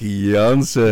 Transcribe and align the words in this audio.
Jansen. 0.00 0.82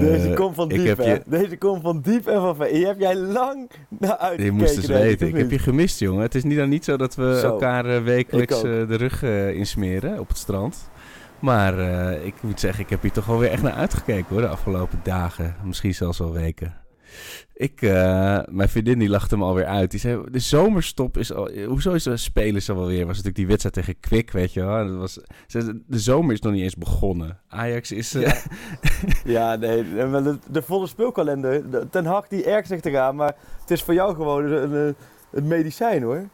Deze 0.00 0.32
komt 0.34 0.54
van 0.54 0.68
diep, 0.68 0.96
hè? 0.98 1.12
je- 1.12 1.22
Deze 1.26 1.56
komt 1.56 1.82
van 1.82 2.00
diep 2.00 2.26
en 2.26 2.40
van 2.40 2.56
ver. 2.56 2.66
Hier 2.66 2.86
heb 2.86 2.98
jij 3.00 3.16
lang 3.16 3.70
naar 3.88 4.16
uitgekeken. 4.16 4.44
Je 4.44 4.50
moest 4.60 4.76
eens 4.76 4.86
weten. 4.86 5.28
Ik 5.28 5.36
heb 5.36 5.50
je 5.50 5.58
gemist, 5.58 5.98
jongen. 5.98 6.22
Het 6.22 6.34
is 6.34 6.42
niet 6.44 6.56
dan 6.56 6.68
niet 6.68 6.84
zo 6.84 6.96
dat 6.96 7.14
we 7.14 7.38
Zo. 7.40 7.46
elkaar 7.48 7.86
eh, 7.86 8.02
wekelijks 8.02 8.56
eh, 8.56 8.62
de 8.62 8.96
rug 8.96 9.22
eh, 9.22 9.54
insmeren 9.54 10.18
op 10.18 10.28
het 10.28 10.36
strand. 10.38 10.90
Maar 11.38 11.78
ik 12.24 12.34
moet 12.40 12.60
zeggen, 12.60 12.84
ik 12.84 12.90
heb 12.90 13.02
hier 13.02 13.12
toch 13.12 13.26
wel 13.26 13.38
weer 13.38 13.50
echt 13.50 13.62
naar 13.62 13.72
uitgekeken 13.72 14.26
hoor, 14.28 14.40
de 14.40 14.48
afgelopen 14.48 15.00
dagen. 15.02 15.54
Misschien 15.64 15.94
zelfs 15.94 16.18
wel 16.18 16.32
weken. 16.32 16.74
Ik, 17.54 17.82
eh, 17.82 18.38
mijn 18.48 18.68
vriendin 18.68 18.98
die 18.98 19.08
lachte 19.08 19.36
me 19.36 19.44
alweer 19.44 19.64
uit. 19.66 19.90
Die 19.90 20.00
zei, 20.00 20.22
de 20.30 20.38
zomerstop 20.38 21.16
is 21.16 21.32
al... 21.32 21.48
eh, 21.48 21.66
Hoezo 21.66 21.92
is 21.92 22.02
de 22.02 22.16
spelen 22.16 22.62
ze 22.62 22.72
alweer? 22.72 22.98
Was 22.98 23.06
natuurlijk 23.08 23.36
die 23.36 23.46
wedstrijd 23.46 23.74
tegen 23.74 24.00
Kwik, 24.00 24.30
weet 24.30 24.52
je 24.52 24.64
wel. 24.64 24.86
Dat 24.86 24.96
was, 24.96 25.18
de 25.86 25.98
zomer 25.98 26.32
is 26.32 26.40
nog 26.40 26.52
niet 26.52 26.62
eens 26.62 26.76
begonnen. 26.76 27.38
Ajax 27.48 27.92
is... 27.92 28.14
eh, 28.14 28.32
Ja, 29.24 29.56
nee. 29.56 29.84
De, 29.94 30.38
de 30.50 30.62
volle 30.62 30.86
speelkalender. 30.86 31.70
de- 31.70 31.86
Ten 31.90 32.04
Hag 32.06 32.28
die 32.28 32.44
ergt 32.44 32.68
zich 32.68 32.80
eraan, 32.82 33.16
maar 33.16 33.34
het 33.60 33.70
is 33.70 33.82
voor 33.82 33.94
jou 33.94 34.14
gewoon 34.14 34.44
een, 34.44 34.94
een, 35.32 35.46
medicijn 35.46 36.02
hoor. 36.02 36.28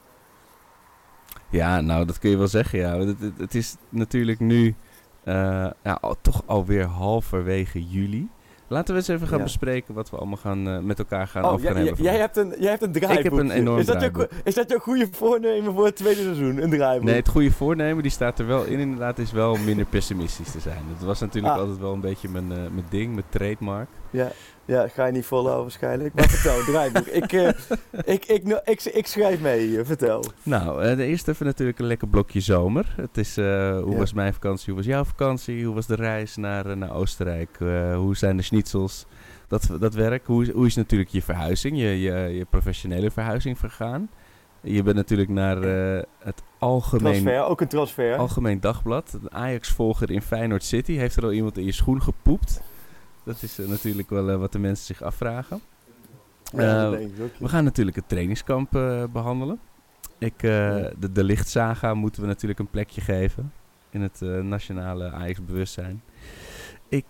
Ja, 1.50 1.80
nou, 1.80 2.04
dat 2.04 2.18
kun 2.18 2.30
je 2.30 2.36
wel 2.36 2.48
zeggen, 2.48 2.78
ja. 2.78 2.98
Het, 2.98 3.20
het, 3.20 3.38
het 3.38 3.54
is 3.54 3.76
natuurlijk 3.88 4.40
nu 4.40 4.74
eh, 5.24 5.70
ja, 5.82 6.00
toch 6.22 6.42
alweer 6.46 6.84
halverwege 6.84 7.86
juli. 7.86 8.28
Laten 8.68 8.94
we 8.94 9.00
eens 9.00 9.08
even 9.08 9.26
gaan 9.28 9.38
Ja. 9.38 9.44
bespreken 9.44 9.94
wat 9.94 10.10
we 10.10 10.16
allemaal 10.16 10.36
gaan, 10.36 10.68
eh, 10.68 10.78
met 10.78 10.98
elkaar 10.98 11.26
gaan 11.26 11.44
Oh, 11.44 11.50
gaan 11.50 11.76
hebben. 11.76 12.02
jij, 12.02 12.16
hebt 12.16 12.36
een, 12.36 12.54
jij 12.58 12.70
hebt 12.70 12.82
een 12.82 12.92
draaiboek. 12.92 13.18
Ik 13.24 13.30
heb 13.30 13.32
een 13.40 13.50
enorm 13.50 13.78
is 13.78 13.86
dat, 13.86 13.94
draaiboek. 13.96 14.28
is 14.44 14.54
dat 14.54 14.68
jouw 14.70 14.78
goede 14.78 15.08
voornemen 15.10 15.74
voor 15.74 15.84
het 15.84 15.96
tweede 15.96 16.22
seizoen? 16.22 16.62
Een 16.62 16.70
draaiboek? 16.70 17.04
Nee, 17.08 17.16
het 17.16 17.28
goede 17.28 17.50
voornemen, 17.50 18.02
die 18.02 18.12
staat 18.12 18.38
er 18.38 18.46
wel 18.46 18.64
in 18.64 18.78
inderdaad, 18.78 19.18
is 19.18 19.32
wel 19.32 19.56
minder 19.56 19.84
pessimistisch 19.84 20.50
te 20.50 20.60
zijn. 20.60 20.82
Dat 20.98 21.06
was 21.06 21.20
natuurlijk 21.20 21.54
Ah. 21.54 21.60
altijd 21.60 21.78
wel 21.78 21.92
een 21.92 22.00
beetje 22.00 22.28
mijn, 22.28 22.50
eh, 22.52 22.56
mijn 22.58 22.86
ding, 22.88 23.12
mijn 23.12 23.26
trademark. 23.28 23.88
Ja, 24.10 24.30
ja, 24.66 24.88
ga 24.88 25.06
je 25.06 25.12
niet 25.12 25.24
volhouden 25.24 25.62
waarschijnlijk. 25.62 26.14
Maar 26.14 26.28
vertel, 26.28 26.64
draaiboek. 26.72 27.06
Ik, 27.06 27.32
eh, 27.32 27.48
ik, 28.04 28.24
ik, 28.26 28.44
ik, 28.44 28.60
ik, 28.64 28.84
ik 28.84 29.06
schrijf 29.06 29.40
mee 29.40 29.84
vertel. 29.84 30.24
Nou, 30.42 30.82
eh, 30.82 30.96
de 30.96 31.04
eerste 31.04 31.30
even 31.30 31.46
natuurlijk 31.46 31.78
een 31.78 31.86
lekker 31.86 32.08
blokje 32.08 32.40
zomer. 32.40 32.94
Het 32.96 33.16
is, 33.16 33.36
eh, 33.36 33.44
hoe 33.80 33.92
Ja. 33.92 33.98
was 33.98 34.12
mijn 34.12 34.32
vakantie, 34.32 34.66
hoe 34.66 34.76
was 34.76 34.86
jouw 34.86 35.04
vakantie, 35.04 35.64
hoe 35.64 35.74
was 35.74 35.86
de 35.86 35.94
reis 35.94 36.36
naar, 36.36 36.76
naar 36.76 36.92
Oostenrijk, 36.94 37.56
hoe 37.94 38.16
zijn 38.16 38.36
de 38.36 38.42
schnitzels, 38.42 39.06
dat, 39.48 39.70
dat 39.80 39.94
werk. 39.94 40.26
Hoe 40.26 40.42
is, 40.42 40.50
hoe 40.50 40.66
is 40.66 40.74
natuurlijk 40.74 41.10
je 41.10 41.22
verhuizing, 41.22 41.76
je, 41.78 42.00
je, 42.00 42.12
je 42.12 42.44
professionele 42.50 43.10
verhuizing 43.10 43.58
vergaan. 43.58 44.08
Je 44.60 44.82
bent 44.82 44.96
natuurlijk 44.96 45.28
naar 45.28 45.56
het 46.18 46.42
algemeen, 46.58 47.12
Transfer, 47.22 47.44
ook 47.44 47.60
een 47.60 47.68
transfer. 47.68 48.16
algemeen 48.16 48.60
dagblad. 48.60 49.18
Een 49.22 49.32
Ajax-volger 49.34 50.10
in 50.10 50.22
Feyenoord 50.22 50.64
City. 50.64 50.92
Heeft 50.92 51.16
er 51.16 51.22
al 51.22 51.32
iemand 51.32 51.58
in 51.58 51.64
je 51.64 51.72
schoen 51.72 52.02
gepoept? 52.02 52.60
Dat 53.26 53.42
is 53.42 53.58
eh, 53.58 53.66
natuurlijk 53.68 54.10
wel 54.10 54.30
eh, 54.30 54.36
wat 54.36 54.52
de 54.52 54.58
mensen 54.58 54.84
zich 54.86 55.02
afvragen. 55.02 55.60
Ja, 56.52 56.92
Eh, 56.92 57.00
ik 57.00 57.10
we 57.38 57.48
gaan 57.48 57.64
natuurlijk 57.64 57.96
het 57.96 58.08
trainingskamp 58.08 58.74
eh, 58.76 59.04
behandelen. 59.12 59.58
Ik, 60.18 60.38
de, 60.38 61.12
de 61.12 61.24
lichtsaga 61.24 61.94
moeten 61.94 62.22
we 62.22 62.28
natuurlijk 62.28 62.60
een 62.60 62.70
plekje 62.70 63.00
geven 63.00 63.52
in 63.90 64.00
het 64.02 64.20
nationale 64.42 65.10
Ajax-bewustzijn. 65.10 66.02
Ik 66.88 67.06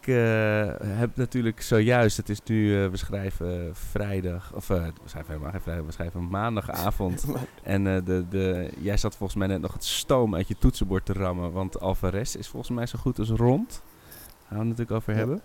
heb 0.85 1.17
natuurlijk 1.17 1.61
zojuist, 1.63 2.17
het 2.17 2.29
is 2.29 2.41
nu, 2.45 2.89
we 2.89 2.97
schrijven 2.97 3.71
vrijdag, 3.77 4.53
of 4.55 4.71
eh, 4.71 4.83
we 4.85 4.93
schrijven 5.09 5.31
helemaal 5.33 5.53
geen 5.53 5.61
vrijdag, 5.61 5.87
we 5.87 5.93
schrijven 5.93 6.29
maandagavond. 6.29 7.27
en 7.63 7.85
de, 7.85 8.25
de, 8.29 8.71
jij 8.81 8.97
zat 8.97 9.17
volgens 9.17 9.39
mij 9.39 9.49
net 9.49 9.61
nog 9.61 9.73
het 9.73 9.85
stoom 9.85 10.35
uit 10.35 10.49
je 10.49 10.59
toetsenbord 10.59 11.05
te 11.07 11.13
rammen, 11.13 11.53
want 11.53 11.81
Alvarez 11.81 12.35
is 12.35 12.49
volgens 12.49 12.77
mij 12.77 12.87
zo 12.87 12.99
goed 12.99 13.19
als 13.19 13.29
rond. 13.31 13.69
Daar 13.69 14.49
gaan 14.49 14.59
we 14.59 14.69
het 14.69 14.79
natuurlijk 14.79 14.91
over 14.97 15.13
Ja. 15.13 15.19
hebben. 15.19 15.41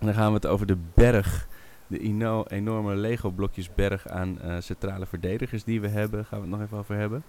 En 0.00 0.06
dan 0.06 0.14
gaan 0.14 0.28
we 0.28 0.34
het 0.34 0.46
over 0.46 0.66
de 0.66 0.76
berg 0.94 1.46
de 1.86 1.98
ino- 1.98 2.44
enorme 2.48 2.94
Lego-blokjes 2.94 3.74
berg 3.74 4.08
aan 4.08 4.40
eh, 4.40 4.56
centrale 4.58 5.06
verdedigers 5.06 5.64
die 5.64 5.80
we 5.80 5.88
hebben. 5.88 6.24
Gaan 6.24 6.38
we 6.40 6.46
het 6.46 6.54
nog 6.54 6.64
even 6.66 6.78
over 6.78 6.96
hebben. 6.96 7.22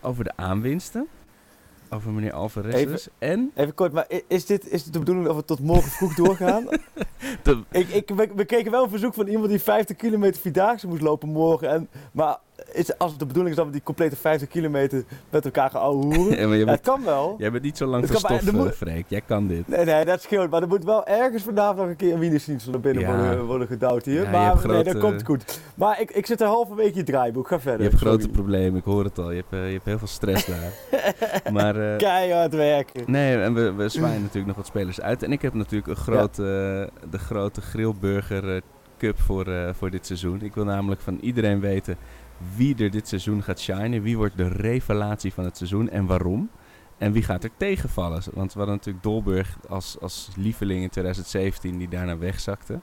Over 0.00 0.24
de 0.24 0.32
aanwinsten. 0.36 1.06
Over 1.90 2.10
meneer 2.10 2.32
Alvarez 2.32 2.74
Even-. 2.74 3.12
En 3.18 3.50
Even 3.54 3.74
kort, 3.74 3.92
maar 3.92 4.06
is 4.28 4.46
dit, 4.46 4.68
is 4.70 4.84
dit 4.84 4.92
de 4.92 4.98
bedoeling 4.98 5.26
dat 5.26 5.36
we 5.36 5.44
tot 5.44 5.60
morgen 5.60 5.90
vroeg 5.90 6.14
doorgaan? 6.14 6.64
de, 7.42 7.62
ik, 7.70 7.88
ik, 7.88 8.08
we, 8.08 8.28
we 8.34 8.44
kregen 8.44 8.70
wel 8.70 8.82
een 8.82 8.90
verzoek 8.90 9.14
van 9.14 9.26
iemand 9.26 9.48
die 9.48 9.60
50 9.60 9.96
kilometer 9.96 10.40
vierdaagse 10.40 10.86
moest 10.86 11.02
lopen 11.02 11.28
morgen. 11.28 11.70
En, 11.70 11.88
maar 12.12 12.38
is, 12.72 12.98
als 12.98 13.10
het 13.10 13.20
de 13.20 13.26
bedoeling 13.26 13.50
is 13.50 13.56
dat 13.56 13.66
we 13.66 13.72
die 13.72 13.82
complete 13.82 14.16
50 14.16 14.48
kilometer 14.48 15.04
met 15.30 15.44
elkaar 15.44 15.70
gaan 15.70 15.80
ouwehoeren, 15.80 16.36
Ja, 16.40 16.46
maar 16.46 16.52
je 16.54 16.58
ja, 16.58 16.64
bent- 16.64 16.76
het 16.78 16.80
kan 16.88 17.04
wel. 17.04 17.34
jij 17.38 17.50
bent 17.50 17.62
niet 17.62 17.76
zo 17.76 17.86
lang 17.86 18.06
stof, 18.06 18.30
er 18.30 18.48
eh, 18.48 18.52
moet- 18.54 18.74
Freek. 18.74 19.04
Jij 19.08 19.20
kan 19.26 19.46
dit. 19.46 19.68
Nee, 19.68 19.84
nee, 19.84 20.04
dat 20.04 20.22
scheelt. 20.22 20.50
Maar 20.50 20.62
er 20.62 20.68
moet 20.68 20.84
wel 20.84 21.06
ergens 21.06 21.42
vandaag 21.42 21.76
nog 21.76 21.86
een 21.86 21.96
keer 21.96 22.12
een 22.12 22.18
wienersnietsel 22.18 22.70
naar 22.72 22.80
binnen 22.80 23.02
Ja. 23.02 23.16
worden, 23.16 23.44
worden 23.44 23.66
gedouwd 23.66 24.04
hier. 24.04 24.30
Maar 24.30 24.66
nee, 24.66 24.82
dat 24.84 24.98
komt 24.98 25.24
goed. 25.24 25.60
Maar 25.74 26.00
ik, 26.00 26.10
ik 26.10 26.26
zit 26.26 26.40
er 26.40 26.46
halverwege 26.46 26.94
je 26.96 27.02
draaiboek. 27.02 27.48
Ga 27.48 27.60
verder. 27.60 27.82
Je 27.82 27.88
hebt 27.88 28.00
grote 28.00 28.20
Sorry. 28.20 28.34
problemen, 28.36 28.78
ik 28.78 28.84
hoor 28.84 29.04
het 29.04 29.18
al. 29.18 29.30
Je 29.30 29.36
hebt, 29.36 29.52
eh, 29.52 29.66
je 29.66 29.72
hebt 29.72 29.84
heel 29.84 29.98
veel 29.98 30.06
stress 30.06 30.46
daar. 30.46 30.72
maar 31.52 31.92
eh, 31.92 31.96
Keihard 31.96 32.54
werken. 32.54 33.02
Nee, 33.06 33.36
en 33.36 33.54
we, 33.54 33.72
we 33.72 33.88
zwaaien 33.88 34.20
natuurlijk 34.20 34.46
nog 34.46 34.56
wat 34.56 34.66
spelers 34.66 35.00
uit. 35.00 35.22
En 35.22 35.32
ik 35.32 35.42
heb 35.42 35.54
natuurlijk 35.54 35.90
een 35.90 35.96
grote, 35.96 36.42
de 37.10 37.18
grote 37.18 37.60
Grillburger 37.60 38.62
Cup 38.98 39.20
voor, 39.20 39.46
voor 39.72 39.90
dit 39.90 40.06
seizoen. 40.06 40.42
Ik 40.42 40.54
wil 40.54 40.64
namelijk 40.64 41.00
van 41.00 41.18
iedereen 41.20 41.60
weten 41.60 41.96
wie 42.56 42.76
er 42.76 42.90
dit 42.90 43.08
seizoen 43.08 43.42
gaat 43.42 43.60
shinen. 43.60 44.02
Wie 44.02 44.16
wordt 44.16 44.36
de 44.36 44.48
revelatie 44.48 45.32
van 45.32 45.44
het 45.44 45.56
seizoen 45.56 45.90
en 45.90 46.06
waarom. 46.06 46.50
En 46.98 47.12
wie 47.12 47.22
gaat 47.22 47.44
er 47.44 47.50
tegenvallen. 47.56 48.22
Want 48.32 48.52
we 48.52 48.58
hadden 48.58 48.76
natuurlijk 48.76 49.04
Dolburg 49.04 49.58
als, 49.68 49.96
als 50.00 50.30
lieveling 50.36 50.82
in 50.82 50.90
2017 50.90 51.78
die 51.78 51.88
daarna 51.88 52.18
wegzakte. 52.18 52.80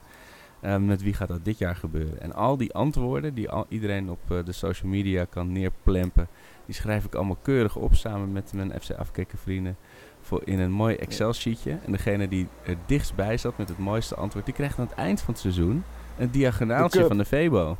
Eh, 0.60 0.76
met 0.76 1.02
wie 1.02 1.14
gaat 1.14 1.28
dat 1.28 1.44
dit 1.44 1.58
jaar 1.58 1.76
gebeuren? 1.76 2.20
En 2.20 2.32
al 2.32 2.56
die 2.56 2.74
antwoorden 2.74 3.34
die 3.34 3.50
al, 3.50 3.66
iedereen 3.68 4.10
op 4.10 4.30
eh, 4.30 4.44
de 4.44 4.52
social 4.52 4.90
media 4.90 5.24
kan 5.24 5.52
neerplempen... 5.52 6.28
die 6.66 6.74
schrijf 6.74 7.04
ik 7.04 7.14
allemaal 7.14 7.38
keurig 7.42 7.76
op 7.76 7.94
samen 7.94 8.32
met 8.32 8.52
mijn 8.52 8.72
FC 8.80 8.90
Afkikken 8.90 9.38
vrienden 9.38 9.76
voor 10.20 10.42
in 10.44 10.58
een 10.58 10.70
mooi 10.70 10.96
Excel-sheetje. 10.96 11.78
En 11.84 11.92
degene 11.92 12.28
die 12.28 12.46
er 12.62 12.76
dichtst 12.86 13.14
bij 13.14 13.36
zat 13.36 13.58
met 13.58 13.68
het 13.68 13.78
mooiste 13.78 14.14
antwoord, 14.14 14.44
die 14.44 14.54
krijgt 14.54 14.78
aan 14.78 14.86
het 14.86 14.94
eind 14.94 15.20
van 15.20 15.34
het 15.34 15.42
seizoen 15.42 15.84
een 16.18 16.30
diagonaaltje 16.30 17.06
van 17.06 17.18
de 17.18 17.24
Febo. 17.24 17.76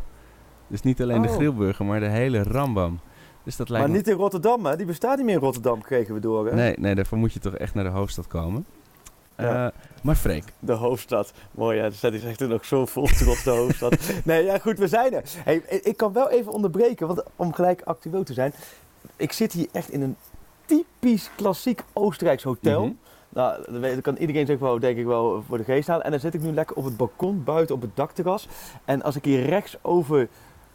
Dus 0.69 0.83
niet 0.83 1.03
alleen 1.03 1.23
de 1.23 1.29
Oh. 1.29 1.35
grillburger, 1.35 1.85
maar 1.85 2.01
de 2.01 2.07
hele 2.09 2.43
rambam. 2.43 3.01
Dus 3.43 3.57
dat 3.57 3.69
lijkt 3.69 3.85
Maar 3.87 3.93
me... 3.95 4.01
niet 4.01 4.09
in 4.13 4.17
Rotterdam, 4.21 4.67
hè? 4.67 4.77
Die 4.77 4.87
bestaat 4.87 5.17
niet 5.17 5.25
meer 5.27 5.35
in 5.35 5.41
Rotterdam, 5.41 5.83
kregen 5.83 6.15
we 6.15 6.21
door, 6.21 6.47
hè? 6.47 6.55
Nee, 6.55 6.75
nee, 6.79 6.95
daarvoor 6.95 7.19
moet 7.19 7.33
je 7.33 7.39
toch 7.41 7.55
echt 7.55 7.75
naar 7.75 7.85
de 7.85 7.91
hoofdstad 7.91 8.27
komen. 8.27 8.67
Ja. 9.37 9.67
Eh, 9.67 9.73
maar 10.03 10.15
Freek, 10.15 10.45
De 10.59 10.73
hoofdstad. 10.73 11.33
Mooi, 11.51 11.77
ja. 11.79 11.89
Dus 11.89 12.01
dat 12.01 12.13
is 12.13 12.25
echt 12.25 12.41
nog 12.41 12.65
zo 12.65 12.87
vol 12.87 13.07
trots, 13.07 13.45
de 13.45 13.51
hoofdstad. 13.51 13.97
nee, 14.25 14.45
ja, 14.45 14.59
goed, 14.59 14.79
we 14.79 14.89
zijn 14.89 15.13
er. 15.15 15.23
Hey, 15.45 15.57
ik 15.83 15.97
kan 15.97 16.13
wel 16.13 16.31
even 16.31 16.53
onderbreken, 16.53 17.07
want 17.07 17.23
om 17.37 17.53
gelijk 17.55 17.83
actueel 17.85 18.23
te 18.23 18.33
zijn. 18.33 18.53
Ik 19.17 19.33
zit 19.33 19.53
hier 19.53 19.69
echt 19.73 19.91
in 19.91 20.03
een 20.03 20.17
typisch 20.65 21.31
klassiek 21.37 21.83
Oostenrijks 21.93 22.43
hotel. 22.43 22.85
Mhm. 22.85 22.93
Nou, 23.29 23.81
dat 23.81 24.01
kan 24.01 24.17
iedereen 24.17 24.47
zich 24.47 24.59
wel, 24.59 24.79
denk 24.79 24.99
ik 24.99 25.05
wel, 25.07 25.43
voor 25.49 25.59
de 25.59 25.65
geest 25.65 25.89
halen. 25.89 26.05
En 26.05 26.11
dan 26.11 26.21
zit 26.21 26.35
ik 26.35 26.41
nu 26.41 26.53
lekker 26.53 26.77
op 26.77 26.85
het 26.85 26.97
balkon, 26.97 27.45
buiten 27.45 27.75
op 27.75 27.81
het 27.81 27.97
dakterras. 27.97 28.49
En 28.85 29.03
als 29.03 29.17
ik 29.17 29.25
hier 29.25 29.45
rechts 29.47 29.77
over 29.83 30.29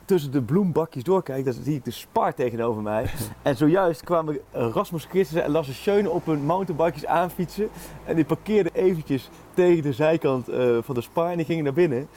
tussen 0.06 0.32
de 0.32 0.42
bloembakjes 0.42 1.04
doorkijk, 1.04 1.46
dan 1.46 1.54
zie 1.54 1.76
ik 1.76 1.86
de 1.86 1.92
Spar 1.92 2.34
tegenover 2.34 2.82
mij. 2.82 3.06
en 3.42 3.58
zojuist 3.58 4.04
kwamen 4.04 4.40
Rasmus 4.52 5.06
Christensen 5.06 5.44
en 5.44 5.52
Lasse 5.52 5.74
Schöne 5.74 6.10
op 6.10 6.26
hun 6.26 6.46
mountainbikes 6.46 7.06
aanfietsen. 7.06 7.70
En 8.06 8.16
die 8.16 8.26
parkeerden 8.26 8.74
eventjes 8.74 9.30
tegen 9.54 9.84
de 9.84 9.94
zijkant 9.94 10.48
eh, 10.48 10.78
van 10.82 10.96
de 10.96 11.02
Spar 11.02 11.30
en 11.30 11.38
die 11.38 11.46
gingen 11.46 11.64
naar 11.64 11.74
binnen. 11.74 12.08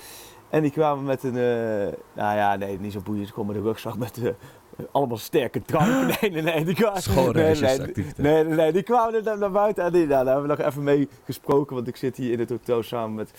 En 0.49 0.63
die 0.63 0.71
kwamen 0.71 1.05
met 1.05 1.23
een, 1.23 1.37
eh, 1.37 1.93
nou 2.13 2.37
ja, 2.37 2.57
nee, 2.57 2.79
niet 2.81 2.93
zo 2.93 3.01
boeiend, 3.01 3.27
ze 3.27 3.33
kwamen 3.33 3.53
met 3.53 3.63
een 3.63 3.69
rugzak 3.69 3.97
met 3.97 4.19
eh, 4.23 4.85
allemaal 4.91 5.17
sterke 5.17 5.63
drank. 5.63 5.87
Nee, 6.21 6.31
nee, 6.31 6.43
nee, 6.43 6.65
die 6.65 6.75
kwamen... 6.75 7.03
Schoolreisjesactiviteit. 7.03 8.19
Nee, 8.19 8.45
nee, 8.45 8.55
nee, 8.55 8.73
die 8.73 8.83
kwamen 8.83 9.25
naar, 9.25 9.39
naar 9.39 9.51
buiten 9.51 9.85
en 9.85 9.93
die, 9.93 10.07
nou, 10.07 10.25
daar 10.25 10.35
hebben 10.35 10.57
we 10.57 10.63
nog 10.63 10.67
even 10.67 10.83
mee 10.83 11.09
gesproken, 11.25 11.75
want 11.75 11.89
ik 11.89 11.97
zit 11.97 12.17
hier 12.17 12.33
in 12.33 12.39
het 12.39 12.51
hotel 12.51 12.83
samen 12.83 13.15
met 13.15 13.31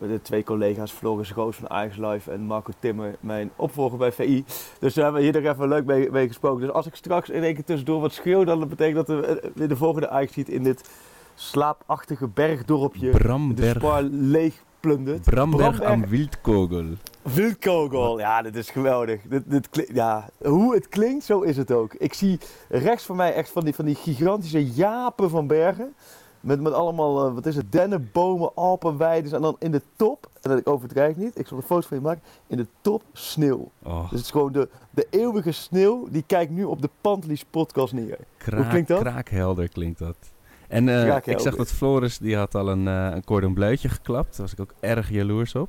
de 0.00 0.22
twee 0.22 0.44
collega's, 0.44 0.92
Floris 0.92 1.32
Roos 1.32 1.56
van 1.56 1.70
Ajax 1.70 1.96
Live 1.96 2.30
en 2.30 2.40
Marco 2.40 2.72
Timmer, 2.78 3.16
mijn 3.20 3.50
opvolger 3.56 3.98
bij 3.98 4.12
VI. 4.12 4.44
Dus 4.78 4.94
daar 4.94 5.04
hebben 5.04 5.22
we 5.22 5.28
hier 5.28 5.42
nog 5.42 5.52
even 5.52 5.68
leuk 5.68 5.84
mee, 5.84 6.10
mee 6.10 6.26
gesproken. 6.26 6.60
Dus 6.60 6.70
als 6.70 6.86
ik 6.86 6.94
straks 6.94 7.28
in 7.30 7.42
één 7.42 7.54
keer 7.54 7.64
tussendoor 7.64 8.00
wat 8.00 8.12
schreeuw, 8.12 8.44
dan 8.44 8.68
betekent 8.68 9.06
dat 9.06 9.20
we 9.20 9.26
eh, 9.26 9.50
weer 9.54 9.68
de 9.68 9.76
volgende 9.76 10.08
Ajax 10.08 10.32
ziet 10.32 10.48
in 10.48 10.62
dit 10.62 10.90
slaapachtige 11.34 12.28
bergdorpje. 12.28 13.10
De 13.10 13.18
Bramberg, 13.18 13.76
Spar 13.76 14.02
leeg 14.02 14.64
plundert. 14.80 15.24
Bramberg 15.24 15.82
am 15.82 16.06
Wildkogel. 16.06 16.86
Wildkogel, 17.22 18.18
ja, 18.18 18.42
dit 18.42 18.56
is 18.56 18.70
geweldig. 18.70 19.20
Dit, 19.28 19.42
dit 19.46 19.90
ja, 19.92 20.28
hoe 20.38 20.74
het 20.74 20.88
klinkt, 20.88 21.24
zo 21.24 21.40
is 21.40 21.56
het 21.56 21.70
ook. 21.70 21.94
Ik 21.94 22.14
zie 22.14 22.38
rechts 22.68 23.04
van 23.04 23.16
mij 23.16 23.34
echt 23.34 23.50
van 23.50 23.64
die, 23.64 23.74
van 23.74 23.84
die 23.84 23.94
gigantische 23.94 24.66
japen 24.66 25.30
van 25.30 25.46
bergen. 25.46 25.94
Met, 26.46 26.60
met 26.60 26.72
allemaal, 26.72 27.26
eh, 27.26 27.34
wat 27.34 27.46
is 27.46 27.56
het, 27.56 27.72
dennenbomen, 27.72 28.54
alpenweiden. 28.54 29.32
En 29.32 29.42
dan 29.42 29.56
in 29.58 29.70
de 29.70 29.82
top, 29.96 30.28
en 30.42 30.50
dat 30.50 30.58
ik 30.58 30.68
overdrijf 30.68 31.16
niet, 31.16 31.38
ik 31.38 31.46
zal 31.46 31.56
een 31.56 31.62
foto 31.62 31.86
van 31.88 31.96
je 31.96 32.02
maken. 32.02 32.22
In 32.46 32.56
de 32.56 32.66
top 32.80 33.02
sneeuw. 33.12 33.70
Oh, 33.82 34.00
Dus 34.00 34.10
het 34.10 34.20
is 34.20 34.30
gewoon 34.30 34.52
de, 34.52 34.68
de 34.90 35.06
eeuwige 35.10 35.52
sneeuw, 35.52 36.08
die 36.10 36.24
kijkt 36.26 36.52
nu 36.52 36.64
op 36.64 36.82
de 36.82 36.90
Pantelies 37.00 37.44
podcast 37.44 37.92
neer. 37.92 38.18
kraak, 38.36 38.70
klinkt 38.70 38.88
dat? 38.88 39.00
kraakhelder 39.00 39.68
klinkt 39.68 39.98
dat. 39.98 40.16
En 40.68 40.88
eh, 40.88 41.16
ik 41.24 41.38
zag 41.38 41.56
dat 41.56 41.68
Floris, 41.68 42.18
die 42.18 42.36
had 42.36 42.54
al 42.54 42.68
een, 42.68 42.88
eh 42.88 43.08
een 43.14 43.24
cordon 43.24 43.56
geklapt. 43.78 44.30
Daar 44.36 44.40
was 44.40 44.52
ik 44.52 44.60
ook 44.60 44.74
erg 44.80 45.10
jaloers 45.10 45.54
op. 45.54 45.68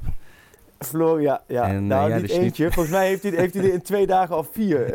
Floor, 0.79 1.21
ja, 1.21 1.41
ja. 1.47 1.63
En, 1.67 1.87
nou, 1.87 2.09
ja, 2.09 2.15
niet 2.15 2.27
dus 2.27 2.35
niet- 2.35 2.41
eentje. 2.41 2.71
Volgens 2.71 2.95
mij 2.95 3.07
heeft 3.07 3.23
hij, 3.23 3.31
heeft 3.31 3.53
hij 3.53 3.63
er 3.63 3.73
in 3.73 3.81
twee 3.81 4.07
dagen 4.07 4.35
al 4.35 4.43
vier 4.43 4.93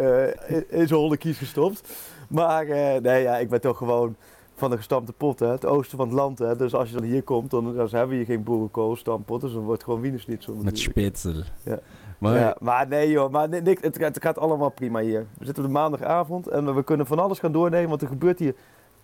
in, 0.48 0.64
in 0.70 0.86
zijn 0.86 1.00
hondenkies 1.00 1.38
gestopt. 1.38 1.92
Maar 2.28 2.66
nee, 3.00 3.22
ja, 3.22 3.38
ik 3.38 3.48
ben 3.48 3.60
toch 3.60 3.76
gewoon 3.76 4.16
van 4.62 4.70
de 4.70 4.76
gestampte 4.76 5.12
pot, 5.12 5.38
hè. 5.38 5.46
Het 5.46 5.66
oosten 5.66 5.98
van 5.98 6.06
het 6.06 6.16
land, 6.16 6.38
hè. 6.38 6.56
Dus 6.56 6.74
als 6.74 6.88
je 6.88 6.94
dan 6.94 7.04
hier 7.04 7.22
komt, 7.22 7.50
dan, 7.50 7.64
dan 7.64 7.88
hebben 7.88 8.08
we 8.08 8.14
hier 8.14 8.24
geen 8.24 8.42
boerenkool, 8.42 8.96
stampot. 8.96 9.40
Dus 9.40 9.52
dan 9.52 9.62
wordt 9.62 9.80
het 9.80 9.84
gewoon 9.84 10.00
wienersnitzel 10.00 10.54
Met 10.54 10.78
spitzel. 10.78 11.34
Ja. 11.62 11.78
Maar 12.18 12.38
Ja, 12.38 12.56
maar 12.60 12.88
nee 12.88 13.10
joh, 13.10 13.30
maar 13.30 13.48
niks, 13.48 13.82
het, 13.82 13.98
het 13.98 14.22
gaat 14.22 14.38
allemaal 14.38 14.70
prima 14.70 15.00
hier. 15.00 15.26
We 15.38 15.44
zitten 15.44 15.62
op 15.64 15.68
de 15.68 15.76
maandagavond 15.76 16.48
en 16.48 16.74
we 16.74 16.82
kunnen 16.82 17.06
van 17.06 17.18
alles 17.18 17.38
gaan 17.38 17.52
doornemen, 17.52 17.88
want 17.88 18.02
er 18.02 18.08
gebeurt 18.08 18.38
hier 18.38 18.54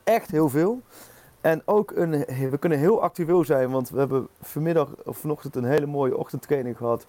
echt 0.05 0.31
heel 0.31 0.49
veel. 0.49 0.81
En 1.41 1.63
ook 1.65 1.93
een, 1.95 2.11
we 2.51 2.59
kunnen 2.59 2.79
heel 2.79 3.03
actueel 3.03 3.45
zijn, 3.45 3.71
want 3.71 3.91
we 3.91 3.99
hebben 3.99 4.29
vanmiddag 4.41 4.89
of 5.05 5.17
vanochtend 5.17 5.57
een 5.57 5.65
hele 5.65 5.87
mooie 5.87 6.17
ochtendtraining 6.17 6.77
gehad 6.77 7.07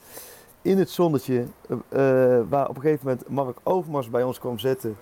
in 0.62 0.78
het 0.78 0.90
zonnetje. 0.90 1.46
eh, 1.68 1.80
waar 2.50 2.69
op 2.69 2.75
een 2.75 2.81
gegeven 2.81 3.07
moment 3.07 3.30
Mark 3.30 3.57
Overmars 3.63 4.10
bij 4.10 4.24
ons 4.24 4.40
kwam 4.40 4.60
zitten. 4.60 4.98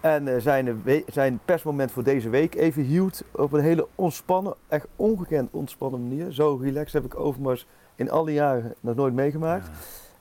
En 0.00 0.28
eh, 0.28 0.40
zijn, 0.40 0.82
we- 0.82 1.04
zijn 1.06 1.40
persmoment 1.44 1.90
voor 1.90 2.02
deze 2.02 2.28
week 2.28 2.54
even 2.54 2.82
hield 2.82 3.22
op 3.30 3.52
een 3.52 3.60
hele 3.62 3.86
ontspannen, 3.94 4.54
echt 4.68 4.86
ongekend 4.96 5.48
ontspannen 5.52 6.08
manier. 6.08 6.32
Zo 6.32 6.58
relaxed 6.62 6.92
heb 6.92 7.04
ik 7.04 7.18
Overmars 7.20 7.66
in 7.94 8.10
alle 8.10 8.32
jaren 8.32 8.74
nog 8.80 8.94
nooit 8.96 9.14
meegemaakt. 9.14 9.68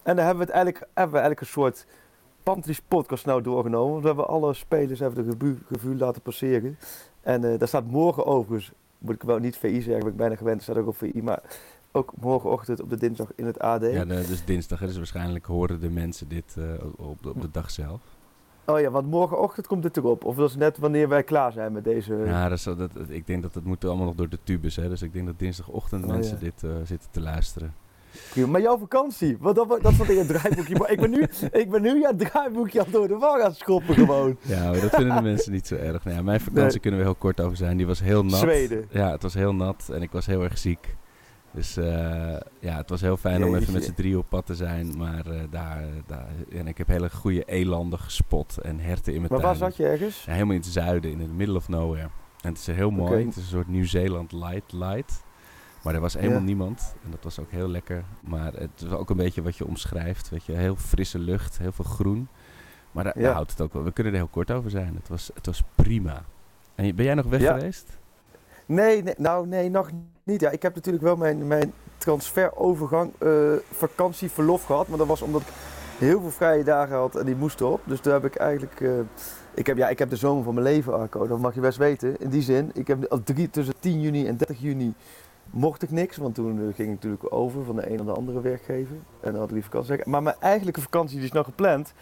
En 0.04 0.16
daar 0.16 0.26
hebben 0.26 0.46
we 0.46 0.52
het 0.52 0.62
eigenlijk, 0.64 0.78
hebben 0.94 1.14
we 1.16 1.22
eigenlijk 1.22 1.40
een 1.42 1.62
soort 1.62 1.86
Pantelis 2.44 2.82
podcast 2.88 3.26
nou 3.26 3.42
doorgenomen. 3.42 3.90
Want 3.92 4.02
we 4.02 4.08
hebben 4.08 4.28
alle 4.28 4.54
spelers 4.54 5.00
hebben 5.00 5.24
de 5.26 5.32
revue, 5.32 5.58
revue 5.70 5.96
laten 5.96 6.22
passeren. 6.22 6.78
En 7.22 7.44
eh, 7.52 7.60
daar 7.60 7.68
staat 7.68 7.86
morgen 7.86 8.26
overigens, 8.26 8.72
moet 8.98 9.16
ik 9.16 9.24
wel 9.24 9.38
niet 9.40 9.58
VI 9.58 9.82
zeggen, 9.82 10.00
ben 10.04 10.12
ik 10.12 10.18
bijna 10.18 10.36
gewend, 10.36 10.62
staat 10.62 10.78
ook 10.78 10.88
op 10.88 10.98
VI. 10.98 11.22
Maar 11.24 11.42
ook 11.92 12.12
morgenochtend 12.22 12.82
op 12.82 12.90
de 12.90 12.98
dinsdag 12.98 13.28
in 13.36 13.46
het 13.46 13.60
AD. 13.60 13.82
ja, 13.82 14.06
dus 14.06 14.46
dinsdag, 14.46 14.80
dus 14.80 14.98
waarschijnlijk 14.98 15.46
horen 15.46 15.80
de 15.80 15.90
mensen 15.90 16.28
dit 16.28 16.56
eh, 16.58 16.64
op, 16.98 17.24
de- 17.24 17.30
op 17.30 17.42
de 17.42 17.52
dag 17.52 17.72
zelf. 17.72 18.02
Oh 18.70 18.80
ja, 18.80 18.90
want 18.90 19.08
morgenochtend 19.08 19.68
komt 19.68 19.84
het 19.84 19.98
erop. 19.98 20.24
Of 20.24 20.36
dat 20.36 20.50
is 20.50 20.56
net 20.56 20.78
wanneer 20.78 21.10
wij 21.10 21.24
klaar 21.24 21.52
zijn 21.52 21.72
met 21.72 21.84
deze... 21.84 22.16
Ja, 22.26 22.50
dat 22.50 22.58
is, 22.58 22.64
dat, 22.64 22.78
dat- 22.78 22.90
ik 23.08 23.28
denk 23.28 23.42
dat 23.42 23.54
het 23.54 23.64
moet 23.64 23.86
allemaal 23.86 24.06
nog 24.06 24.16
door 24.16 24.30
de 24.30 24.40
tubus, 24.44 24.76
hè. 24.76 24.90
Dus 24.90 25.02
ik 25.02 25.14
denk 25.14 25.26
dat 25.26 25.40
dinsdagochtend 25.40 26.04
Oh, 26.04 26.10
mensen 26.10 26.34
ja. 26.40 26.44
dit 26.44 26.64
eh, 26.64 26.70
zitten 26.84 27.10
te 27.12 27.22
luisteren. 27.22 27.74
Maar 28.48 28.62
jouw 28.62 28.78
vakantie, 28.78 29.38
want 29.40 29.56
dat, 29.56 29.80
dat 29.82 29.94
stond 29.94 30.10
in 30.10 30.18
het 30.18 30.28
draaiboekje. 30.28 30.76
Maar 30.78 30.92
ik 30.92 31.00
ben 31.00 31.10
nu, 31.10 31.28
ik 31.52 31.70
ben 31.70 31.82
nu 31.82 32.00
ja, 32.00 32.08
het 32.10 32.20
draaiboekje 32.20 32.80
al 32.80 32.92
door 32.92 33.08
de 33.08 33.18
war 33.18 33.42
aan 33.44 33.54
schoppen 33.56 33.96
gewoon. 33.96 34.38
Ja, 34.42 34.64
maar 34.70 34.80
dat 34.82 34.90
vinden 34.96 35.16
de 35.16 35.22
mensen 35.22 35.52
niet 35.52 35.68
zo 35.68 35.76
erg. 35.76 36.04
Nou 36.04 36.16
ja, 36.18 36.24
mijn 36.24 36.40
vakantie 36.40 36.70
Nee. 36.72 36.80
kunnen 36.80 37.00
we 37.00 37.06
heel 37.06 37.16
kort 37.16 37.42
over 37.42 37.58
zijn. 37.58 37.78
Die 37.78 37.86
was 37.88 38.00
heel 38.02 38.24
nat. 38.24 38.40
Zweden. 38.40 38.86
Ja, 38.90 39.12
het 39.12 39.22
was 39.22 39.34
heel 39.34 39.54
nat 39.56 39.90
en 39.94 40.02
ik 40.02 40.12
was 40.12 40.26
heel 40.26 40.44
erg 40.44 40.58
ziek. 40.58 40.96
Dus 41.52 41.78
eh, 41.78 41.86
ja, 42.60 42.76
het 42.78 42.90
was 42.90 43.02
heel 43.02 43.18
fijn 43.18 43.44
om 43.44 43.56
even 43.56 43.74
met 43.74 43.84
z'n 43.84 43.94
drie 43.94 44.18
op 44.18 44.26
pad 44.30 44.46
te 44.46 44.56
zijn. 44.56 44.98
Maar 44.98 45.26
eh, 45.26 45.40
daar, 45.50 45.84
daar, 46.08 46.28
en 46.52 46.68
ik 46.68 46.78
heb 46.78 46.88
hele 46.88 47.10
goede 47.10 47.44
elanden 47.46 48.00
gespot 48.00 48.58
en 48.58 48.80
herten 48.80 49.14
in 49.14 49.20
mijn 49.20 49.32
Maar 49.34 49.42
tuin. 49.42 49.60
waar 49.60 49.70
zat 49.70 49.78
je 49.78 49.86
ergens? 49.88 50.24
Ja, 50.26 50.32
helemaal 50.34 50.56
in 50.56 50.62
het 50.62 50.70
zuiden, 50.70 51.12
in 51.12 51.18
the 51.18 51.34
middle 51.34 51.56
of 51.56 51.68
nowhere. 51.68 52.10
En 52.42 52.50
het 52.50 52.58
is 52.58 52.68
heel 52.68 52.90
mooi. 52.92 53.26
Het 53.26 53.36
is 53.36 53.44
een 53.44 53.50
soort 53.50 53.68
Nieuw-Zeeland 53.68 54.32
light 54.32 54.72
light. 54.72 55.24
Maar 55.84 55.94
er 55.96 56.02
was 56.02 56.14
helemaal 56.14 56.38
Ja. 56.40 56.44
niemand. 56.46 56.96
En 57.04 57.12
dat 57.12 57.24
was 57.24 57.40
ook 57.40 57.52
heel 57.52 57.68
lekker. 57.68 58.04
Maar 58.22 58.54
het 58.54 58.82
was 58.88 59.00
ook 59.00 59.10
een 59.10 59.18
beetje 59.18 59.42
wat 59.42 59.58
je 59.58 59.66
omschrijft. 59.68 60.30
Weet 60.30 60.46
je, 60.46 60.52
heel 60.52 60.76
frisse 60.76 61.20
lucht, 61.20 61.58
heel 61.58 61.72
veel 61.72 61.86
groen. 61.86 62.28
Maar 62.92 63.04
daar, 63.04 63.18
Ja. 63.18 63.24
daar 63.24 63.34
houdt 63.34 63.52
het 63.52 63.62
ook 63.62 63.74
wel. 63.74 63.84
We 63.84 63.92
kunnen 63.92 64.14
er 64.14 64.20
heel 64.20 64.28
kort 64.28 64.52
over 64.52 64.70
zijn. 64.70 64.96
Het 64.96 65.08
was, 65.08 65.32
het 65.34 65.46
was 65.46 65.64
prima. 65.76 66.24
En 66.76 66.96
ben 66.96 67.06
jij 67.06 67.14
nog 67.14 67.26
weg 67.26 67.42
Ja. 67.42 67.54
geweest? 67.58 67.98
Nee, 68.66 69.04
nee, 69.04 69.14
nou 69.18 69.48
nee, 69.48 69.70
nog 69.70 69.92
niet. 69.92 70.04
Ja, 70.38 70.50
ik 70.50 70.62
heb 70.62 70.76
natuurlijk 70.76 71.04
wel 71.04 71.16
mijn, 71.16 71.48
mijn 71.48 71.74
transferovergang, 71.98 73.12
eh 73.18 73.54
vakantieverlof 73.72 74.64
gehad. 74.64 74.88
Maar 74.88 74.98
dat 74.98 75.08
was 75.08 75.22
omdat 75.22 75.42
ik 75.42 75.48
heel 75.98 76.22
veel 76.22 76.30
vrije 76.32 76.64
dagen 76.64 76.96
had 76.96 77.16
en 77.16 77.26
die 77.26 77.36
moesten 77.36 77.68
op. 77.72 77.82
Dus 77.86 78.02
daar 78.02 78.14
heb 78.14 78.26
ik 78.26 78.36
eigenlijk... 78.36 78.82
eh, 78.82 78.90
ik, 79.54 79.68
heb, 79.68 79.78
ja, 79.78 79.90
ik 79.90 80.00
heb 80.00 80.10
de 80.10 80.16
zomer 80.16 80.44
van 80.44 80.54
mijn 80.54 80.66
leven, 80.66 80.94
Arco. 80.94 81.28
Dat 81.28 81.40
mag 81.40 81.54
je 81.54 81.62
best 81.62 81.78
weten. 81.78 82.20
In 82.20 82.30
die 82.30 82.42
zin, 82.42 82.72
ik 82.74 82.88
heb 82.88 83.06
al 83.06 83.24
drie, 83.24 83.50
tussen 83.50 83.74
10 83.80 84.02
juni 84.02 84.28
en 84.28 84.38
30 84.38 84.62
juni 84.62 84.94
mocht 85.50 85.82
ik 85.82 85.92
niks. 85.92 86.18
Want 86.18 86.36
toen 86.36 86.58
eh, 86.58 86.76
ging 86.76 86.88
ik 86.88 86.94
natuurlijk 86.94 87.34
over 87.34 87.64
van 87.64 87.76
de 87.76 87.90
een 87.90 87.96
naar 87.96 88.06
de 88.06 88.12
andere 88.12 88.42
werkgever. 88.42 88.96
En 89.22 89.32
dan 89.32 89.40
had 89.40 89.48
ik 89.48 89.54
die 89.54 89.64
vakantie. 89.64 89.98
Maar 90.06 90.24
mijn 90.24 90.36
eigenlijke 90.40 90.82
vakantie 90.82 91.16
die 91.18 91.26
is 91.26 91.32
nog 91.32 91.46
gepland. 91.46 91.94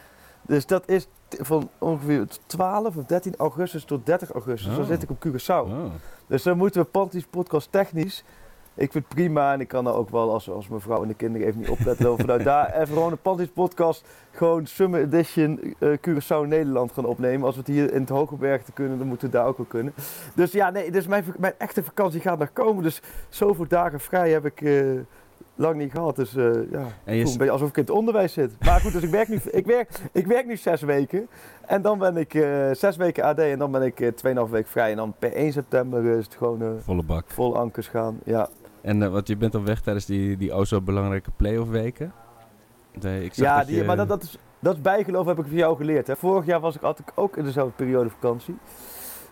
Dus 0.48 0.66
dat 0.66 0.84
is 0.90 1.08
van 1.30 1.70
ongeveer 1.78 2.26
12 2.46 2.96
of 2.98 3.04
13 3.06 3.34
augustus 3.38 3.84
tot 3.84 4.06
30 4.06 4.32
augustus. 4.32 4.72
Dan 4.72 4.82
Oh. 4.84 4.90
zit 4.90 5.04
ik 5.04 5.10
op 5.10 5.28
Curaçao. 5.28 5.70
Oh. 5.72 5.84
Dus 6.28 6.44
dan 6.44 6.58
moeten 6.58 6.82
we 6.82 6.88
Panties 6.88 7.26
podcast 7.26 7.72
technisch. 7.72 8.24
Ik 8.74 8.92
vind 8.92 9.06
het 9.06 9.14
prima 9.16 9.54
en 9.54 9.60
ik 9.60 9.68
kan 9.68 9.84
dan 9.84 9.94
ook 9.94 10.10
wel, 10.10 10.34
als, 10.34 10.50
als 10.50 10.68
mijn 10.68 10.82
vrouw 10.82 11.02
en 11.02 11.08
de 11.08 11.14
kinderen 11.14 11.48
even 11.48 11.60
niet 11.60 11.70
opletten, 11.70 12.06
dan 12.06 12.18
vanuit 12.18 12.44
daar 12.44 12.74
even 12.82 12.94
gewoon 12.94 13.12
een 13.12 13.22
Panties 13.22 13.48
podcast, 13.50 14.08
gewoon 14.32 14.66
Summer 14.66 15.02
Edition 15.02 15.76
eh 15.80 15.90
Curaçao 16.08 16.48
Nederland 16.48 16.92
gaan 16.92 17.06
opnemen. 17.06 17.46
Als 17.46 17.56
we 17.56 17.62
het 17.62 17.70
hier 17.70 17.94
in 17.94 18.00
het 18.02 18.10
Hogerberg 18.10 18.62
kunnen, 18.74 18.98
dan 18.98 19.08
moeten 19.08 19.28
we 19.30 19.34
daar 19.38 19.46
ook 19.46 19.58
wel 19.58 19.66
kunnen. 19.66 19.94
Dus 20.36 20.52
ja, 20.52 20.70
nee, 20.70 20.92
dus 20.92 21.08
mijn, 21.08 21.24
mijn 21.38 21.54
echte 21.58 21.84
vakantie 21.84 22.22
gaat 22.22 22.40
nog 22.40 22.54
komen. 22.54 22.84
Dus 22.84 23.02
zoveel 23.30 23.68
dagen 23.68 24.00
vrij 24.00 24.32
heb 24.32 24.46
ik 24.46 24.62
eh, 24.62 24.82
lang 25.58 25.76
niet 25.76 25.92
gehad. 25.92 26.16
Dus 26.16 26.36
eh, 26.36 26.44
ja, 26.72 26.86
En 27.04 27.16
je 27.16 27.26
een 27.26 27.38
beetje 27.38 27.50
alsof 27.50 27.70
ik 27.70 27.76
in 27.78 27.82
het 27.82 27.92
onderwijs 27.92 28.34
zit. 28.34 28.52
Maar 28.66 28.80
goed, 28.80 28.92
dus 28.94 29.04
ik 29.04 29.10
werk 29.10 29.28
nu, 29.28 29.40
ik 29.52 29.66
werk, 29.66 29.90
ik 30.12 30.28
werk 30.28 30.46
nu 30.46 30.58
zes 30.58 30.82
weken. 30.82 31.28
En 31.66 31.82
dan 31.82 31.98
ben 32.00 32.18
ik 32.18 32.34
eh, 32.34 32.72
zes 32.72 32.96
weken 32.98 33.24
AD 33.24 33.40
en 33.40 33.60
dan 33.60 33.72
ben 33.72 33.82
ik 33.82 34.00
eh, 34.00 34.08
tweeënhalf 34.12 34.50
week 34.50 34.68
vrij. 34.68 34.92
En 34.92 34.98
dan 34.98 35.14
per 35.20 35.34
1 35.34 35.52
september 35.52 36.06
is 36.18 36.26
het 36.26 36.36
gewoon 36.36 36.80
Volle 36.84 37.04
bak. 37.04 37.24
vol 37.28 37.58
ankers 37.58 37.88
gaan. 37.88 38.20
Ja, 38.24 38.50
En 38.82 39.12
want 39.12 39.28
je 39.28 39.38
bent 39.38 39.56
al 39.56 39.64
weg 39.64 39.82
tijdens 39.82 40.06
die, 40.06 40.38
die 40.38 40.54
o 40.54 40.64
zo 40.66 40.82
belangrijke 40.82 41.30
playoff 41.36 41.70
weken. 41.70 42.12
Nee, 43.02 43.24
ik 43.24 43.34
ja 43.34 43.58
dat 43.58 43.68
die, 43.68 43.76
je- 43.78 43.84
maar 43.84 43.96
dat, 43.96 44.08
dat, 44.08 44.24
is, 44.24 44.38
dat 44.60 44.76
is 44.76 44.82
bijgeloof 44.82 45.26
heb 45.26 45.40
ik 45.40 45.46
van 45.46 45.56
jou 45.56 45.76
geleerd. 45.78 46.08
Hè. 46.08 46.16
Vorig 46.16 46.46
jaar 46.46 46.60
was 46.60 46.76
ik, 46.76 46.82
had 46.82 47.00
ik 47.00 47.12
ook 47.16 47.38
in 47.38 47.44
dezelfde 47.44 47.74
periode 47.76 48.10
vakantie. 48.10 48.56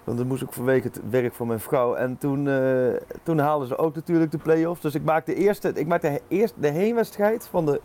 Want 0.05 0.17
dan 0.17 0.27
moest 0.27 0.41
ik 0.41 0.51
vanwege 0.51 0.87
het 0.87 1.01
werk 1.09 1.33
van 1.33 1.47
mijn 1.47 1.59
vrouw. 1.59 1.93
En 1.95 2.17
toen, 2.17 2.47
eh, 2.47 2.93
toen 3.23 3.37
haalden 3.37 3.67
ze 3.67 3.77
ook 3.77 3.95
natuurlijk 3.95 4.31
de 4.31 4.37
play-offs. 4.37 4.81
Dus 4.81 4.95
ik 4.95 5.03
maakte 5.03 5.33
de 5.33 5.37
eerste, 5.37 5.71
ik 5.73 5.87
maakte 5.87 6.09
de, 6.09 6.21
eerste, 6.35 6.59
de 6.59 6.67
heenwedstrijd 6.67 7.47
van 7.47 7.65
de, 7.65 7.81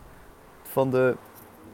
van 0.62 0.90
de 0.90 1.16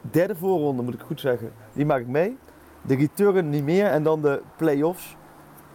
derde 0.01 0.35
voorronde, 0.35 0.83
moet 0.83 0.93
ik 0.93 0.99
goed 0.99 1.19
zeggen. 1.19 1.51
Die 1.73 1.85
maak 1.85 1.99
ik 1.99 2.07
mee. 2.07 2.37
De 2.81 2.95
return 2.95 3.49
niet 3.49 3.63
meer. 3.63 3.85
En 3.85 4.03
dan 4.03 4.21
de 4.21 4.41
play-offs. 4.57 5.15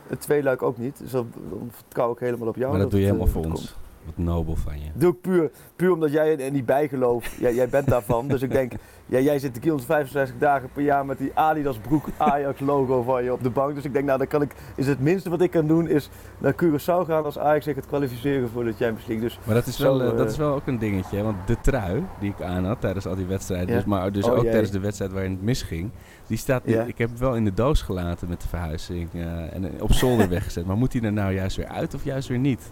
Het 0.06 0.20
tweeluik 0.20 0.62
ook 0.62 0.78
niet. 0.78 0.98
Dus 0.98 1.10
dan, 1.10 1.32
vertrouw 1.70 2.12
ik 2.12 2.18
helemaal 2.18 2.48
op 2.48 2.56
jou. 2.56 2.70
maar 2.70 2.80
dat 2.80 2.90
doe 2.90 3.00
je 3.00 3.06
het, 3.06 3.14
helemaal 3.14 3.34
eh, 3.34 3.42
voor 3.42 3.52
ons. 3.52 3.76
Wat 4.04 4.16
nobel 4.24 4.56
van 4.56 4.80
je. 4.80 4.86
Doe 4.94 5.12
ik 5.12 5.20
puur, 5.20 5.50
puur 5.76 5.92
omdat 5.92 6.12
jij 6.12 6.38
er 6.38 6.50
niet 6.50 6.66
bijgeloof. 6.66 7.36
Jij, 7.40 7.54
jij 7.54 7.68
bent 7.68 7.86
daarvan. 7.86 8.28
Dus 8.28 8.42
ik 8.42 8.50
denk, 8.50 8.72
ja, 9.06 9.18
jij 9.18 9.38
zit 9.38 9.54
365 9.54 10.38
dagen 10.38 10.68
per 10.72 10.82
jaar 10.82 11.06
met 11.06 11.18
die 11.18 11.30
Adidas 11.34 11.78
broek 11.78 12.04
Ajax 12.16 12.60
logo 12.60 13.02
van 13.02 13.24
je 13.24 13.32
op 13.32 13.42
de 13.42 13.50
bank. 13.50 13.74
Dus 13.74 13.84
ik 13.84 13.92
denk, 13.92 14.04
nou 14.04 14.18
dan 14.18 14.26
kan 14.26 14.42
ik, 14.42 14.54
is 14.76 14.86
het 14.86 15.00
minste 15.00 15.30
wat 15.30 15.40
ik 15.40 15.50
kan 15.50 15.66
doen 15.66 15.88
is 15.88 16.10
naar 16.38 16.54
Curaçao 16.54 17.06
gaan 17.06 17.24
als 17.24 17.38
Ajax 17.38 17.64
zich 17.64 17.76
het 17.76 17.86
kwalificeren 17.86 18.48
voor 18.50 18.64
de 18.64 18.70
Champions 18.72 19.06
League. 19.06 19.24
Dus 19.28 19.38
Maar 19.44 19.54
dat 19.54 19.66
is, 19.66 19.76
Zo, 19.76 19.82
wel, 19.98 20.00
eh, 20.10 20.16
dat 20.16 20.26
eh, 20.26 20.32
is 20.32 20.36
wel 20.36 20.54
ook 20.54 20.66
een 20.66 20.78
dingetje. 20.78 21.16
hè, 21.16 21.22
Want 21.22 21.36
de 21.46 21.56
trui 21.60 22.04
die 22.20 22.30
ik 22.38 22.42
aan 22.44 22.64
had 22.64 22.80
tijdens 22.80 23.06
al 23.06 23.16
die 23.16 23.26
wedstrijden, 23.26 23.68
Ja. 23.68 23.74
dus, 23.74 23.84
maar 23.84 24.12
dus 24.12 24.24
Oh, 24.24 24.32
ook 24.38 24.44
tijdens 24.44 24.70
de 24.70 24.80
wedstrijd 24.80 25.12
waarin 25.12 25.30
het 25.30 25.42
misging, 25.42 25.90
die 26.26 26.36
staat, 26.38 26.62
Ja. 26.64 26.82
ik 26.82 26.98
heb 26.98 27.08
hem 27.08 27.18
wel 27.18 27.34
in 27.36 27.44
de 27.44 27.54
doos 27.54 27.82
gelaten 27.82 28.28
met 28.28 28.40
de 28.40 28.48
verhuizing 28.48 29.08
eh, 29.14 29.54
en 29.54 29.80
op 29.80 29.92
zolder 29.92 30.28
weggezet. 30.28 30.66
Maar 30.66 30.76
moet 30.76 30.92
hij 30.92 31.02
er 31.02 31.12
nou 31.12 31.32
juist 31.34 31.56
weer 31.56 31.66
uit 31.68 31.94
of 31.94 32.04
juist 32.04 32.28
weer 32.28 32.38
niet? 32.38 32.70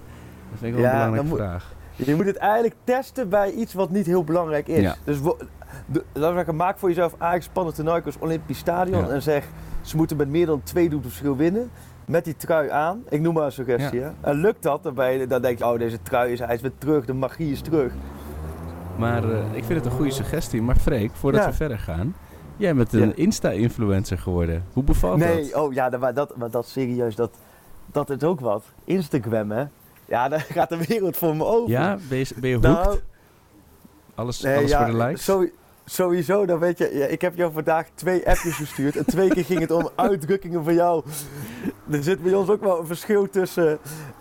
Dat 0.50 0.58
vind 0.58 0.74
ik 0.76 0.80
wel 0.82 0.90
Ja, 0.90 0.90
een 0.90 1.10
belangrijke 1.10 1.28
moet- 1.28 1.38
vraag. 1.38 1.74
je 1.96 2.14
moet 2.14 2.26
het 2.26 2.36
eigenlijk 2.36 2.74
testen 2.84 3.28
bij 3.28 3.50
iets 3.52 3.74
wat 3.74 3.90
niet 3.90 4.06
heel 4.06 4.24
belangrijk 4.24 4.68
is. 4.68 4.80
Ja. 4.82 4.94
Dus 5.04 5.18
laten 6.12 6.46
we 6.46 6.52
maak 6.52 6.78
voor 6.78 6.88
jezelf 6.88 7.14
Ajax 7.18 7.48
Panathinaikos 7.48 8.18
Olympisch 8.18 8.58
Stadion 8.58 9.06
Ja. 9.06 9.08
en 9.08 9.22
zeg, 9.22 9.44
ze 9.80 9.96
moeten 9.96 10.16
met 10.16 10.28
meer 10.28 10.46
dan 10.46 10.62
twee 10.62 10.82
doelpunten 10.88 11.10
verschil 11.10 11.36
winnen. 11.36 11.70
Met 12.04 12.24
die 12.24 12.36
trui 12.36 12.70
aan. 12.70 13.02
Ik 13.08 13.20
noem 13.20 13.34
maar 13.34 13.44
een 13.44 13.52
suggestie. 13.52 14.02
En 14.20 14.36
lukt 14.36 14.62
dat, 14.62 14.82
dan, 14.82 15.12
je, 15.12 15.26
dan 15.26 15.42
denk 15.42 15.58
je, 15.58 15.66
oh 15.66 15.78
deze 15.78 16.02
trui 16.02 16.32
is, 16.32 16.38
hij 16.38 16.54
is 16.54 16.60
weer 16.60 16.72
terug, 16.78 17.04
de 17.04 17.12
magie 17.12 17.52
is 17.52 17.60
terug. 17.60 17.92
Maar 18.96 19.24
eh, 19.30 19.38
ik 19.52 19.64
vind 19.64 19.78
het 19.78 19.84
een 19.84 19.96
goede 19.98 20.10
suggestie. 20.12 20.62
Maar 20.62 20.76
Freek, 20.76 21.10
voordat 21.14 21.40
Ja. 21.42 21.46
we 21.48 21.54
verder 21.54 21.78
gaan, 21.78 22.14
jij 22.56 22.74
bent 22.74 22.92
een. 22.92 23.16
Insta-influencer 23.16 24.18
geworden. 24.18 24.64
Hoe 24.72 24.82
bevalt 24.82 25.18
nee, 25.18 25.42
dat? 25.50 25.54
oh 25.62 25.72
ja, 25.72 25.90
dat- 25.90 26.00
maar 26.00 26.14
dat, 26.14 26.36
maar 26.36 26.50
dat 26.50 26.66
serieus, 26.66 27.14
dat, 27.14 27.30
dat 27.92 28.10
is 28.10 28.22
ook 28.22 28.40
wat. 28.40 28.64
Instagram, 28.84 29.50
hè? 29.50 29.64
Ja, 30.10 30.28
daar 30.28 30.40
gaat 30.50 30.68
de 30.68 30.84
wereld 30.86 31.16
voor 31.16 31.36
me 31.36 31.44
over. 31.44 31.70
Ja, 31.70 31.98
ben 32.08 32.18
je, 32.18 32.26
ben 32.36 32.50
je 32.50 32.58
nou, 32.58 32.98
alles 34.14 34.40
nee, 34.40 34.56
alles 34.56 34.70
ja, 34.70 34.84
voor 34.84 34.92
de 34.92 35.04
likes? 35.04 35.24
sowie- 35.24 35.52
sowieso, 35.84 36.46
dan 36.46 36.58
weet 36.58 36.78
je, 36.78 36.90
ja, 36.94 37.06
ik 37.06 37.20
heb 37.20 37.36
jou 37.36 37.52
vandaag 37.52 37.88
twee 37.94 38.28
appjes 38.28 38.54
gestuurd. 38.54 38.96
En 38.96 39.04
twee 39.04 39.28
keer 39.28 39.44
ging 39.44 39.60
het 39.60 39.70
om 39.70 39.88
uitdrukkingen 40.08 40.64
van 40.64 40.74
jou. 40.74 41.04
Er 41.90 42.02
zit 42.02 42.22
bij 42.22 42.34
ons 42.34 42.48
ook 42.48 42.60
wel 42.60 42.78
een 42.80 42.86
verschil 42.86 43.30
tussen, 43.30 43.78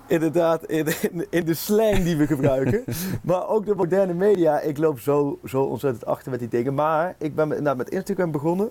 inderdaad, 0.07 0.65
in, 0.65 0.85
in, 1.11 1.27
in 1.29 1.45
de 1.45 1.53
slang 1.53 2.03
die 2.03 2.17
we 2.17 2.27
gebruiken. 2.27 2.83
maar 3.23 3.47
ook 3.47 3.65
de 3.65 3.75
moderne 3.75 4.13
media. 4.13 4.59
Ik 4.59 4.77
loop 4.77 4.99
zo, 4.99 5.39
zo 5.45 5.63
ontzettend 5.63 6.05
achter 6.05 6.31
met 6.31 6.39
die 6.39 6.49
dingen. 6.49 6.73
Maar 6.73 7.15
ik 7.17 7.35
ben 7.35 7.47
met, 7.47 7.57
inderdaad 7.57 7.85
met 7.85 7.93
Instagram 7.93 8.31
begonnen. 8.31 8.69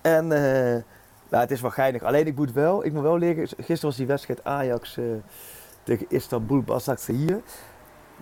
En 0.00 0.32
eh, 0.32 0.82
nou, 1.28 1.42
het 1.42 1.50
is 1.50 1.60
wel 1.60 1.70
geinig. 1.70 2.02
Alleen 2.02 2.26
ik 2.26 2.36
moet 2.36 2.52
wel, 2.52 2.84
ik 2.84 2.92
moet 2.92 3.02
wel 3.02 3.18
leren. 3.18 3.48
Gisteren 3.48 3.80
was 3.80 3.96
die 3.96 4.06
wedstrijd 4.06 4.44
Ajax 4.44 4.96
eh, 4.96 5.04
tegen 5.88 6.06
Istanbul 6.08 6.64
hier. 7.06 7.40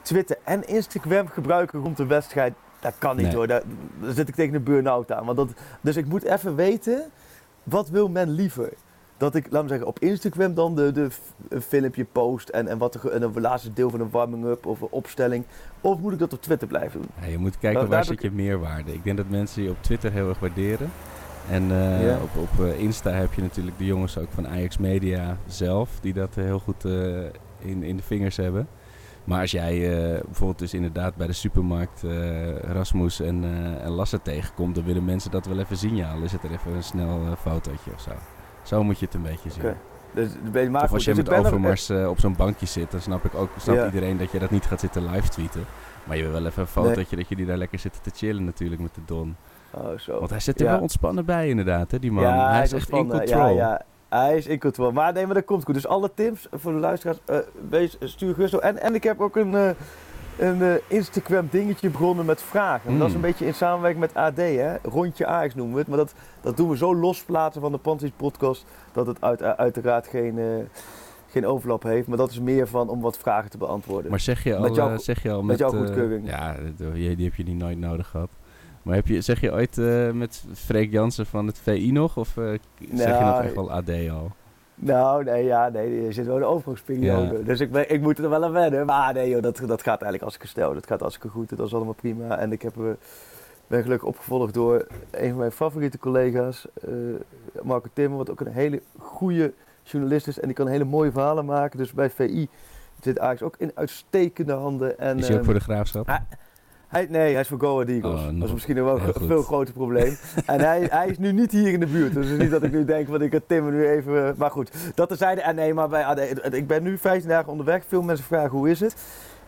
Twitter 0.02 0.36
en 0.44 0.68
Instagram 0.68 1.28
gebruiken 1.28 1.80
rond 1.80 1.96
de 1.96 2.06
wedstrijd. 2.06 2.54
Dat 2.80 2.94
kan 2.98 3.16
niet 3.16 3.26
Nee. 3.26 3.34
hoor. 3.34 3.46
Daar, 3.46 3.62
daar 4.00 4.12
zit 4.12 4.28
ik 4.28 4.34
tegen 4.34 4.54
een 4.54 4.62
burn-out 4.62 5.12
aan. 5.12 5.24
Want 5.24 5.36
dat, 5.36 5.48
dus 5.80 5.96
ik 5.96 6.06
moet 6.06 6.22
even 6.22 6.54
weten, 6.54 7.10
wat 7.62 7.88
wil 7.88 8.08
men 8.08 8.30
liever? 8.30 8.72
Dat 9.16 9.34
ik, 9.34 9.46
laat 9.50 9.62
me 9.62 9.68
zeggen, 9.68 9.86
op 9.86 9.98
Instagram 9.98 10.54
dan 10.54 10.74
de, 10.74 10.92
de 10.92 11.08
een 11.48 11.62
filmpje 11.62 12.04
post 12.04 12.48
en, 12.48 12.68
en 12.68 12.78
wat 12.78 12.94
en 13.04 13.22
een 13.22 13.40
laatste 13.40 13.72
deel 13.72 13.90
van 13.90 14.00
een 14.00 14.10
warming-up 14.10 14.66
of 14.66 14.80
een 14.80 14.88
opstelling. 14.90 15.44
Of 15.80 15.98
moet 15.98 16.12
ik 16.12 16.18
dat 16.18 16.32
op 16.32 16.42
Twitter 16.42 16.68
blijven 16.68 17.00
doen? 17.00 17.10
Ja, 17.20 17.26
je 17.26 17.38
moet 17.38 17.58
kijken 17.58 17.78
Nou, 17.78 17.88
waar 17.88 18.04
zit 18.04 18.22
heb 18.22 18.30
je 18.30 18.36
meerwaarde. 18.36 18.92
Ik 18.92 19.04
denk 19.04 19.16
dat 19.16 19.28
mensen 19.28 19.62
je 19.62 19.70
op 19.70 19.82
Twitter 19.82 20.12
heel 20.12 20.28
erg 20.28 20.38
waarderen. 20.38 20.90
En 21.50 21.70
eh, 21.70 22.22
op, 22.22 22.36
op 22.36 22.64
eh, 22.64 22.80
Insta 22.80 23.10
heb 23.10 23.32
je 23.32 23.42
natuurlijk 23.42 23.78
de 23.78 23.84
jongens 23.84 24.18
ook 24.18 24.30
van 24.30 24.48
Ajax 24.48 24.78
Media 24.78 25.36
zelf, 25.46 25.90
die 26.00 26.12
dat 26.12 26.34
heel 26.34 26.58
goed 26.58 26.84
eh, 26.84 26.92
in, 27.58 27.82
in 27.82 27.96
de 27.96 28.02
vingers 28.02 28.36
hebben. 28.36 28.68
Maar 29.24 29.40
als 29.40 29.50
jij 29.50 29.74
eh, 30.14 30.20
bijvoorbeeld 30.24 30.58
dus 30.58 30.74
inderdaad 30.74 31.16
bij 31.16 31.26
de 31.26 31.32
supermarkt 31.32 32.04
eh, 32.04 32.58
Rasmus 32.58 33.20
en, 33.20 33.44
eh, 33.44 33.84
en 33.84 33.90
Lasse 33.90 34.22
tegenkomt, 34.22 34.74
dan 34.74 34.84
willen 34.84 35.04
mensen 35.04 35.30
dat 35.30 35.46
wel 35.46 35.58
even 35.58 35.76
zien. 35.76 35.96
Ja, 35.96 36.12
al 36.12 36.22
is 36.22 36.32
het 36.32 36.42
er 36.42 36.50
even 36.50 36.74
een 36.74 36.82
snel 36.82 37.20
fotootje 37.40 37.90
of 37.94 38.00
zo. 38.00 38.10
Zo 38.62 38.84
moet 38.84 38.98
je 38.98 39.04
het 39.04 39.14
een 39.14 39.22
beetje 39.22 39.50
zien. 39.50 39.62
Oké. 39.64 39.76
Dus, 40.14 40.28
ben- 40.52 40.74
of 40.76 40.92
als 40.92 41.04
je 41.04 41.14
dus 41.14 41.24
met 41.24 41.32
er- 41.32 41.38
Overmars 41.38 41.90
op 41.90 42.20
zo'n 42.20 42.36
bankje 42.36 42.66
zit, 42.66 42.90
dan 42.90 43.00
snap 43.00 43.24
ik 43.24 43.34
ook 43.34 43.50
snap 43.58 43.76
Ja. 43.76 43.84
iedereen 43.84 44.16
dat 44.16 44.30
je 44.30 44.38
dat 44.38 44.50
niet 44.50 44.64
gaat 44.64 44.80
zitten 44.80 45.10
live 45.10 45.28
tweeten. 45.28 45.64
Maar 46.04 46.16
je 46.16 46.22
wil 46.22 46.32
wel 46.32 46.46
even 46.46 46.62
een 46.62 46.68
fotootje 46.68 47.16
dat 47.16 47.28
jullie 47.28 47.46
daar 47.46 47.56
lekker 47.56 47.78
zitten 47.78 48.02
te 48.02 48.10
chillen 48.14 48.44
natuurlijk 48.44 48.80
met 48.80 48.94
de 48.94 49.00
Don. 49.06 49.36
Oh, 49.70 49.98
zo. 49.98 50.18
Want 50.18 50.30
hij 50.30 50.40
zit 50.40 50.60
er 50.60 50.66
Ja. 50.66 50.72
wel 50.72 50.80
ontspannen 50.80 51.24
bij 51.24 51.48
inderdaad, 51.48 51.90
hè, 51.90 51.98
die 51.98 52.12
man. 52.12 52.22
Ja, 52.22 52.50
hij 52.52 52.62
is 52.62 52.72
echt 52.72 52.90
in 52.90 53.08
control. 53.08 53.56
Ja, 53.56 53.82
hij 54.08 54.36
is 54.36 54.46
in 54.46 54.58
control. 54.60 54.92
Maar 54.92 55.12
nee, 55.12 55.26
maar 55.26 55.34
dat 55.34 55.44
komt 55.44 55.64
goed. 55.64 55.74
Dus 55.74 55.86
alle 55.86 56.10
tips 56.14 56.48
voor 56.52 56.72
de 56.72 56.78
luisteraars, 56.78 57.18
wees, 57.68 57.96
stuur 58.00 58.34
gerust 58.34 58.52
door. 58.52 58.60
En, 58.60 58.78
en 58.80 58.94
ik 58.94 59.02
heb 59.02 59.20
ook 59.20 59.36
een, 59.36 59.54
eh, 59.54 59.68
een 60.38 60.62
eh, 60.62 60.74
Instagram 60.88 61.48
dingetje 61.50 61.90
begonnen 61.90 62.24
met 62.26 62.42
vragen. 62.42 62.92
Mm. 62.92 62.98
Dat 62.98 63.08
is 63.08 63.14
een 63.14 63.20
beetje 63.20 63.46
in 63.46 63.54
samenwerking 63.54 64.00
met 64.00 64.14
AD, 64.14 64.36
hè. 64.36 64.74
Rondje 64.82 65.26
Ajax 65.26 65.54
noemen 65.54 65.74
we 65.74 65.80
het. 65.80 65.88
Maar 65.88 65.98
dat, 65.98 66.14
dat 66.40 66.56
doen 66.56 66.68
we 66.68 66.76
zo 66.76 66.96
losplaatsen 66.96 67.62
van 67.62 67.72
de 67.72 67.78
Panties 67.78 68.10
podcast, 68.16 68.64
dat 68.92 69.06
het 69.06 69.20
uit, 69.20 69.42
uiteraard 69.42 70.06
geen, 70.06 70.68
geen 71.30 71.46
overlap 71.46 71.82
heeft. 71.82 72.06
Maar 72.08 72.16
dat 72.18 72.30
is 72.30 72.40
meer 72.40 72.66
van 72.68 72.88
om 72.88 73.00
wat 73.00 73.18
vragen 73.18 73.50
te 73.50 73.58
beantwoorden. 73.58 74.10
Maar 74.10 74.20
zeg 74.20 74.42
je 74.44 74.54
al 74.56 74.62
Met 74.62 74.74
jouw- 74.74 74.96
zeg 74.98 75.22
je 75.22 75.30
al 75.30 75.42
met 75.42 75.46
met... 75.46 75.70
jouw 75.70 75.78
goedkeuring. 75.80 76.28
ja, 76.28 76.54
die, 76.76 77.16
die 77.16 77.24
heb 77.24 77.34
je 77.34 77.44
niet 77.44 77.58
nooit 77.58 77.78
nodig 77.78 78.08
gehad. 78.08 78.28
Maar 78.86 78.94
heb 78.94 79.06
je, 79.06 79.20
zeg 79.20 79.40
je 79.40 79.52
ooit 79.52 79.78
eh, 79.78 80.10
met 80.10 80.44
Freek 80.54 80.90
Jansen 80.90 81.26
van 81.26 81.46
het 81.46 81.58
VI 81.58 81.92
nog? 81.92 82.16
Of 82.16 82.36
eh, 82.36 82.44
zeg 82.44 82.58
je 82.78 82.94
Nou, 82.94 83.24
nog 83.24 83.42
echt 83.42 83.54
wel 83.54 83.72
AD 83.72 83.90
al? 84.10 84.30
Nou, 84.74 85.24
nee, 85.24 85.44
ja, 85.44 85.68
nee, 85.68 86.06
er 86.06 86.12
zit 86.12 86.26
wel 86.26 86.36
een 86.36 86.44
overgangsperiode. 86.44 87.38
Ja. 87.38 87.44
Dus 87.44 87.60
ik, 87.60 87.72
ben, 87.72 87.92
ik 87.92 88.00
moet 88.00 88.18
er 88.18 88.30
wel 88.30 88.44
aan 88.44 88.52
wennen. 88.52 88.86
Maar 88.86 89.14
nee, 89.14 89.30
joh, 89.30 89.42
dat, 89.42 89.56
dat 89.56 89.82
gaat 89.82 90.02
eigenlijk 90.02 90.22
als 90.22 90.34
ik 90.34 90.44
stel. 90.44 90.74
Dat 90.74 90.86
gaat 90.86 91.00
hartstikke 91.00 91.28
goed. 91.28 91.56
Dat 91.56 91.66
is 91.66 91.74
allemaal 91.74 91.92
prima. 91.92 92.38
En 92.38 92.52
ik 92.52 92.62
heb, 92.62 92.76
eh, 92.76 92.84
ben 93.66 93.82
gelukkig 93.82 94.08
opgevolgd 94.08 94.54
door 94.54 94.86
een 95.10 95.28
van 95.28 95.38
mijn 95.38 95.52
favoriete 95.52 95.98
collega's, 95.98 96.66
Marco 97.62 97.88
Timmer, 97.92 98.18
wat 98.18 98.30
ook 98.30 98.40
een 98.40 98.52
hele 98.52 98.82
goede 98.98 99.52
journalist 99.82 100.26
is. 100.26 100.40
En 100.40 100.46
die 100.46 100.56
kan 100.56 100.68
hele 100.68 100.84
mooie 100.84 101.10
verhalen 101.10 101.44
maken. 101.44 101.78
Dus 101.78 101.92
bij 101.92 102.10
VI 102.10 102.48
zit 103.00 103.18
Ajax 103.18 103.42
ook 103.42 103.54
in 103.58 103.70
uitstekende 103.74 104.52
handen. 104.52 104.98
En, 104.98 105.18
Is 105.18 105.22
hij 105.22 105.30
ook 105.30 105.36
ehm, 105.36 105.44
voor 105.44 105.58
de 105.58 105.64
graafschap? 105.64 106.20
Hij, 106.88 107.06
nee, 107.10 107.32
hij 107.32 107.40
is 107.40 107.48
voor 107.48 107.58
Go 107.60 107.72
Ahead 107.72 107.88
Eagles. 107.88 108.20
Oh, 108.20 108.26
dat 108.34 108.48
is 108.48 108.52
misschien 108.52 108.84
wel 108.84 109.00
een 109.00 109.12
veel 109.26 109.42
groter 109.42 109.74
probleem. 109.74 110.16
en 110.46 110.60
hij, 110.60 110.86
hij 110.90 111.08
is 111.08 111.18
nu 111.18 111.32
niet 111.32 111.52
hier 111.52 111.72
in 111.72 111.80
de 111.80 111.86
buurt. 111.86 112.14
Dus 112.14 112.24
het 112.24 112.34
is 112.34 112.42
niet 112.42 112.50
dat 112.50 112.62
ik 112.62 112.72
nu 112.72 112.84
denk, 112.84 113.08
van 113.08 113.22
ik 113.22 113.30
kan 113.30 113.40
Tim 113.46 113.70
nu 113.70 113.88
even... 113.88 114.34
Maar 114.38 114.50
goed, 114.50 114.70
dat 114.94 115.08
terzijde. 115.08 115.40
En 115.40 115.54
nee, 115.54 115.74
maar 115.74 115.88
bij 115.88 116.04
AD, 116.04 116.20
ik 116.54 116.66
ben 116.66 116.82
nu 116.82 116.98
15 116.98 117.28
dagen 117.30 117.50
onderweg. 117.50 117.84
Veel 117.88 118.02
mensen 118.02 118.24
vragen, 118.26 118.50
hoe 118.50 118.70
is 118.70 118.80
het? 118.80 118.96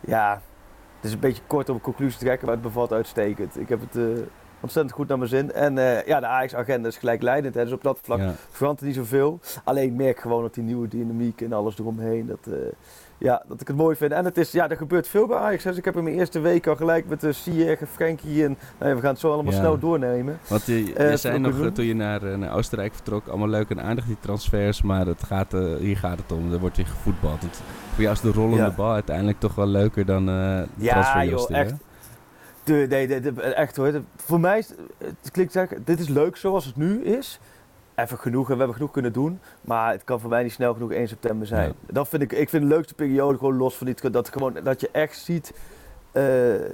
Ja, 0.01 0.41
het 0.97 1.05
is 1.05 1.13
een 1.13 1.19
beetje 1.21 1.43
kort 1.47 1.69
om 1.69 1.75
een 1.75 1.81
conclusie 1.81 2.19
te 2.19 2.25
trekken, 2.25 2.47
maar 2.47 2.55
het 2.55 2.65
bevalt 2.65 2.93
uitstekend. 2.93 3.61
Ik 3.61 3.69
heb 3.69 3.81
het 3.81 3.97
eh, 3.97 4.23
ontzettend 4.61 4.95
goed 4.95 5.09
naar 5.09 5.19
mijn 5.19 5.31
zin. 5.31 5.53
En 5.53 5.79
eh, 5.79 6.07
ja, 6.07 6.21
de 6.21 6.27
Ajax-agenda 6.27 6.89
is 6.89 6.97
gelijkleidend. 6.97 7.55
Hè, 7.55 7.65
dus 7.65 7.73
op 7.73 7.83
dat 7.83 7.99
vlak 8.03 8.19
Ja. 8.19 8.33
verandert 8.51 8.87
niet 8.87 8.95
zoveel. 8.95 9.41
Alleen 9.65 9.85
ik 9.85 9.93
merk 9.95 10.19
gewoon 10.21 10.43
dat 10.43 10.55
die 10.55 10.63
nieuwe 10.65 10.89
dynamiek 10.89 11.41
en 11.41 11.53
alles 11.53 11.79
eromheen, 11.79 12.27
dat, 12.27 12.39
eh, 12.47 12.53
ja, 13.19 13.43
dat 13.49 13.61
ik 13.61 13.67
het 13.69 13.77
mooi 13.77 13.97
vind. 13.97 14.13
En 14.13 14.25
het 14.25 14.37
is, 14.37 14.53
ja, 14.53 14.69
er 14.71 14.77
gebeurt 14.77 15.09
veel 15.09 15.27
bij 15.27 15.37
Ajax. 15.39 15.63
Dus 15.63 15.77
ik 15.77 15.85
heb 15.85 15.97
in 15.97 16.03
mijn 16.03 16.17
eerste 16.19 16.41
week 16.41 16.67
al 16.67 16.77
gelijk 16.77 17.09
met 17.09 17.21
de 17.21 17.33
Sieg 17.33 17.81
en 17.81 17.87
Frenkie 17.87 18.45
en 18.45 18.59
nou 18.79 18.91
ja, 18.91 18.97
we 18.97 19.01
gaan 19.03 19.11
het 19.11 19.21
zo 19.21 19.33
allemaal 19.33 19.53
Ja. 19.53 19.59
snel 19.59 19.79
doornemen. 19.79 20.39
Want 20.49 20.67
je, 20.67 20.85
je 20.87 20.95
Eh, 20.95 21.15
zei 21.17 21.39
nog 21.39 21.53
eh, 21.53 21.59
doen? 21.61 21.73
toen 21.73 21.85
je 21.85 21.95
naar, 21.95 22.23
eh, 22.23 22.37
naar 22.37 22.55
Oostenrijk 22.55 22.95
vertrok, 22.95 23.27
allemaal 23.29 23.49
leuk 23.49 23.71
en 23.71 23.83
aardig 23.83 24.05
die 24.07 24.17
transfers, 24.21 24.83
maar 24.83 25.07
het 25.07 25.23
gaat, 25.23 25.55
eh, 25.55 25.75
hier 25.77 25.97
gaat 25.97 26.19
het 26.19 26.33
om, 26.33 26.53
er 26.53 26.59
wordt 26.59 26.77
weer 26.77 26.87
gevoetbald. 26.87 27.41
Het, 27.43 27.61
voor 27.95 28.03
jou 28.03 28.15
is 28.15 28.21
de 28.21 28.33
rollende 28.33 28.57
Ja. 28.65 28.71
bal 28.77 28.93
uiteindelijk 28.93 29.39
toch 29.41 29.55
wel 29.55 29.67
leuker 29.67 30.05
dan 30.07 30.29
eh 30.29 30.35
Ja, 30.77 31.23
hè? 31.23 31.55
echt. 31.55 31.75
De, 32.65 32.87
nee, 32.89 33.07
de, 33.07 33.21
de- 33.21 33.43
echt 33.43 33.77
hoor. 33.77 34.01
Voor 34.17 34.41
mij 34.41 34.65
het 34.99 35.31
klinkt 35.31 35.53
zeggen, 35.53 35.83
dit 35.85 36.01
is 36.01 36.09
leuk 36.09 36.37
zoals 36.37 36.65
het 36.65 36.77
nu 36.77 37.03
is. 37.05 37.39
Even 37.99 38.19
genoeg 38.19 38.47
en 38.47 38.53
we 38.53 38.59
hebben 38.59 38.77
genoeg 38.77 38.91
kunnen 38.91 39.13
doen. 39.13 39.41
Maar 39.61 39.93
het 39.93 40.05
kan 40.05 40.21
voor 40.21 40.31
mij 40.31 40.43
niet 40.43 40.53
snel 40.53 40.73
genoeg 40.73 40.93
1 40.93 41.09
september 41.09 41.47
zijn. 41.47 41.73
Dat 41.87 42.09
vind 42.09 42.23
ik, 42.23 42.33
ik 42.33 42.49
vind 42.49 42.63
de 42.63 42.69
leukste 42.69 42.95
periode 42.95 43.39
gewoon 43.39 43.57
los 43.57 43.77
van 43.77 43.87
dit. 43.87 44.13
Dat, 44.13 44.29
gewoon, 44.29 44.57
dat 44.63 44.81
je 44.81 44.89
echt 44.93 45.19
ziet 45.19 45.53
eh, 46.13 46.25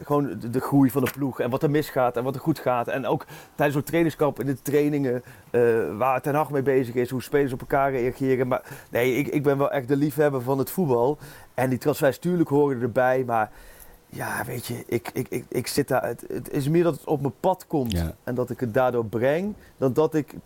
gewoon 0.04 0.38
de, 0.38 0.50
de 0.50 0.60
groei 0.60 0.90
van 0.90 1.04
de 1.04 1.10
ploeg. 1.10 1.40
En 1.40 1.50
wat 1.50 1.62
er 1.62 1.70
misgaat 1.70 2.16
en 2.16 2.24
wat 2.24 2.34
er 2.34 2.40
goed 2.40 2.58
gaat. 2.58 2.88
En 2.88 3.06
ook 3.06 3.24
tijdens 3.54 3.76
zo'n 3.76 3.86
trainingskamp 3.86 4.40
in 4.40 4.46
de 4.46 4.62
trainingen. 4.62 5.22
eh, 5.50 5.62
waar 5.96 6.20
Ten 6.20 6.34
Hag 6.34 6.50
mee 6.50 6.62
bezig 6.62 6.94
is. 6.94 7.10
Hoe 7.10 7.22
spelers 7.22 7.52
op 7.52 7.60
elkaar 7.60 7.90
reageren. 7.90 8.48
Maar 8.48 8.62
nee, 8.90 9.16
ik, 9.16 9.26
ik 9.26 9.42
ben 9.42 9.58
wel 9.58 9.70
echt 9.70 9.88
de 9.88 9.96
liefhebber 9.96 10.42
van 10.42 10.58
het 10.58 10.70
voetbal. 10.70 11.18
En 11.54 11.68
die 11.70 11.78
transfers, 11.78 12.18
tuurlijk 12.18 12.48
horen 12.48 12.82
erbij. 12.82 13.24
Maar 13.26 13.50
ja, 14.14 14.44
weet 14.46 14.66
je, 14.66 14.82
ik, 14.86 15.10
ik, 15.12 15.26
ik, 15.28 15.44
ik 15.48 15.66
zit 15.66 15.88
daar. 15.88 16.06
Het, 16.06 16.24
het 16.28 16.50
is 16.50 16.68
meer 16.68 16.82
dat 16.82 16.94
het 16.94 17.04
op 17.06 17.20
mijn 17.20 17.34
pad 17.40 17.66
komt 17.66 17.92
Ja. 17.92 18.14
en 18.24 18.34
dat 18.34 18.50
ik 18.50 18.60
het 18.60 18.74
daardoor 18.74 19.04
breng, 19.06 19.54
dan 19.76 19.92
dat 19.92 20.14
ik 20.14 20.32
24-7 20.32 20.36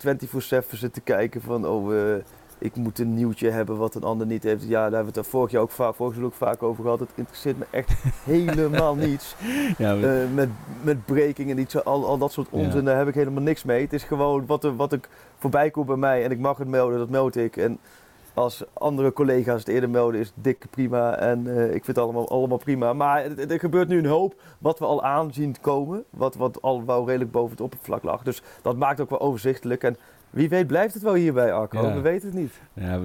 zit 0.73 0.93
te 0.93 1.01
kijken 1.01 1.41
van, 1.43 1.67
oh, 1.67 1.97
eh, 1.97 2.15
ik 2.59 2.77
moet 2.77 2.99
een 2.99 3.15
nieuwtje 3.15 3.51
hebben 3.51 3.77
wat 3.77 3.95
een 3.95 4.03
ander 4.03 4.27
niet 4.27 4.43
heeft. 4.43 4.63
Ja, 4.63 4.69
daar 4.71 4.83
hebben 4.83 5.01
we 5.01 5.07
het 5.07 5.17
er 5.17 5.25
vorig 5.25 5.51
jaar 5.51 5.63
ook 5.63 5.71
vaak, 5.71 5.95
vorig 5.95 6.17
jaar 6.17 6.25
ook 6.25 6.35
vaak 6.35 6.63
over 6.63 6.83
gehad. 6.83 7.01
Het 7.01 7.09
interesseert 7.15 7.59
me 7.59 7.65
echt 7.71 7.91
helemaal 8.25 8.95
niets. 8.95 9.35
Ja, 9.79 9.97
Eh, 9.97 10.31
met, 10.35 10.49
met 10.83 11.05
breaking 11.05 11.51
en 11.51 11.59
iets, 11.59 11.85
al, 11.85 12.07
al 12.07 12.19
dat 12.19 12.33
soort 12.33 12.49
Ja. 12.53 12.59
onzin, 12.59 12.85
daar 12.85 12.99
heb 12.99 13.09
ik 13.09 13.15
helemaal 13.15 13.43
niks 13.43 13.65
mee. 13.65 13.83
Het 13.83 13.93
is 13.93 14.03
gewoon 14.05 14.47
wat, 14.47 14.65
er, 14.65 14.77
wat 14.77 14.93
ik 14.93 15.09
voorbij 15.39 15.71
komt 15.71 15.87
bij 15.87 15.97
mij 15.97 16.25
en 16.25 16.31
ik 16.31 16.39
mag 16.39 16.59
het 16.59 16.69
melden, 16.69 16.99
dat 16.99 17.09
meld 17.11 17.37
ik. 17.37 17.57
En 17.57 17.79
als 18.39 18.65
andere 18.73 19.13
collega's 19.13 19.59
het 19.59 19.69
eerder 19.69 19.91
melden, 19.91 20.21
is 20.21 20.33
dik 20.35 20.67
prima. 20.71 21.17
En 21.17 21.47
eh, 21.47 21.65
ik 21.65 21.85
vind 21.85 21.87
het 21.87 21.99
allemaal, 21.99 22.29
allemaal 22.29 22.59
prima. 22.59 22.93
Maar 22.93 23.25
er, 23.25 23.51
er 23.51 23.59
gebeurt 23.59 23.89
nu 23.89 23.99
een 23.99 24.07
hoop 24.07 24.35
wat 24.59 24.79
we 24.79 24.85
al 24.85 25.03
aanzien 25.03 25.57
komen. 25.61 26.05
Wat, 26.11 26.35
wat 26.35 26.63
al 26.63 26.85
wel 26.85 27.07
redelijk 27.07 27.31
boven 27.31 27.51
het 27.51 27.61
oppervlak 27.61 28.03
lag. 28.03 28.23
Dus 28.23 28.43
dat 28.63 28.77
maakt 28.77 29.01
ook 29.01 29.11
wel 29.11 29.21
overzichtelijk. 29.21 29.83
En 29.83 29.97
wie 30.31 30.49
weet 30.49 30.67
blijft 30.67 30.95
het 30.95 31.03
wel 31.03 31.15
hierbij, 31.15 31.53
Arco. 31.53 31.87
Ja. 31.87 31.95
We 31.95 32.01
weten 32.01 32.29
het 32.29 32.39
niet. 32.39 32.53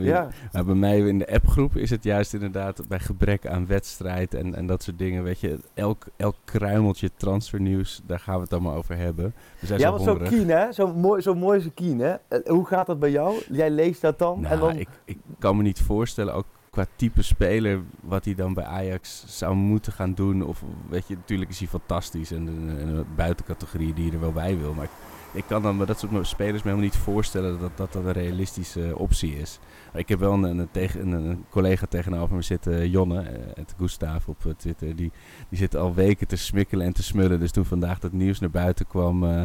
Ja. 0.03 0.27
Maar 0.51 0.65
bij 0.65 0.75
mij 0.75 0.99
in 0.99 1.17
de 1.17 1.33
appgroep 1.33 1.75
is 1.75 1.89
het 1.89 2.03
juist 2.03 2.33
inderdaad 2.33 2.87
bij 2.87 2.99
gebrek 2.99 3.47
aan 3.47 3.67
wedstrijd 3.67 4.33
en, 4.33 4.55
en 4.55 4.65
dat 4.67 4.83
soort 4.83 4.97
dingen. 4.97 5.23
Weet 5.23 5.39
je, 5.39 5.59
elk, 5.73 6.05
elk 6.15 6.35
kruimeltje 6.43 7.09
transfernieuws, 7.15 8.01
daar 8.05 8.19
gaan 8.19 8.35
we 8.35 8.41
het 8.41 8.53
allemaal 8.53 8.75
over 8.75 8.97
hebben. 8.97 9.33
We 9.59 9.65
zijn 9.65 9.79
Ja, 9.79 9.85
zo 9.85 9.91
want 9.91 10.03
zo 10.03 10.09
hongerig. 10.09 10.29
keen, 10.29 10.49
hè? 10.49 10.71
Zo 10.71 10.93
mooi, 10.93 11.21
zo 11.21 11.35
mooi 11.35 11.57
is 11.59 11.65
een 11.65 11.73
keen, 11.73 11.99
hè? 11.99 12.15
Eh, 12.27 12.39
hoe 12.45 12.65
gaat 12.65 12.85
dat 12.85 12.99
bij 12.99 13.11
jou? 13.11 13.35
Jij 13.49 13.69
leest 13.69 14.01
dat 14.01 14.19
dan? 14.19 14.41
Nou, 14.41 14.53
en 14.53 14.59
dan... 14.59 14.77
ik, 14.77 14.87
ik 15.05 15.17
kan 15.39 15.57
me 15.57 15.63
niet 15.63 15.81
voorstellen, 15.81 16.33
ook 16.33 16.45
qua 16.69 16.85
type 16.95 17.21
speler, 17.21 17.79
wat 18.01 18.25
hij 18.25 18.35
dan 18.35 18.53
bij 18.53 18.63
Ajax 18.63 19.23
zou 19.27 19.55
moeten 19.55 19.91
gaan 19.91 20.13
doen. 20.13 20.43
Of 20.45 20.63
weet 20.89 21.07
je, 21.07 21.15
natuurlijk 21.15 21.49
is 21.49 21.59
hij 21.59 21.67
fantastisch 21.67 22.31
en 22.31 22.47
een, 22.47 22.87
een 22.87 23.05
buitencategorie 23.15 23.93
die 23.93 24.05
je 24.05 24.11
er 24.11 24.19
wel 24.19 24.31
bij 24.31 24.57
wil. 24.57 24.73
Maar 24.73 24.89
ik, 25.33 25.43
kan 25.47 25.61
dan 25.61 25.77
dat 25.85 25.99
soort 25.99 26.27
spelers 26.27 26.63
me 26.63 26.69
helemaal 26.69 26.89
niet 26.89 26.97
voorstellen 26.97 27.59
dat 27.59 27.77
dat, 27.77 27.93
dat 27.93 28.05
een 28.05 28.11
realistische 28.11 28.97
optie 28.97 29.35
is. 29.35 29.59
Ik 29.93 30.09
heb 30.09 30.19
wel 30.19 30.33
een, 30.33 30.43
een, 30.43 30.71
tegen, 30.71 31.11
een, 31.11 31.45
collega 31.49 31.85
tegenover 31.89 32.35
me 32.35 32.41
zitten, 32.41 32.89
Jonne, 32.89 33.21
eh, 33.21 33.39
het 33.53 33.75
Gustav 33.77 34.27
op 34.27 34.45
eh, 34.45 34.51
Twitter. 34.57 34.95
Die, 34.95 35.11
die 35.49 35.57
zit 35.57 35.75
al 35.75 35.93
weken 35.93 36.27
te 36.27 36.35
smikkelen 36.35 36.85
en 36.85 36.93
te 36.93 37.03
smullen. 37.03 37.39
Dus 37.39 37.51
toen 37.51 37.65
vandaag 37.65 37.99
dat 37.99 38.11
nieuws 38.11 38.39
naar 38.39 38.49
buiten 38.49 38.87
kwam, 38.87 39.23
eh, 39.23 39.43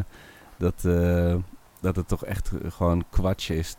dat, 0.58 0.84
eh, 0.84 1.34
dat 1.80 1.96
het 1.96 2.08
toch 2.08 2.24
echt 2.24 2.50
eh, 2.62 2.70
gewoon 2.70 3.04
kwatsch 3.10 3.50
is. 3.50 3.74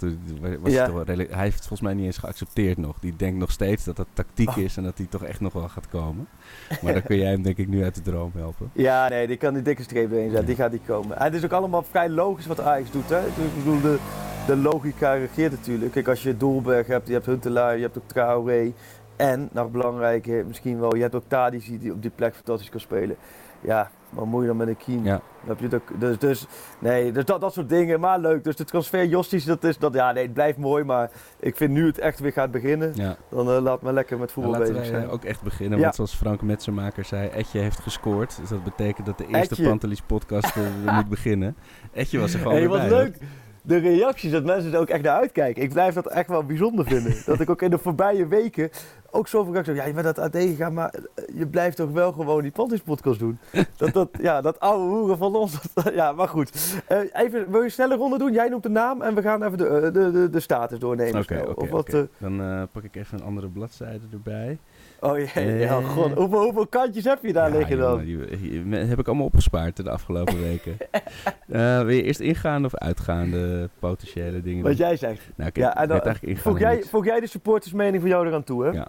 Was 0.61 0.73
Ja. 0.73 0.85
toch 0.85 1.05
hij 1.05 1.15
heeft 1.15 1.55
het 1.55 1.67
volgens 1.67 1.81
mij 1.81 1.93
niet 1.93 2.05
eens 2.05 2.17
geaccepteerd 2.17 2.77
nog. 2.77 2.99
Die 2.99 3.15
denkt 3.15 3.39
nog 3.39 3.51
steeds 3.51 3.83
dat 3.83 3.95
dat 3.95 4.07
tactiek 4.13 4.49
Oh. 4.49 4.57
is 4.57 4.77
en 4.77 4.83
dat 4.83 4.97
hij 4.97 5.07
toch 5.09 5.23
echt 5.23 5.39
nog 5.39 5.53
wel 5.53 5.69
gaat 5.69 5.87
komen. 5.87 6.27
Maar 6.81 6.93
dan 6.93 7.03
kun 7.03 7.17
jij 7.17 7.31
hem 7.31 7.41
denk 7.41 7.57
ik 7.57 7.67
nu 7.67 7.83
uit 7.83 7.95
de 7.95 8.01
droom 8.01 8.31
helpen. 8.35 8.69
Ja, 8.73 9.07
nee, 9.07 9.27
die 9.27 9.37
kan 9.37 9.53
die 9.53 9.63
dikke 9.63 9.83
streep 9.83 10.11
erin 10.11 10.27
zetten. 10.29 10.45
Die 10.45 10.55
gaat 10.55 10.71
niet 10.71 10.85
komen. 10.85 11.17
En 11.17 11.23
het 11.23 11.33
is 11.33 11.43
ook 11.45 11.51
allemaal 11.51 11.83
vrij 11.83 12.09
logisch 12.09 12.45
wat 12.47 12.59
Ajax 12.59 12.91
doet. 12.91 13.09
Hè? 13.09 13.27
Ik 13.27 13.33
bedoel, 13.57 13.81
de, 13.81 13.97
de 14.47 14.55
logica 14.55 15.13
regeert 15.13 15.51
natuurlijk. 15.51 15.91
Kijk, 15.91 16.07
als 16.07 16.23
je 16.23 16.37
Dolberg 16.37 16.87
hebt, 16.87 17.07
je 17.07 17.13
hebt 17.13 17.25
Huntelaar, 17.25 17.75
je 17.75 17.81
hebt 17.81 17.97
ook 17.97 18.07
Traoré. 18.07 18.71
En, 19.15 19.49
nog 19.51 19.71
belangrijker, 19.71 20.45
misschien 20.45 20.79
wel, 20.79 20.95
je 20.95 21.01
hebt 21.01 21.15
ook 21.15 21.23
Tadic 21.27 21.79
die 21.81 21.91
op 21.91 22.01
die 22.01 22.11
plek 22.15 22.35
fantastisch 22.35 22.69
kan 22.69 22.79
spelen. 22.79 23.15
Ja, 23.61 23.91
wat 24.09 24.25
moet 24.25 24.41
je 24.41 24.47
dan 24.47 24.57
met 24.57 24.67
een 24.67 24.77
Kien? 24.77 25.03
Ja. 25.03 25.21
Heb 25.47 25.59
je 25.59 25.69
ook, 25.75 25.99
dus, 25.99 26.17
dus, 26.17 26.45
nee, 26.79 27.11
dus 27.11 27.25
dat, 27.25 27.41
dat 27.41 27.53
soort 27.53 27.69
dingen, 27.69 27.99
maar 27.99 28.19
leuk. 28.19 28.43
Dus 28.43 28.55
de 28.55 28.63
transfer 28.63 29.05
Josties, 29.05 29.45
dat 29.45 29.63
is, 29.63 29.77
dat, 29.77 29.93
ja, 29.93 30.11
nee, 30.11 30.23
het 30.23 30.33
blijft 30.33 30.57
mooi. 30.57 30.83
Maar 30.83 31.11
ik 31.39 31.55
vind 31.55 31.71
nu 31.71 31.85
het 31.85 31.97
echt 31.99 32.19
weer 32.19 32.31
gaat 32.31 32.51
beginnen. 32.51 32.91
Ja. 32.95 33.15
Dan 33.29 33.49
eh, 33.51 33.61
laat 33.61 33.81
me 33.81 33.93
lekker 33.93 34.19
met 34.19 34.35
Nou, 34.35 34.41
voetbal 34.41 34.59
laten 34.61 34.73
bezig 34.73 34.89
zijn. 34.95 35.07
eh, 35.07 35.13
ook 35.13 35.23
echt 35.23 35.41
beginnen. 35.41 35.77
Ja. 35.77 35.83
Want 35.83 35.95
zoals 35.95 36.15
Frank 36.15 36.41
Metsenmaker 36.41 37.05
zei, 37.05 37.27
Etje 37.27 37.59
heeft 37.59 37.79
gescoord. 37.79 38.37
Dus 38.39 38.49
dat 38.49 38.63
betekent 38.63 39.05
dat 39.05 39.17
de 39.17 39.27
eerste 39.27 39.53
Etje. 39.53 39.67
Pantelis 39.67 40.01
podcast 40.01 40.55
eh, 40.55 40.93
moet 40.95 41.09
beginnen. 41.09 41.55
Etje 41.93 42.19
was 42.19 42.33
er 42.33 42.37
gewoon 42.39 42.53
Hey, 42.53 42.61
weer 42.61 42.69
wat 42.69 42.79
bij, 42.79 42.89
leuk. 42.89 43.17
De 43.61 43.77
reacties, 43.77 44.31
dat 44.31 44.43
mensen 44.43 44.73
er 44.73 44.79
ook 44.79 44.89
echt 44.89 45.03
naar 45.03 45.19
uitkijken. 45.19 45.63
Ik 45.63 45.69
blijf 45.73 45.93
dat 45.93 46.07
echt 46.07 46.27
wel 46.27 46.43
bijzonder 46.43 46.85
vinden. 46.85 47.15
dat 47.25 47.39
ik 47.39 47.49
ook 47.49 47.61
in 47.61 47.69
de 47.69 47.77
voorbije 47.77 48.27
weken 48.27 48.69
ook 49.11 49.27
zoveel 49.27 49.63
zeg, 49.63 49.75
ja, 49.75 49.85
je 49.85 49.93
bent 49.93 50.05
dat 50.05 50.19
aan 50.19 50.29
tegengaan, 50.29 50.73
maar 50.73 50.93
eh, 50.93 51.23
je 51.37 51.47
blijft 51.47 51.77
toch 51.77 51.91
wel 51.91 52.11
gewoon 52.11 52.41
die 52.41 52.51
Pantis 52.51 52.81
podcast 52.81 53.19
doen. 53.19 53.37
dat, 53.77 53.93
dat, 53.93 54.09
ja, 54.21 54.41
dat 54.41 54.59
oude 54.59 54.83
hoeren 54.95 55.17
van 55.17 55.35
ons. 55.35 55.57
dat- 55.73 55.93
ja, 55.93 56.11
maar 56.11 56.27
goed. 56.27 56.81
Eh, 56.87 56.99
even, 57.13 57.51
wil 57.51 57.61
je 57.61 57.69
snelle 57.69 57.95
ronde 57.95 58.17
doen? 58.17 58.33
Jij 58.33 58.49
noemt 58.49 58.63
de 58.63 58.69
naam 58.69 59.01
en 59.01 59.15
we 59.15 59.21
gaan 59.21 59.43
even 59.43 59.57
de, 59.57 59.67
eh, 59.67 59.81
de, 59.81 60.11
de, 60.11 60.29
de 60.29 60.39
status 60.39 60.79
doornemen. 60.79 61.21
Oké, 61.21 61.33
eh, 61.35 62.03
Dan 62.17 62.67
pak 62.71 62.83
ik 62.83 62.95
even 62.95 63.17
een 63.19 63.25
andere 63.25 63.47
bladzijde 63.47 64.05
erbij. 64.11 64.57
Oh 64.99 65.17
jee, 65.33 65.57
ja, 65.59 65.77
Eh. 65.77 65.89
god. 65.89 66.13
Hoeveel, 66.13 66.43
hoeveel 66.43 66.67
kantjes 66.67 67.03
heb 67.03 67.23
je 67.23 67.33
daar 67.33 67.51
Ja, 67.51 67.57
liggen 67.57 67.77
dan? 67.77 68.05
jongen, 68.07 68.41
die, 68.41 68.75
heb 68.75 68.99
ik 68.99 69.07
allemaal 69.07 69.25
opgespaard 69.25 69.83
de 69.83 69.89
afgelopen 69.89 70.39
weken. 70.49 70.77
Eh, 71.47 71.77
wil 71.77 71.89
je 71.95 72.03
eerst 72.03 72.19
ingaande 72.19 72.67
of 72.67 72.75
uitgaande 72.75 73.69
potentiële 73.79 74.41
dingen? 74.41 74.63
Wat 74.63 74.77
doen? 74.77 74.85
jij 74.87 74.95
zegt. 74.97 75.21
Nou, 75.35 75.49
ik, 75.49 75.55
Ja, 75.55 75.71
ik 75.71 75.77
en 75.77 75.87
dan, 75.87 76.37
voeg, 76.37 76.59
jij, 76.59 76.83
voeg 76.83 77.05
jij 77.05 77.19
de 77.19 77.27
supportersmening 77.27 78.01
van 78.01 78.09
jou 78.11 78.27
eraan 78.27 78.43
toe, 78.43 78.63
hè? 78.65 78.69
Ja. 78.71 78.87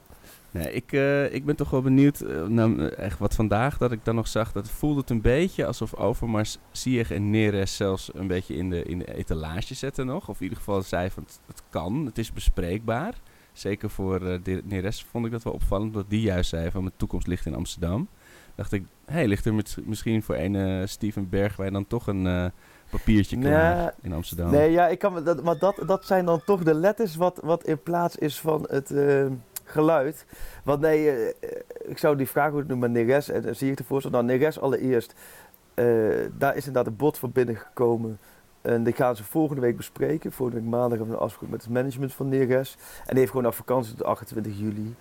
Nee, 0.53 0.73
ik, 0.73 0.93
eh, 0.93 1.35
ik 1.35 1.45
ben 1.45 1.57
toch 1.57 1.71
wel 1.71 1.83
benieuwd 1.83 2.25
nou, 2.49 2.87
echt 2.87 3.19
wat 3.19 3.35
vandaag 3.35 3.79
dat 3.79 3.93
ik 3.93 4.05
dan 4.05 4.15
nog 4.15 4.29
zag. 4.29 4.53
Dat 4.53 4.69
voelde 4.71 5.01
het 5.01 5.11
een 5.11 5.21
beetje 5.21 5.67
alsof 5.67 5.95
Overmars, 5.95 6.59
Ziyech 6.71 7.11
en 7.11 7.31
Neres 7.31 7.77
zelfs 7.77 8.11
een 8.15 8.27
beetje 8.27 8.55
in 8.57 8.71
de, 8.71 8.83
in 8.83 8.99
de 8.99 9.15
etalage 9.15 9.75
zetten 9.75 10.07
nog. 10.07 10.29
Of 10.29 10.37
in 10.37 10.43
ieder 10.43 10.59
geval 10.59 10.83
zei 10.83 11.11
van 11.11 11.23
het, 11.23 11.41
het 11.47 11.63
kan, 11.71 12.07
het 12.07 12.19
is 12.19 12.33
bespreekbaar. 12.33 13.15
Zeker 13.61 13.91
voor 13.91 14.27
eh, 14.27 14.39
de- 14.43 14.63
Neres 14.65 15.05
vond 15.11 15.27
ik 15.27 15.33
dat 15.33 15.43
wel 15.43 15.53
opvallend. 15.53 15.95
Dat 15.95 16.05
die 16.11 16.21
juist 16.21 16.51
zei 16.51 16.71
van 16.71 16.83
mijn 16.83 16.95
toekomst 16.97 17.27
ligt 17.27 17.47
in 17.47 17.55
Amsterdam. 17.55 18.09
Dacht 18.55 18.73
ik, 18.73 18.83
hé, 19.05 19.13
hey, 19.13 19.27
ligt 19.27 19.45
er 19.45 19.55
met- 19.55 19.77
misschien 19.85 20.23
voor 20.23 20.35
een 20.37 20.57
eh, 20.57 20.87
Steven 20.87 21.29
Bergwijn 21.29 21.73
dan 21.73 21.87
toch 21.87 22.07
een 22.07 22.27
eh, 22.27 22.45
papiertje 22.91 23.39
klaar 23.39 23.77
Nee, 23.77 23.91
in 24.01 24.13
Amsterdam? 24.13 24.51
Nee, 24.51 24.71
ja, 24.71 24.89
ik 24.89 24.99
kan, 24.99 25.25
dat, 25.25 25.43
maar 25.43 25.59
dat, 25.59 25.83
dat 25.87 26.07
zijn 26.07 26.25
dan 26.25 26.45
toch 26.45 26.63
de 26.63 26.75
letters 26.75 27.17
wat, 27.17 27.41
wat 27.43 27.65
in 27.65 27.83
plaats 27.83 28.17
is 28.17 28.41
van 28.41 28.67
het 28.69 28.91
eh, 28.91 29.27
geluid. 29.65 30.27
Want 30.65 30.81
nee, 30.81 31.33
ik 31.85 31.99
zou 31.99 32.17
die 32.17 32.29
vraag 32.29 32.53
ook 32.53 32.69
doen 32.69 32.79
met 32.79 32.91
Neres. 32.91 33.29
En 33.29 33.57
zie 33.57 33.71
ik 33.71 33.79
ervoor 33.79 34.01
staan. 34.01 34.13
Nou, 34.13 34.25
Neres 34.25 34.61
allereerst. 34.61 35.15
daar 36.39 36.57
is 36.57 36.67
inderdaad 36.67 36.87
een 36.87 36.97
bod 36.97 37.19
voor 37.19 37.31
binnengekomen. 37.31 38.19
En 38.63 38.85
die 38.85 38.93
gaan 38.93 39.17
ze 39.17 39.25
volgende 39.25 39.61
week 39.61 39.77
bespreken. 39.77 40.33
Volgende 40.33 40.61
week 40.61 40.71
maandag 40.71 40.91
hebben 40.99 41.09
we 41.09 41.15
een 41.15 41.21
afspraak 41.27 41.51
met 41.51 41.63
het 41.63 41.71
management 41.73 42.13
van 42.15 42.29
Neres. 42.29 42.77
En 42.99 43.07
die 43.09 43.19
heeft 43.19 43.31
gewoon 43.31 43.45
nog 43.45 43.55
vakantie 43.55 43.95
tot 43.95 44.07
28 44.07 44.59
juli. 44.59 44.95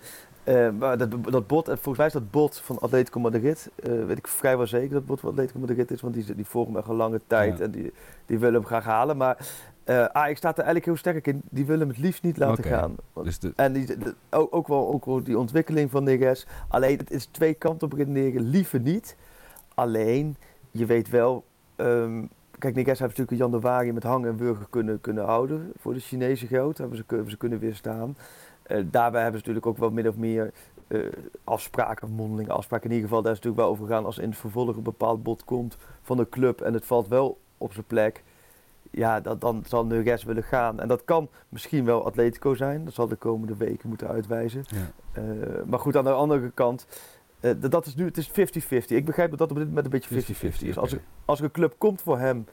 Eh, 0.44 0.70
maar 0.70 0.98
dat, 0.98 1.10
dat 1.24 1.46
bot, 1.46 1.68
en 1.68 1.74
volgens 1.74 1.96
mij 1.96 2.06
is 2.06 2.12
dat 2.12 2.30
bot 2.30 2.58
van 2.58 2.78
Atletico 2.78 3.20
Madrid, 3.20 3.70
eh, 3.82 4.04
weet 4.04 4.18
ik 4.18 4.26
vrijwel 4.26 4.66
zeker 4.66 4.88
dat 4.88 4.98
het 4.98 5.06
bot 5.06 5.20
van 5.20 5.28
Atletico 5.30 5.58
Madrid 5.58 5.90
is, 5.90 6.00
want 6.00 6.14
die, 6.14 6.34
die 6.34 6.46
volgen 6.46 6.76
echt 6.76 6.88
al 6.88 6.94
lange 6.94 7.20
tijd 7.26 7.58
Ja. 7.58 7.64
en 7.64 7.70
die, 7.70 7.92
die 8.26 8.38
willen 8.38 8.54
hem 8.54 8.64
graag 8.64 8.84
halen. 8.84 9.16
Maar 9.16 9.36
eh 9.84 10.04
Ajax 10.04 10.38
staat 10.38 10.58
er 10.58 10.64
eigenlijk 10.64 10.84
heel 10.84 10.96
sterk 10.96 11.26
in, 11.26 11.42
die 11.50 11.64
willen 11.66 11.80
hem 11.80 11.88
het 11.88 11.98
liefst 11.98 12.22
niet 12.22 12.36
laten 12.36 12.64
gaan. 12.64 12.94
Want- 13.12 13.26
Dus 13.26 13.38
de, 13.38 13.52
en 13.56 13.72
die, 13.72 13.86
de- 13.98 14.14
ook, 14.30 14.54
ook, 14.54 14.68
wel, 14.68 14.92
ook 14.92 15.04
wel 15.04 15.22
die 15.22 15.38
ontwikkeling 15.38 15.90
van 15.90 16.04
Neres. 16.04 16.46
Alleen, 16.68 16.98
het 16.98 17.10
is 17.10 17.24
twee 17.26 17.54
kanten 17.54 17.86
op 17.86 17.92
redeneren. 17.98 18.42
Liever 18.42 18.80
niet. 18.80 19.16
Alleen, 19.74 20.36
je 20.70 20.86
weet 20.86 21.08
wel... 21.08 21.44
ehm, 21.76 22.24
kijk, 22.60 22.74
Neres 22.74 22.98
heeft 22.98 23.18
natuurlijk 23.18 23.30
in 23.30 23.50
januari 23.50 23.92
met 23.92 24.02
hang 24.02 24.26
en 24.26 24.36
wurgen 24.36 24.66
kunnen, 24.70 25.00
kunnen 25.00 25.24
houden. 25.24 25.72
Voor 25.78 25.94
de 25.94 26.00
Chinese 26.00 26.46
geld 26.46 26.78
hebben 26.78 26.96
ze, 26.96 27.04
hebben 27.06 27.30
ze 27.30 27.36
kunnen 27.36 27.58
weerstaan. 27.58 28.16
Eh, 28.62 28.76
daarbij 28.90 29.22
hebben 29.22 29.40
ze 29.40 29.46
natuurlijk 29.46 29.66
ook 29.66 29.78
wel 29.78 29.90
min 29.90 30.08
of 30.08 30.16
meer 30.16 30.52
eh, 30.86 31.00
afspraken, 31.44 32.10
mondelinge 32.10 32.52
afspraken. 32.52 32.84
In 32.88 32.94
ieder 32.94 33.08
geval, 33.08 33.22
daar 33.22 33.32
is 33.32 33.38
natuurlijk 33.38 33.66
wel 33.66 33.72
over 33.72 33.86
gegaan 33.86 34.04
als 34.04 34.18
in 34.18 34.28
het 34.28 34.38
vervolg 34.38 34.76
een 34.76 34.82
bepaald 34.82 35.22
bod 35.22 35.44
komt 35.44 35.76
van 36.02 36.16
de 36.16 36.28
club. 36.28 36.60
En 36.60 36.74
het 36.74 36.84
valt 36.84 37.08
wel 37.08 37.38
op 37.58 37.72
zijn 37.72 37.86
plek. 37.86 38.22
Ja, 38.90 39.20
dat, 39.20 39.40
dan 39.40 39.62
zal 39.66 39.86
Neres 39.86 40.24
willen 40.24 40.42
gaan. 40.42 40.80
En 40.80 40.88
dat 40.88 41.04
kan 41.04 41.28
misschien 41.48 41.84
wel 41.84 42.06
Atletico 42.06 42.54
zijn. 42.54 42.84
Dat 42.84 42.94
zal 42.94 43.08
de 43.08 43.16
komende 43.16 43.56
weken 43.56 43.88
moeten 43.88 44.08
uitwijzen. 44.08 44.64
ja. 44.66 44.90
Eh, 45.12 45.22
maar 45.66 45.78
goed, 45.78 45.96
aan 45.96 46.04
de 46.04 46.10
andere 46.10 46.50
kant, 46.50 46.86
eh, 47.40 47.50
dat- 47.70 47.86
is 47.86 47.94
nu, 47.94 48.04
het 48.04 48.16
is 48.16 48.28
50-50. 48.30 48.96
Ik 48.96 49.04
begrijp 49.04 49.30
dat 49.30 49.38
dat 49.38 49.50
op 49.50 49.56
dit 49.56 49.66
moment 49.66 49.84
een 49.84 49.90
beetje 49.90 50.08
50-50 50.14 50.68
is. 50.68 50.78
Als 50.78 50.92
er, 50.92 51.00
als 51.24 51.38
er 51.38 51.44
een 51.44 51.50
club 51.50 51.74
komt 51.78 52.02
voor 52.02 52.18
hem 52.18 52.44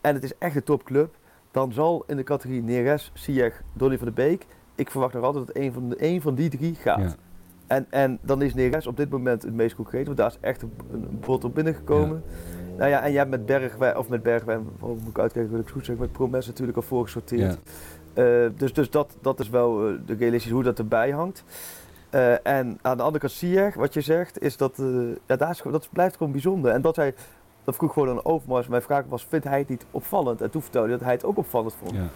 en 0.00 0.14
het 0.14 0.24
is 0.24 0.38
echt 0.38 0.56
een 0.56 0.62
topclub, 0.62 1.14
dan 1.50 1.72
zal 1.72 2.04
in 2.06 2.16
de 2.16 2.22
categorie 2.22 2.62
Neres, 2.62 3.10
Ziyech, 3.14 3.62
Donny 3.72 3.96
van 3.98 4.06
de 4.06 4.12
Beek, 4.12 4.46
ik 4.74 4.90
verwacht 4.90 5.14
nog 5.14 5.22
altijd 5.24 5.46
dat 5.46 5.56
een 5.56 5.72
van, 5.72 5.88
de, 5.88 5.96
een 5.98 6.20
van 6.22 6.34
die 6.34 6.48
drie 6.50 6.74
gaat. 6.74 6.98
Ja. 7.00 7.14
En, 7.66 7.86
en 7.90 8.18
dan 8.22 8.42
is 8.42 8.54
Neres 8.54 8.86
op 8.86 8.96
dit 8.96 9.10
moment 9.10 9.42
het 9.42 9.54
meest 9.54 9.74
concreet, 9.76 10.06
want 10.06 10.18
daar 10.18 10.26
is 10.30 10.38
echt 10.40 10.62
een, 10.62 10.72
een 10.92 11.20
bod 11.20 11.44
op 11.44 11.54
binnengekomen. 11.54 12.22
Nou 12.76 12.90
ja, 12.90 13.00
en 13.02 13.08
jij 13.10 13.18
hebt 13.18 13.30
met 13.30 13.46
Bergwijn, 13.46 13.96
of 13.96 14.08
met 14.08 14.22
Bergwijn, 14.22 14.66
hoe 14.78 14.96
moet 14.96 15.08
ik 15.08 15.18
uitkijken, 15.18 15.50
wil 15.52 15.60
ik 15.60 15.68
goed 15.68 15.84
zeggen, 15.84 16.04
met 16.04 16.12
Promes 16.12 16.46
natuurlijk 16.46 16.76
al 16.76 16.82
voorgesorteerd. 16.82 17.58
Ja. 18.14 18.42
Eh, 18.44 18.50
dus 18.56 18.72
dus 18.72 18.90
dat, 18.90 19.16
dat 19.20 19.40
is 19.40 19.48
wel 19.48 19.88
eh, 19.88 19.94
de 20.06 20.14
realistisch 20.14 20.50
hoe 20.52 20.62
dat 20.62 20.78
erbij 20.78 21.10
hangt. 21.10 21.44
Eh, 22.14 22.32
en 22.42 22.78
aan 22.82 22.96
de 22.96 23.02
andere 23.02 23.18
kant 23.18 23.32
Ziyech, 23.32 23.74
wat 23.74 23.94
je 23.94 24.00
zegt, 24.00 24.42
is 24.42 24.56
dat, 24.56 24.78
eh, 24.78 24.86
ja, 25.26 25.36
daar 25.36 25.50
is, 25.50 25.62
dat 25.70 25.88
blijft 25.92 26.16
gewoon 26.16 26.32
bijzonder. 26.32 26.72
En 26.72 26.82
dat 26.82 26.96
hij, 26.96 27.14
dat 27.64 27.76
vroeg 27.76 27.92
gewoon 27.92 28.08
aan 28.08 28.24
Overmars, 28.24 28.66
mijn 28.66 28.82
vraag 28.82 29.04
was, 29.08 29.26
vindt 29.28 29.44
hij 29.44 29.58
het 29.58 29.68
niet 29.68 29.86
opvallend? 29.90 30.40
En 30.40 30.50
toen 30.50 30.62
vertelde 30.62 30.88
hij 30.88 30.96
dat 30.96 31.06
hij 31.06 31.14
het 31.14 31.24
ook 31.24 31.36
opvallend 31.38 31.74
vond. 31.74 31.90
Ja. 31.90 32.06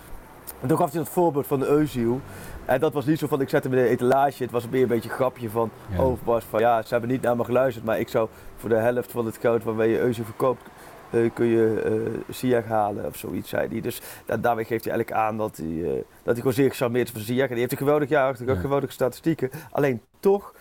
En 0.60 0.68
toen 0.68 0.76
gaf 0.76 0.90
hij 0.90 1.00
dat 1.00 1.08
voorbeeld 1.08 1.46
van 1.46 1.58
de 1.58 1.66
Eusiel. 1.66 2.20
En 2.64 2.80
dat 2.80 2.92
was 2.92 3.06
niet 3.06 3.18
zo 3.18 3.26
van, 3.26 3.40
ik 3.40 3.48
zet 3.48 3.64
hem 3.64 3.72
in 3.72 3.78
de 3.78 3.88
etalage. 3.88 4.42
Het 4.42 4.52
was 4.52 4.68
meer 4.68 4.82
een 4.82 4.88
beetje 4.88 5.08
een 5.08 5.14
grapje 5.14 5.50
van 5.50 5.70
Ja. 5.90 5.98
Overmars. 5.98 6.44
Van 6.44 6.60
ja, 6.60 6.82
ze 6.82 6.88
hebben 6.88 7.10
niet 7.10 7.22
naar 7.22 7.36
me 7.36 7.44
geluisterd, 7.44 7.84
maar 7.84 8.00
ik 8.00 8.08
zou 8.08 8.28
voor 8.56 8.68
de 8.68 8.74
helft 8.74 9.10
van 9.10 9.26
het 9.26 9.36
geld 9.40 9.62
waarmee 9.64 9.90
je 9.90 9.98
Eusiel 9.98 10.24
verkoopt, 10.24 10.62
eh, 11.10 11.30
kun 11.34 11.46
je 11.46 11.80
eh 11.84 12.34
Ziyech 12.34 12.64
halen 12.66 13.04
of 13.06 13.16
zoiets, 13.16 13.48
zei 13.48 13.68
hij. 13.68 13.80
Dus 13.80 14.00
da- 14.26 14.36
daarmee 14.36 14.64
geeft 14.64 14.84
hij 14.84 14.92
eigenlijk 14.92 15.24
aan 15.26 15.36
dat 15.36 15.56
hij, 15.56 15.66
eh, 15.82 15.92
dat 15.94 16.02
hij 16.24 16.34
gewoon 16.36 16.52
zeer 16.52 16.70
gecharmeerd 16.70 17.06
is 17.06 17.12
van 17.12 17.20
Ziyech. 17.22 17.42
En 17.46 17.50
die 17.50 17.58
heeft 17.58 17.72
een 17.72 17.78
geweldig 17.78 18.08
jaar 18.08 18.28
achter 18.30 18.46
Ja. 18.54 18.54
geweldige 18.54 18.92
statistieken. 18.92 19.50
Alleen 19.70 20.00
toch 20.20 20.54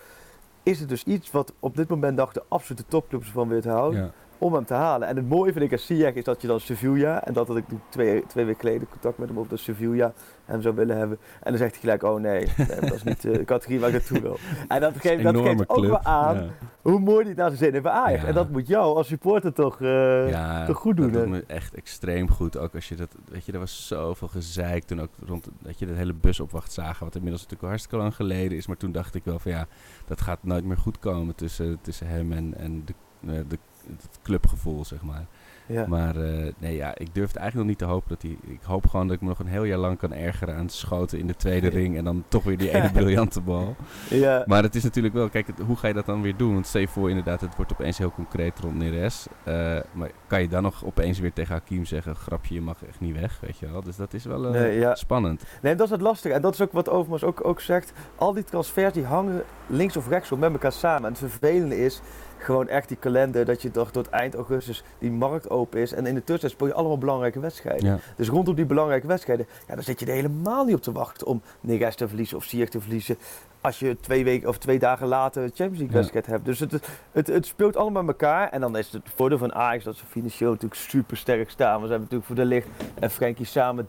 is 0.62 0.80
het 0.80 0.88
dus 0.88 1.04
iets 1.04 1.30
wat 1.30 1.52
op 1.60 1.76
dit 1.76 1.88
moment 1.88 2.16
nog 2.16 2.32
de 2.32 2.42
absolute 2.48 2.84
topclubs 2.88 3.30
van 3.30 3.48
houden. 3.64 4.00
Ja. 4.00 4.10
Om 4.38 4.54
hem 4.54 4.64
te 4.64 4.74
halen. 4.74 5.08
En 5.08 5.16
het 5.16 5.28
mooie 5.28 5.52
vind 5.52 5.64
ik 5.64 5.72
aan 5.72 5.78
Ziyech 5.78 6.14
is 6.14 6.24
dat 6.24 6.42
je 6.42 6.46
dan 6.48 6.60
Sevilla, 6.60 7.24
en 7.24 7.32
dat 7.32 7.48
had 7.48 7.56
ik 7.56 7.64
twee, 7.88 8.26
twee 8.26 8.44
weken 8.44 8.60
geleden 8.60 8.88
contact 8.88 9.18
met 9.18 9.28
hem 9.28 9.38
op 9.38 9.50
dat 9.50 9.58
Sevilla 9.58 10.12
hem 10.44 10.62
zou 10.62 10.74
willen 10.74 10.96
hebben. 10.96 11.18
En 11.42 11.50
dan 11.50 11.58
zegt 11.58 11.70
hij 11.70 11.80
gelijk, 11.80 12.02
oh 12.02 12.20
nee, 12.20 12.46
nee 12.56 12.80
dat 12.80 12.92
is 12.92 13.02
niet 13.02 13.22
de 13.22 13.44
categorie 13.52 13.80
waar 13.80 13.88
ik 13.88 13.94
naartoe 13.94 14.20
wil. 14.20 14.38
En 14.68 14.80
dat 14.80 14.92
geeft, 14.96 15.22
dat 15.22 15.36
geeft 15.36 15.68
ook 15.68 15.84
wel 15.84 16.02
aan 16.02 16.36
ja. 16.36 16.48
hoe 16.82 16.98
mooi 16.98 17.26
het 17.26 17.36
naar 17.36 17.46
zijn 17.46 17.58
zin 17.58 17.70
heeft 17.70 17.82
bij 17.82 17.92
Ajax. 17.92 18.22
Ja. 18.22 18.28
En 18.28 18.34
dat 18.34 18.50
moet 18.50 18.66
jou 18.66 18.96
als 18.96 19.06
supporter 19.06 19.52
toch, 19.52 19.80
eh, 19.80 20.30
ja, 20.30 20.66
toch 20.66 20.76
goed 20.76 20.96
doen. 20.96 21.12
dat 21.12 21.22
doet 21.22 21.30
me 21.30 21.44
echt 21.46 21.74
extreem 21.74 22.28
goed. 22.30 22.56
Ook 22.56 22.74
als 22.74 22.88
je 22.88 22.94
dat, 22.94 23.14
weet 23.28 23.44
je, 23.44 23.52
er 23.52 23.58
was 23.58 23.86
zoveel 23.86 24.28
gezeik 24.28 24.84
toen 24.84 25.00
ook 25.00 25.10
rond, 25.26 25.48
dat 25.58 25.78
je 25.78 25.86
de 25.86 25.92
hele 25.92 26.14
busopwacht 26.14 26.72
zagen. 26.72 27.04
Wat 27.04 27.14
inmiddels 27.14 27.42
natuurlijk 27.42 27.62
al 27.62 27.68
hartstikke 27.68 27.96
lang 27.96 28.14
geleden 28.14 28.58
is. 28.58 28.66
Maar 28.66 28.76
toen 28.76 28.92
dacht 28.92 29.14
ik 29.14 29.24
wel 29.24 29.38
van 29.38 29.50
ja, 29.52 29.66
dat 30.06 30.20
gaat 30.20 30.38
nooit 30.42 30.64
meer 30.64 30.76
goed 30.76 30.98
komen 30.98 31.34
tussen, 31.34 31.78
tussen 31.80 32.06
hem 32.06 32.32
en, 32.32 32.54
en 32.56 32.84
de, 32.84 32.92
eh, 33.26 33.40
de, 33.48 33.58
het 33.96 34.18
clubgevoel, 34.22 34.84
zeg 34.84 35.02
maar. 35.02 35.24
Ja. 35.66 35.86
Maar 35.86 36.16
eh, 36.16 36.52
nee, 36.58 36.76
ja, 36.76 36.90
ik 36.98 37.14
durf 37.14 37.26
het 37.28 37.36
eigenlijk 37.36 37.54
nog 37.54 37.64
niet 37.66 37.78
te 37.78 37.84
hopen 37.84 38.08
dat 38.08 38.22
hij... 38.22 38.36
Ik 38.52 38.60
hoop 38.62 38.86
gewoon 38.86 39.06
dat 39.06 39.16
ik 39.16 39.22
me 39.22 39.28
nog 39.28 39.38
een 39.38 39.46
heel 39.46 39.64
jaar 39.64 39.78
lang 39.78 39.98
kan 39.98 40.12
ergeren 40.12 40.54
aan 40.56 40.68
schoten 40.68 41.18
in 41.18 41.26
de 41.26 41.36
tweede 41.36 41.68
ring. 41.68 41.96
En 41.96 42.04
dan 42.04 42.24
toch 42.28 42.42
weer 42.44 42.58
die 42.58 42.70
ene 42.76 42.90
briljante 42.90 43.40
bal. 43.40 43.76
ja. 44.10 44.42
Maar 44.46 44.62
het 44.62 44.74
is 44.74 44.82
natuurlijk 44.82 45.14
wel, 45.14 45.28
kijk, 45.28 45.46
het- 45.46 45.58
hoe 45.66 45.76
ga 45.76 45.88
je 45.88 45.94
dat 45.94 46.06
dan 46.06 46.22
weer 46.22 46.36
doen? 46.36 46.52
Want 46.52 46.66
stel 46.66 46.80
je 46.80 46.88
voor 46.88 47.08
inderdaad, 47.08 47.40
het 47.40 47.56
wordt 47.56 47.72
opeens 47.72 47.98
heel 47.98 48.10
concreet 48.10 48.58
rond 48.58 48.74
Neres. 48.78 49.26
Eh, 49.44 49.54
maar 49.92 50.10
kan 50.26 50.40
je 50.40 50.48
dan 50.48 50.62
nog 50.62 50.84
opeens 50.84 51.18
weer 51.18 51.32
tegen 51.32 51.52
Hakim 51.54 51.84
zeggen, 51.84 52.16
grapje, 52.16 52.54
je 52.54 52.60
mag 52.60 52.84
echt 52.88 53.00
niet 53.00 53.20
weg, 53.20 53.38
weet 53.40 53.58
je 53.58 53.70
wel? 53.70 53.82
Dus 53.82 53.96
dat 53.96 54.14
is 54.14 54.24
wel 54.24 54.44
eh, 54.46 54.50
Nee, 54.50 54.78
ja. 54.78 54.94
spannend. 54.94 55.42
Nee, 55.62 55.74
dat 55.74 55.86
is 55.86 55.92
het 55.92 56.00
lastige. 56.00 56.34
En 56.34 56.42
dat 56.42 56.52
is 56.54 56.60
ook 56.60 56.72
wat 56.72 56.88
Overmars 56.88 57.24
ook, 57.24 57.44
ook 57.44 57.60
zegt. 57.60 57.92
Al 58.16 58.32
die 58.32 58.44
transfers 58.44 58.92
die 58.92 59.04
hangen 59.04 59.42
links 59.66 59.96
of 59.96 60.08
rechts 60.08 60.32
op 60.32 60.38
met 60.38 60.52
elkaar 60.52 60.72
samen. 60.72 61.04
En 61.04 61.08
het 61.10 61.18
vervelende 61.18 61.78
is 61.84 62.00
gewoon 62.38 62.68
echt 62.68 62.88
die 62.88 62.96
kalender 62.96 63.44
dat 63.44 63.62
je 63.62 63.70
toch 63.70 63.90
tot 63.90 64.08
eind 64.08 64.34
augustus 64.34 64.82
die 64.98 65.10
markt 65.10 65.50
open 65.50 65.80
is. 65.80 65.92
En 65.92 66.06
in 66.06 66.14
de 66.14 66.20
tussentijd 66.20 66.52
speel 66.52 66.66
je 66.66 66.74
allemaal 66.74 66.98
belangrijke 66.98 67.40
wedstrijden. 67.40 67.86
Ja. 67.90 67.98
Dus 68.16 68.28
rondom 68.28 68.54
die 68.54 68.66
belangrijke 68.66 69.06
wedstrijden, 69.06 69.46
ja, 69.68 69.74
dan 69.74 69.84
zit 69.84 70.00
je 70.00 70.06
er 70.06 70.12
helemaal 70.12 70.64
niet 70.64 70.74
op 70.74 70.82
te 70.82 70.92
wachten 70.92 71.26
om 71.26 71.42
Neres 71.60 71.94
te 71.94 72.08
verliezen 72.08 72.36
of 72.36 72.44
Ziyech 72.44 72.68
te 72.68 72.80
verliezen. 72.80 73.16
Als 73.60 73.78
je 73.78 73.96
twee 74.00 74.24
weken 74.24 74.48
of 74.48 74.58
twee 74.58 74.78
dagen 74.78 75.06
later 75.06 75.42
een 75.42 75.48
Champions 75.54 75.78
League 75.78 75.96
Ja. 75.96 76.00
wedstrijd 76.00 76.26
hebt. 76.26 76.44
Dus 76.44 76.58
het, 76.58 76.88
het, 77.12 77.26
het 77.26 77.46
speelt 77.46 77.76
allemaal 77.76 78.02
met 78.02 78.20
elkaar. 78.20 78.48
En 78.50 78.60
dan 78.60 78.76
is 78.76 78.92
het 78.92 79.02
voordeel 79.14 79.38
van 79.38 79.54
Ajax 79.54 79.84
dat 79.84 79.96
ze 79.96 80.04
financieel 80.06 80.50
natuurlijk 80.50 80.80
super 80.80 81.16
sterk 81.16 81.50
staan. 81.50 81.80
We 81.80 81.86
zijn 81.86 81.98
natuurlijk 82.00 82.26
voor 82.26 82.36
de 82.36 82.44
licht 82.44 82.66
en 83.00 83.10
Frenkie 83.10 83.46
samen 83.46 83.86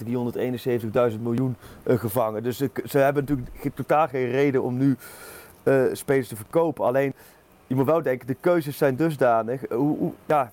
371.000 1.11 1.19
miljoen 1.21 1.55
eh, 1.83 1.97
gevangen. 1.99 2.43
Dus 2.43 2.57
ze, 2.57 2.69
ze 2.85 2.97
hebben 2.97 3.23
natuurlijk 3.25 3.75
totaal 3.75 4.07
geen 4.07 4.29
reden 4.29 4.63
om 4.63 4.77
nu 4.77 4.97
eh, 5.63 5.83
spelers 5.91 6.27
te 6.27 6.35
verkopen. 6.35 6.85
Alleen, 6.85 7.13
je 7.69 7.75
moet 7.75 7.85
wel 7.85 8.01
denken, 8.01 8.27
de 8.27 8.33
keuzes 8.39 8.77
zijn 8.77 8.95
dusdanig. 8.95 9.65
eh, 9.65 9.77
Hoe, 9.77 9.97
hoe, 9.97 10.13
ja, 10.25 10.51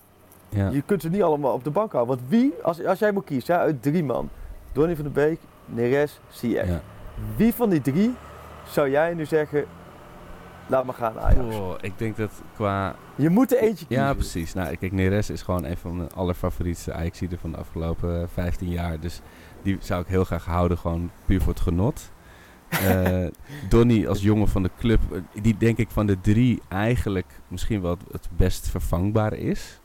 Ja. 0.49 0.69
je 0.69 0.83
kunt 0.83 1.03
ze 1.03 1.09
niet 1.09 1.23
allemaal 1.23 1.53
op 1.53 1.65
de 1.65 1.71
bank 1.71 1.93
houden. 1.93 2.17
Want 2.17 2.29
wie, 2.31 2.55
als, 2.63 2.85
als 2.85 2.99
jij 2.99 3.13
moet 3.13 3.25
kiezen 3.25 3.59
uit 3.59 3.83
drie 3.83 4.05
man, 4.05 4.29
Donny 4.73 4.95
van 4.97 5.05
der 5.05 5.13
Beek, 5.13 5.39
Neres, 5.67 6.21
Ziyech. 6.29 6.69
Ja. 6.69 6.81
Wie 7.37 7.55
van 7.55 7.69
die 7.71 7.81
drie 7.81 8.15
zou 8.69 8.91
jij 8.91 9.15
nu 9.15 9.25
zeggen, 9.25 9.65
laat 10.67 10.85
maar 10.85 10.95
gaan 10.95 11.19
Ajax? 11.21 11.55
Oh, 11.57 11.75
ik 11.81 11.93
denk 11.99 12.17
dat 12.17 12.31
qua... 12.55 12.95
Je 13.15 13.29
moet 13.31 13.53
er 13.53 13.59
eentje 13.59 13.87
kiezen. 13.87 14.05
Ja, 14.05 14.15
precies. 14.15 14.55
Nou, 14.55 14.77
kijk, 14.77 14.93
Neres 14.93 15.31
is 15.31 15.43
gewoon 15.43 15.65
een 15.65 15.77
van 15.77 15.97
mijn 15.97 16.13
allerfavorietste 16.15 16.93
Ajaxiden 16.93 17.39
van 17.39 17.51
de 17.51 17.57
afgelopen 17.57 18.21
eh, 18.23 18.27
15 18.33 18.69
jaar. 18.69 19.01
Dus 19.01 19.21
die 19.63 19.77
zou 19.81 20.01
ik 20.01 20.07
heel 20.07 20.25
graag 20.25 20.45
houden, 20.45 20.79
gewoon 20.79 21.11
puur 21.25 21.41
voor 21.41 21.53
het 21.53 21.63
genot. 21.63 22.11
Eh 22.69 23.27
Donny 23.69 24.07
als 24.07 24.23
jongen 24.23 24.49
van 24.49 24.63
de 24.63 24.71
club, 24.79 25.01
eh, 25.13 25.43
die 25.43 25.57
denk 25.57 25.79
ik 25.79 25.91
van 25.91 26.07
de 26.07 26.21
drie 26.21 26.63
eigenlijk 26.69 27.27
misschien 27.49 27.81
wel 27.81 27.97
het- 28.13 28.29
best 28.37 28.69
vervangbaar 28.69 29.33
is. 29.33 29.81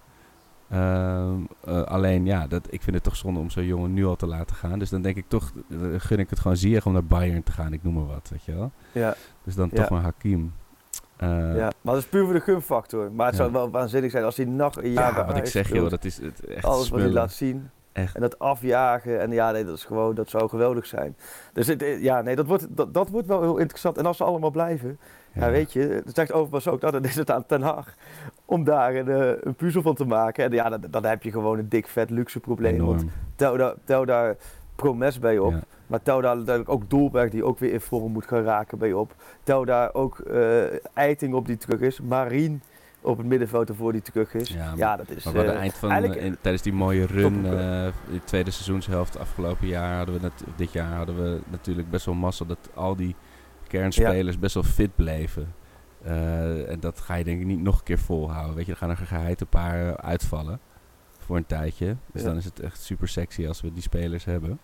Ehm, 0.70 1.36
eh, 1.66 1.82
alleen 1.82 2.26
ja, 2.26 2.48
dat, 2.48 2.68
ik 2.70 2.82
vind 2.82 2.96
het 2.96 3.04
toch 3.04 3.16
zonde 3.16 3.40
om 3.40 3.50
zo'n 3.50 3.66
jongen 3.66 3.94
nu 3.94 4.06
al 4.06 4.16
te 4.16 4.28
laten 4.28 4.56
gaan. 4.56 4.80
Dus 4.80 4.90
dan 4.90 5.02
denk 5.02 5.16
ik 5.18 5.26
toch, 5.28 5.52
gun 5.98 6.20
ik 6.20 6.30
het 6.30 6.40
gewoon 6.40 6.58
Ziyech 6.58 6.86
om 6.86 6.94
naar 6.94 7.04
Bayern 7.06 7.44
te 7.44 7.52
gaan. 7.52 7.74
Ik 7.74 7.84
noem 7.84 7.94
maar 7.94 8.06
wat, 8.06 8.30
weet 8.32 8.44
je 8.44 8.54
wel. 8.56 8.72
Ja, 8.92 9.16
Dus 9.44 9.56
dan 9.56 9.70
Ja. 9.72 9.82
toch 9.82 9.90
maar 9.90 10.02
Hakim. 10.02 10.54
Ja, 11.20 11.54
maar 11.82 11.94
dat 11.94 11.98
is 11.98 12.06
puur 12.06 12.24
voor 12.24 12.34
de 12.34 12.40
gunfactor. 12.40 13.12
Maar 13.12 13.26
het 13.26 13.36
Ja. 13.36 13.42
zou 13.42 13.52
wel 13.54 13.70
waanzinnig 13.70 14.12
zijn 14.12 14.24
als 14.24 14.38
hij 14.38 14.46
nog 14.46 14.76
een 14.84 14.92
jaar 14.92 15.16
ja, 15.18 15.26
wat 15.26 15.38
ik 15.38 15.46
zeg 15.46 15.74
joh, 15.74 15.90
dat 15.90 16.06
is 16.06 16.18
het 16.18 16.46
echt 16.46 16.66
Alles 16.66 16.90
wat 16.90 17.00
hij 17.00 17.10
laat 17.10 17.32
zien. 17.34 17.70
Echt. 17.94 18.16
En 18.16 18.22
dat 18.22 18.40
afjagen. 18.40 19.20
En 19.20 19.32
ja, 19.32 19.52
nee, 19.52 19.66
dat 19.66 19.78
is 19.78 19.86
gewoon, 19.86 20.16
dat 20.16 20.30
zou 20.30 20.50
geweldig 20.50 20.86
zijn. 20.86 21.16
Dus 21.54 21.68
het, 21.68 21.82
eh, 21.82 22.02
ja, 22.04 22.22
nee, 22.22 22.36
dat 22.36 22.46
wordt, 22.46 22.68
dat, 22.70 22.94
dat 22.94 23.10
wordt 23.10 23.28
wel 23.28 23.42
heel 23.42 23.58
interessant. 23.58 23.98
En 23.98 24.06
als 24.06 24.18
ze 24.18 24.24
allemaal 24.24 24.52
blijven, 24.52 25.00
ja, 25.34 25.52
weet 25.52 25.74
je, 25.74 26.02
dat 26.06 26.16
zegt 26.16 26.32
Overmars 26.32 26.68
ook, 26.68 26.82
nou, 26.82 26.94
dan 26.94 27.04
is 27.04 27.16
het 27.16 27.32
aan 27.32 27.46
Ten 27.46 27.62
Hag 27.62 27.96
om 28.46 28.64
daar 28.64 28.96
een, 28.96 29.10
eh, 29.10 29.32
een 29.42 29.56
puzzel 29.56 29.82
van 29.82 29.96
te 29.96 30.06
maken. 30.06 30.46
En 30.46 30.52
ja, 30.52 30.70
dan, 30.70 30.84
dan 30.90 31.06
heb 31.06 31.24
je 31.24 31.32
gewoon 31.32 31.60
een 31.60 31.70
dik 31.70 31.88
vet 31.88 32.10
luxe 32.10 32.40
probleem. 32.40 32.86
Want 32.86 33.02
Enorm. 33.02 33.16
tel 33.36 33.58
daar, 33.58 33.74
tel 33.84 34.06
daar 34.06 34.36
Promes 34.76 35.20
bij 35.20 35.38
op. 35.38 35.52
Ja. 35.52 35.60
Maar 35.88 36.02
tel 36.02 36.22
daar 36.22 36.38
natuurlijk 36.38 36.70
ook 36.70 36.90
Dolberg 36.90 37.30
die 37.30 37.44
ook 37.44 37.60
weer 37.60 37.74
in 37.74 37.82
vorm 37.82 38.12
moet 38.12 38.28
gaan 38.28 38.44
raken 38.44 38.78
bij 38.78 38.94
op. 38.94 39.16
Tel 39.44 39.66
daar 39.66 39.94
ook 39.94 40.20
eh 40.20 40.64
Eiting 40.94 41.34
op 41.34 41.46
die 41.46 41.58
terug 41.58 41.80
is. 41.80 42.02
Marien 42.02 42.62
op 43.02 43.18
het 43.18 43.28
middenveld 43.28 43.70
ervoor 43.70 43.92
die 43.92 44.02
terug 44.02 44.34
is. 44.34 44.50
Ja, 44.76 44.96
dat 44.98 45.10
is... 45.10 45.24
Maar 45.24 45.34
hadden 45.36 45.54
eh, 45.54 45.60
eind 45.60 45.74
van, 45.74 45.92
eh, 45.92 46.26
in- 46.26 46.38
tijdens 46.42 46.64
die 46.64 46.74
mooie 46.74 47.06
run, 47.06 47.46
eh 47.46 47.52
de 47.52 48.22
tweede 48.24 48.52
seizoenshelft 48.52 49.20
afgelopen 49.20 49.68
jaar, 49.68 49.96
hadden 49.98 50.16
we 50.16 50.22
net, 50.22 50.44
dit 50.56 50.72
jaar 50.72 50.96
hadden 50.96 51.16
we 51.24 51.40
natuurlijk 51.50 51.90
best 51.90 52.06
wel 52.06 52.16
massa 52.16 52.46
dat 52.46 52.70
al 52.74 52.96
die 52.96 53.16
kernspelers 53.68 54.40
best 54.40 54.54
wel 54.54 54.64
fit 54.64 54.96
bleven. 54.96 55.54
En 56.68 56.78
dat 56.80 57.00
ga 57.00 57.16
je 57.16 57.24
denk 57.24 57.40
ik 57.40 57.46
niet 57.46 57.62
nog 57.62 57.78
een 57.78 57.84
keer 57.84 58.00
volhouden. 58.00 58.56
Weet 58.56 58.66
je, 58.66 58.72
er 58.72 58.78
gaan 58.78 58.90
er 58.90 58.98
geheid 58.98 59.42
een 59.42 59.48
paar 59.48 59.98
uitvallen 59.98 60.60
voor 61.20 61.38
een 61.38 61.46
tijdje. 61.46 61.96
Dus 62.12 62.22
Ja. 62.22 62.28
dan 62.28 62.38
is 62.38 62.46
het 62.46 62.60
echt 62.60 62.82
super 62.82 63.08
sexy 63.08 63.48
als 63.48 63.62
we 63.62 63.74
die 63.74 63.82
spelers 63.82 64.26
hebben. 64.26 64.60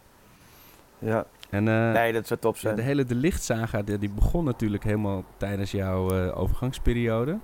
ja. 1.00 1.26
En 1.50 1.63
Nee, 1.63 2.13
dat 2.13 2.28
zou 2.28 2.39
top 2.39 2.58
zijn. 2.58 2.76
de 2.76 2.82
hele 2.82 3.04
De 3.04 3.15
Lichtsaga, 3.15 3.82
die, 3.82 3.97
die 3.97 4.10
begon 4.10 4.43
natuurlijk 4.45 4.84
helemaal 4.84 5.23
tijdens 5.38 5.71
jouw 5.71 6.32
overgangsperiode. 6.34 7.38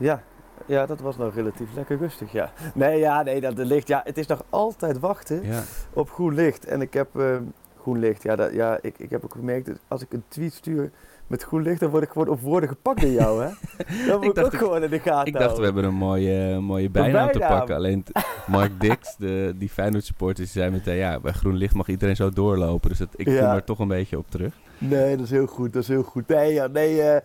Ja. 0.00 0.22
ja, 0.66 0.86
dat 0.86 1.00
was 1.00 1.16
nog 1.16 1.34
relatief 1.34 1.68
lekker 1.74 1.98
rustig, 1.98 2.32
ja. 2.32 2.52
Nee, 2.74 2.98
ja, 2.98 3.22
nee, 3.22 3.40
dat 3.40 3.56
de 3.56 3.64
licht... 3.64 3.88
Ja, 3.88 4.00
het 4.04 4.18
is 4.18 4.26
nog 4.26 4.42
altijd 4.50 4.98
wachten 4.98 5.42
Ja, 5.44 5.62
op 5.92 6.10
groen 6.10 6.34
licht. 6.34 6.64
En 6.66 6.80
ik 6.80 6.92
heb... 6.94 7.16
eh, 7.16 7.36
groen 7.80 7.98
licht, 7.98 8.22
ja, 8.22 8.36
dat, 8.36 8.52
ja 8.52 8.78
ik, 8.82 8.94
ik 8.98 9.10
heb 9.10 9.24
ook 9.24 9.32
gemerkt... 9.32 9.66
dat 9.66 9.78
als 9.88 10.02
ik 10.02 10.12
een 10.12 10.22
tweet 10.28 10.52
stuur 10.54 10.90
met 11.26 11.42
groen 11.42 11.62
licht... 11.62 11.80
dan 11.80 11.90
word 11.90 12.02
ik 12.02 12.10
gewoon 12.10 12.28
op 12.28 12.40
woorden 12.40 12.68
gepakt 12.68 13.00
door 13.00 13.10
jou, 13.10 13.42
hè? 13.44 13.48
Dat 14.08 14.20
moet 14.22 14.38
ik, 14.38 14.44
ook 14.44 14.52
ik- 14.52 14.58
gewoon 14.58 14.82
in 14.82 14.90
de 14.90 14.98
gaten 15.00 15.26
Ik 15.32 15.38
dacht, 15.38 15.56
we 15.58 15.64
hebben 15.64 15.84
een 15.84 15.94
mooie, 15.94 16.58
mooie 16.60 16.90
bijnaam 16.90 17.30
te 17.32 17.38
pakken. 17.38 17.74
Alleen 17.76 18.04
Mark 18.46 18.80
Dix, 18.80 19.16
de, 19.16 19.54
die 19.56 19.68
Feyenoord 19.68 20.04
supporter, 20.04 20.36
die 20.44 20.52
zei 20.52 20.70
meteen... 20.70 20.96
Ja, 20.96 21.20
bij 21.20 21.32
groen 21.32 21.56
licht 21.56 21.74
mag 21.74 21.88
iedereen 21.88 22.16
zo 22.16 22.30
doorlopen. 22.30 22.88
Dus 22.88 22.98
dat, 22.98 23.08
ik 23.16 23.26
Ja. 23.28 23.38
kom 23.46 23.54
er 23.54 23.64
toch 23.64 23.78
een 23.78 23.88
beetje 23.88 24.18
op 24.18 24.30
terug. 24.30 24.54
Nee, 24.80 25.16
dat 25.16 25.24
is 25.24 25.30
heel 25.30 25.46
goed. 25.46 25.72
Dat 25.72 25.82
is 25.82 25.88
heel 25.88 26.02
goed. 26.02 26.28
Nee, 26.28 26.52
ja, 26.52 26.66
nee, 26.66 27.02
eh, 27.02 27.16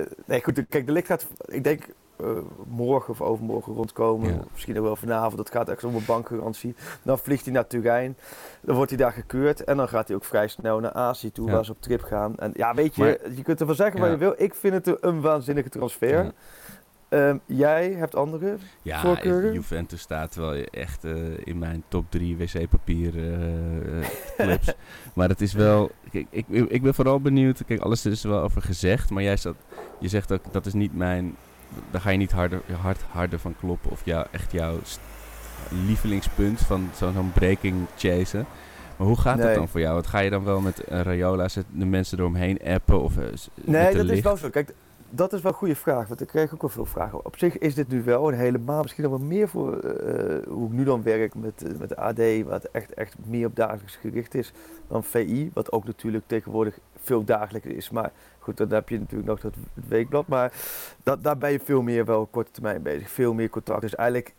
eh, 0.00 0.06
nee 0.24 0.42
goed. 0.42 0.64
Kijk, 0.68 0.86
de 0.86 0.92
licht 0.92 1.06
gaat, 1.06 1.26
ik 1.44 1.64
denk, 1.64 1.82
eh, 2.16 2.26
morgen 2.66 3.10
of 3.12 3.20
overmorgen 3.20 3.74
rondkomen. 3.74 4.28
Ja. 4.34 4.40
Misschien 4.52 4.78
ook 4.78 4.84
wel 4.84 4.96
vanavond. 4.96 5.36
Dat 5.36 5.50
gaat 5.50 5.68
echt 5.68 5.84
om 5.84 5.94
een 5.94 6.04
bankgarantie. 6.06 6.74
Dan 7.02 7.18
vliegt 7.18 7.44
hij 7.44 7.52
naar 7.54 7.66
Turijn. 7.66 8.16
Dan 8.60 8.74
wordt 8.74 8.90
hij 8.90 8.98
daar 9.00 9.12
gekeurd. 9.12 9.64
En 9.64 9.76
dan 9.76 9.88
gaat 9.88 10.06
hij 10.08 10.16
ook 10.16 10.24
vrij 10.24 10.48
snel 10.48 10.80
naar 10.80 10.92
Azië 10.92 11.32
toe, 11.32 11.46
Ja. 11.46 11.52
waar 11.52 11.64
ze 11.64 11.70
op 11.72 11.80
trip 11.82 12.02
gaan. 12.02 12.36
En 12.36 12.50
ja, 12.54 12.74
weet 12.74 12.94
je, 12.94 13.02
Maar- 13.02 13.32
je 13.36 13.42
kunt 13.42 13.60
ervan 13.60 13.74
zeggen 13.74 13.98
wat 14.00 14.08
Ja. 14.08 14.14
je 14.14 14.20
wil. 14.20 14.34
Ik 14.36 14.54
vind 14.54 14.74
het 14.74 14.86
een, 14.86 14.96
een 15.00 15.20
waanzinnige 15.20 15.68
transfer. 15.68 16.32
Ehm, 17.10 17.36
jij 17.46 17.92
hebt 17.92 18.14
andere. 18.16 18.56
Ja, 18.82 19.00
Voorkeuren? 19.00 19.52
Juventus 19.52 20.00
staat 20.00 20.34
wel 20.34 20.52
echt 20.54 21.04
eh, 21.04 21.12
in 21.44 21.58
mijn 21.58 21.82
top 21.88 22.04
drie 22.08 22.36
wc-papier 22.36 23.16
eh, 23.16 23.98
eh, 24.00 24.06
clubs. 24.36 24.72
maar 25.14 25.28
het 25.28 25.40
is 25.40 25.52
wel... 25.52 25.90
Kijk, 26.10 26.26
ik, 26.30 26.46
ik 26.48 26.82
ben 26.82 26.94
vooral 26.94 27.20
benieuwd... 27.20 27.64
Kijk, 27.66 27.80
alles 27.80 28.06
is 28.06 28.24
er 28.24 28.30
wel 28.30 28.40
over 28.42 28.62
gezegd. 28.62 29.10
Maar 29.10 29.22
jij 29.22 29.36
zat, 29.36 29.54
je 29.98 30.08
zegt 30.08 30.32
ook, 30.32 30.52
dat 30.52 30.66
is 30.66 30.72
niet 30.72 30.96
mijn... 30.96 31.36
Daar 31.90 32.00
ga 32.00 32.10
je 32.10 32.18
niet 32.18 32.32
harder, 32.32 32.60
hard, 32.80 33.02
harder 33.10 33.38
van 33.38 33.54
kloppen. 33.60 33.90
Of 33.90 34.00
jou, 34.04 34.26
echt 34.30 34.52
jouw 34.52 34.78
lievelingspunt 35.86 36.60
van 36.60 36.88
zo- 36.96 37.12
zo'n 37.12 37.32
breaking 37.32 37.86
chasen. 37.96 38.46
Maar 38.96 39.06
hoe 39.06 39.18
gaat 39.20 39.36
Nee. 39.36 39.46
het 39.46 39.54
dan 39.54 39.68
voor 39.68 39.80
jou? 39.80 39.94
Wat 39.94 40.06
ga 40.06 40.18
je 40.18 40.30
dan 40.30 40.44
wel 40.44 40.60
met 40.60 40.82
uh, 40.92 41.00
Rayola, 41.00 41.48
zet 41.48 41.64
de 41.72 41.84
mensen 41.84 42.18
eromheen 42.18 42.58
appen? 42.64 43.02
Of, 43.02 43.14
Nee, 43.54 43.94
dat 43.96 44.08
is 44.08 44.20
wel 44.20 44.36
zo. 44.36 44.48
Kijk, 44.50 44.74
dat 45.10 45.32
is 45.32 45.40
wel 45.40 45.52
een 45.52 45.58
goede 45.58 45.74
vraag, 45.76 46.08
want 46.08 46.20
ik 46.20 46.26
krijg 46.26 46.54
ook 46.54 46.60
wel 46.60 46.70
veel 46.70 46.84
vragen. 46.84 47.24
Op 47.24 47.38
zich 47.38 47.58
is 47.58 47.74
dit 47.74 47.88
nu 47.88 48.02
wel 48.02 48.28
een 48.28 48.38
helemaal, 48.38 48.82
misschien 48.82 49.02
nog 49.02 49.18
wel 49.18 49.26
meer 49.26 49.48
voor 49.48 49.78
eh, 49.78 50.46
hoe 50.48 50.66
ik 50.66 50.72
nu 50.72 50.84
dan 50.84 51.02
werk 51.02 51.34
met, 51.34 51.62
eh, 51.62 51.78
met 51.78 51.88
de 51.88 51.96
AD, 51.96 52.46
wat 52.46 52.64
echt, 52.64 52.94
echt 52.94 53.14
meer 53.26 53.46
op 53.46 53.56
dagelijks 53.56 53.96
gericht 53.96 54.34
is 54.34 54.52
dan 54.88 55.04
VI, 55.04 55.50
wat 55.54 55.72
ook 55.72 55.84
natuurlijk 55.84 56.24
tegenwoordig 56.26 56.78
veel 56.96 57.24
dagelijker 57.24 57.76
is. 57.76 57.90
Maar 57.90 58.12
goed, 58.38 58.56
dan 58.56 58.70
heb 58.70 58.88
je 58.88 58.98
natuurlijk 58.98 59.28
nog 59.28 59.40
dat 59.40 59.54
weekblad, 59.88 60.26
maar 60.26 60.52
dat, 61.02 61.22
daar 61.22 61.38
ben 61.38 61.52
je 61.52 61.60
veel 61.60 61.82
meer 61.82 62.04
wel 62.04 62.26
korte 62.26 62.50
termijn 62.50 62.82
bezig, 62.82 63.10
veel 63.10 63.34
meer 63.34 63.50
contact. 63.50 63.80
Dus 63.80 63.94
eigenlijk 63.94 64.34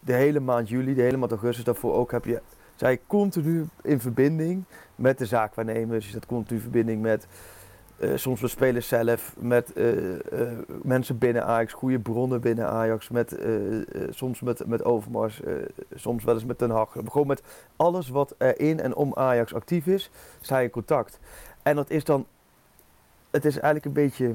de 0.00 0.12
hele 0.12 0.40
maand 0.40 0.68
juli, 0.68 0.94
de 0.94 1.02
hele 1.02 1.16
maand 1.16 1.30
augustus 1.30 1.64
daarvoor 1.64 1.94
ook, 1.94 2.10
heb 2.10 2.24
je, 2.24 2.40
zij 2.74 3.00
continu 3.06 3.66
in 3.82 4.00
verbinding 4.00 4.64
met 4.94 5.18
de 5.18 5.26
zaakwaarnemers, 5.26 6.04
je 6.04 6.10
staat 6.10 6.26
continu 6.26 6.56
in 6.56 6.62
verbinding 6.62 7.02
met 7.02 7.26
eh, 8.00 8.10
soms 8.14 8.40
met 8.40 8.50
spelers 8.50 8.88
zelf, 8.88 9.34
met 9.38 9.72
eh, 9.72 10.14
eh, 10.14 10.58
mensen 10.82 11.18
binnen 11.18 11.44
Ajax, 11.44 11.72
goede 11.72 11.98
bronnen 11.98 12.40
binnen 12.40 12.68
Ajax, 12.68 13.08
met, 13.08 13.38
soms 14.10 14.40
met, 14.40 14.66
met 14.66 14.84
Overmars, 14.84 15.40
soms 15.94 16.24
wel 16.24 16.34
eens 16.34 16.44
met 16.44 16.58
Den 16.58 16.70
Haag. 16.70 16.92
Gewoon 17.04 17.26
met 17.26 17.42
alles 17.76 18.08
wat 18.08 18.34
er 18.38 18.60
in 18.60 18.80
en 18.80 18.94
om 18.94 19.14
Ajax 19.14 19.54
actief 19.54 19.86
is, 19.86 20.10
sta 20.40 20.58
je 20.58 20.64
in 20.64 20.70
contact. 20.70 21.18
En 21.62 21.76
dat 21.76 21.90
is 21.90 22.04
dan, 22.04 22.26
het 23.30 23.44
is 23.44 23.54
eigenlijk 23.54 23.84
een 23.84 24.02
beetje, 24.02 24.34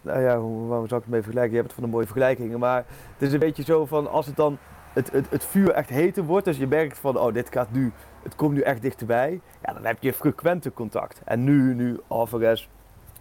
nou 0.00 0.20
ja, 0.20 0.38
hoe, 0.38 0.68
waar 0.68 0.88
zou 0.88 1.00
ik 1.00 1.06
het 1.06 1.08
mee 1.14 1.22
vergelijken? 1.22 1.50
Je 1.50 1.58
hebt 1.58 1.70
het 1.70 1.80
van 1.80 1.84
de 1.84 1.94
mooie 1.94 2.06
vergelijkingen, 2.06 2.58
maar 2.58 2.84
het 3.12 3.28
is 3.28 3.32
een 3.32 3.38
beetje 3.38 3.64
zo 3.64 3.86
van 3.86 4.10
als 4.10 4.26
het 4.26 4.36
dan 4.36 4.58
het, 4.92 5.12
het, 5.12 5.30
het 5.30 5.44
vuur 5.44 5.70
echt 5.70 5.88
heter 5.88 6.24
wordt, 6.24 6.44
dus 6.44 6.56
je 6.56 6.66
merkt 6.66 6.98
van, 6.98 7.18
oh 7.18 7.32
dit 7.34 7.48
gaat 7.52 7.72
nu, 7.72 7.92
het 8.22 8.34
komt 8.34 8.54
nu 8.54 8.60
echt 8.60 8.82
dichterbij, 8.82 9.40
ja, 9.62 9.72
dan 9.72 9.84
heb 9.84 9.96
je 10.00 10.12
frequente 10.12 10.72
contact. 10.72 11.20
En 11.24 11.44
nu, 11.44 11.74
nu 11.74 12.00
Alvarez 12.06 12.68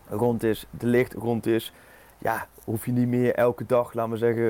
rond 0.09 0.43
is, 0.43 0.65
de 0.69 0.85
licht 0.87 1.13
rond 1.13 1.45
is, 1.45 1.73
ja, 2.17 2.47
hoef 2.63 2.85
je 2.85 2.91
niet 2.91 3.07
meer 3.07 3.35
elke 3.35 3.65
dag, 3.65 3.93
laten 3.93 4.11
we 4.11 4.17
zeggen, 4.17 4.45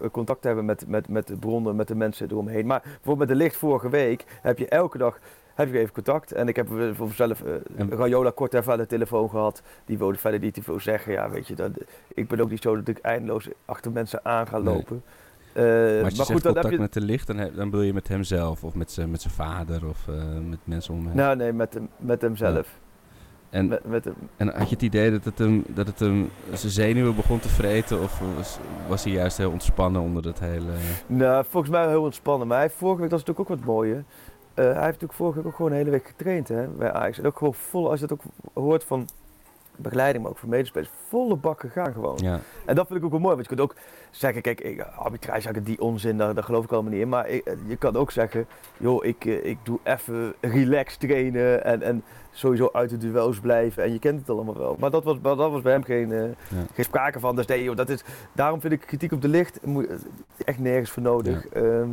eh, 0.00 0.10
contact 0.10 0.40
te 0.40 0.46
hebben 0.46 0.64
met, 0.64 0.88
met, 0.88 1.08
met 1.08 1.26
de 1.26 1.36
bronnen, 1.36 1.76
met 1.76 1.88
de 1.88 1.94
mensen 1.94 2.30
eromheen. 2.30 2.66
Maar 2.66 2.80
bijvoorbeeld 2.82 3.18
met 3.18 3.28
de 3.28 3.34
licht 3.34 3.56
vorige 3.56 3.88
week 3.88 4.24
heb 4.42 4.58
je 4.58 4.68
elke 4.68 4.98
dag 4.98 5.18
heb 5.54 5.72
je 5.72 5.78
even 5.78 5.92
contact. 5.94 6.32
En 6.32 6.48
ik 6.48 6.56
heb 6.56 6.78
eh, 6.78 6.88
voor 6.92 7.06
mezelf 7.06 7.42
uh, 7.42 7.54
En- 7.76 7.90
Rayola 7.90 8.30
kort 8.30 8.54
even 8.54 8.72
aan 8.72 8.78
de 8.78 8.86
telefoon 8.86 9.30
gehad. 9.30 9.62
Die 9.84 9.98
wilde 9.98 10.18
verder 10.18 10.40
niet 10.40 10.54
te 10.54 10.62
veel 10.62 10.80
zeggen. 10.80 11.12
Ja, 11.12 11.30
weet 11.30 11.46
je, 11.46 11.54
dat, 11.54 11.70
ik 12.14 12.28
ben 12.28 12.40
ook 12.40 12.50
niet 12.50 12.62
zo 12.62 12.76
dat 12.76 12.88
ik 12.88 12.98
eindeloos 12.98 13.48
achter 13.64 13.92
mensen 13.92 14.24
aan 14.24 14.46
ga 14.46 14.60
lopen. 14.60 15.02
Eh, 15.06 15.12
Maar 15.54 15.64
als 15.64 15.94
je 15.96 16.00
maar 16.02 16.10
zegt 16.12 16.30
goed, 16.32 16.42
dan 16.42 16.52
contact 16.52 16.62
heb 16.64 16.72
je... 16.72 16.78
met 16.78 16.92
de 16.92 17.00
licht, 17.00 17.26
dan, 17.26 17.36
heb- 17.36 17.56
dan 17.56 17.70
bedoel 17.70 17.86
je 17.86 17.92
met 17.94 18.08
hemzelf 18.08 18.64
of 18.64 18.74
met 18.74 18.90
zijn 18.90 19.10
met 19.10 19.20
zijn 19.22 19.34
vader 19.34 19.88
of 19.88 20.08
eh, 20.08 20.14
met 20.48 20.58
mensen 20.64 20.94
om 20.94 21.06
hem. 21.06 21.16
Nou, 21.16 21.36
nee, 21.36 21.52
met, 21.52 21.74
hem, 21.74 21.88
met 21.98 22.22
hemzelf. 22.22 22.78
en, 23.50 23.68
Met, 23.68 23.84
met 23.88 24.04
hem. 24.04 24.14
en 24.36 24.48
had 24.48 24.68
je 24.68 24.74
het 24.74 24.82
idee 24.82 25.10
dat 25.10 25.24
het 25.24 25.38
hem, 25.38 25.64
dat 25.68 25.86
het 25.86 25.98
hem 25.98 26.30
zijn 26.52 26.72
zenuwen 26.72 27.14
begon 27.16 27.40
te 27.40 27.48
vreten 27.48 28.02
of 28.02 28.20
was, 28.36 28.58
was 28.88 29.04
hij 29.04 29.12
juist 29.12 29.36
heel 29.36 29.50
ontspannen 29.50 30.00
onder 30.02 30.22
dat 30.22 30.38
hele... 30.38 30.70
Nou, 31.06 31.44
volgens 31.48 31.72
mij 31.72 31.88
heel 31.88 32.02
ontspannen. 32.02 32.46
Maar 32.48 32.58
hij 32.58 32.70
vorige 32.70 33.00
week, 33.00 33.10
dat 33.10 33.20
is 33.20 33.24
natuurlijk 33.26 33.50
ook 33.50 33.58
wat 33.58 33.74
mooie. 33.74 33.94
Eh, 34.54 34.64
hij 34.64 34.72
heeft 34.72 34.84
natuurlijk 34.84 35.12
vorige 35.12 35.36
week 35.38 35.46
ook 35.46 35.54
gewoon 35.56 35.70
een 35.70 35.76
hele 35.76 35.90
week 35.90 36.06
getraind 36.06 36.48
hè, 36.48 36.66
bij 36.68 36.92
Ajax. 36.92 37.18
En 37.18 37.26
ook 37.26 37.38
gewoon 37.38 37.54
vol, 37.54 37.90
als 37.90 38.00
je 38.00 38.06
dat 38.06 38.18
ook 38.18 38.22
hoort 38.64 38.84
van 38.84 39.08
begeleiding, 39.76 40.22
maar 40.22 40.32
ook 40.32 40.38
van 40.38 40.48
medespelers, 40.48 40.90
volle 41.08 41.36
bak 41.36 41.60
gegaan 41.60 41.92
gewoon. 41.92 42.18
Ja, 42.22 42.40
En 42.64 42.74
dat 42.74 42.86
vind 42.86 42.98
ik 42.98 43.04
ook 43.04 43.10
wel 43.10 43.20
mooi, 43.20 43.34
want 43.34 43.48
je 43.48 43.54
kunt 43.56 43.68
ook 43.70 43.74
zeggen, 44.10 44.42
kijk, 44.42 44.60
ik, 44.60 44.80
arbitrage, 44.96 45.62
die 45.62 45.80
onzin, 45.80 46.18
daar, 46.18 46.34
daar 46.34 46.44
geloof 46.44 46.64
ik 46.64 46.72
allemaal 46.72 46.92
niet 46.92 47.00
in. 47.00 47.08
Maar 47.08 47.28
ik, 47.28 47.54
je 47.66 47.76
kan 47.76 47.96
ook 47.96 48.10
zeggen, 48.10 48.46
joh, 48.76 49.04
ik, 49.04 49.24
eh, 49.24 49.44
ik 49.44 49.58
doe 49.62 49.78
even 49.84 50.34
relax 50.40 50.96
trainen 50.96 51.64
en, 51.64 51.82
en 51.82 52.02
sowieso 52.30 52.68
uit 52.72 52.90
de 52.90 52.96
duels 52.98 53.40
blijven. 53.40 53.82
En 53.82 53.92
je 53.92 53.98
kent 53.98 54.20
het 54.20 54.30
allemaal 54.30 54.56
wel. 54.58 54.76
Maar 54.78 54.90
dat 54.90 55.04
was, 55.04 55.20
dat 55.20 55.36
was 55.36 55.62
bij 55.62 55.72
hem 55.72 55.84
geen, 55.84 56.12
eh, 56.12 56.22
geen 56.74 56.84
sprake 56.84 57.20
van. 57.20 57.36
Dus 57.36 57.46
nee, 57.46 57.62
joh, 57.62 57.76
dat 57.76 57.88
is, 57.88 58.04
daarom 58.32 58.60
vind 58.60 58.72
ik 58.72 58.80
kritiek 58.80 59.12
op 59.12 59.22
de 59.22 59.28
licht 59.28 59.66
moet- 59.66 59.88
echt 60.44 60.58
nergens 60.58 60.90
voor 60.90 61.02
nodig. 61.02 61.46
Ehm, 61.48 61.88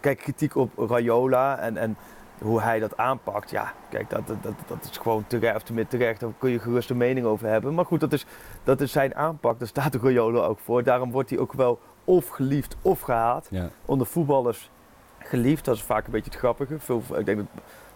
kijk, 0.00 0.18
kritiek 0.18 0.56
op 0.56 0.70
Rayola 0.78 1.58
en, 1.58 1.76
en 1.76 1.96
hoe 2.42 2.60
hij 2.60 2.78
dat 2.78 2.96
aanpakt, 2.96 3.50
ja, 3.50 3.72
kijk, 3.90 4.10
dat, 4.10 4.26
dat, 4.26 4.36
dat, 4.66 4.88
is 4.90 4.96
gewoon 4.98 5.24
terecht, 5.26 5.56
of 5.56 5.62
tenminste 5.62 5.96
terecht, 5.96 6.20
daar 6.20 6.30
kun 6.38 6.50
je 6.50 6.58
gerust 6.58 6.90
een 6.90 6.96
mening 6.96 7.26
over 7.26 7.46
hebben. 7.48 7.74
Maar 7.74 7.84
goed, 7.84 8.00
dat 8.00 8.12
is, 8.12 8.26
dat 8.64 8.80
is 8.80 8.92
zijn 8.92 9.14
aanpak, 9.14 9.58
daar 9.58 9.68
staat 9.68 9.92
de 9.92 9.98
Rayola 10.02 10.44
ook 10.44 10.58
voor. 10.58 10.82
Daarom 10.82 11.10
wordt 11.10 11.30
hij 11.30 11.38
ook 11.38 11.52
wel 11.52 11.78
of 12.04 12.28
geliefd 12.28 12.76
of 12.82 13.00
gehaat. 13.00 13.46
ja, 13.50 13.68
Onder 13.84 14.06
voetballers 14.06 14.70
geliefd, 15.18 15.64
dat 15.64 15.74
is 15.76 15.82
vaak 15.82 16.04
een 16.06 16.12
beetje 16.12 16.30
het 16.30 16.38
grappige. 16.38 16.78
Veel, 16.78 17.02
ik 17.18 17.26
denk 17.26 17.38
dat 17.38 17.46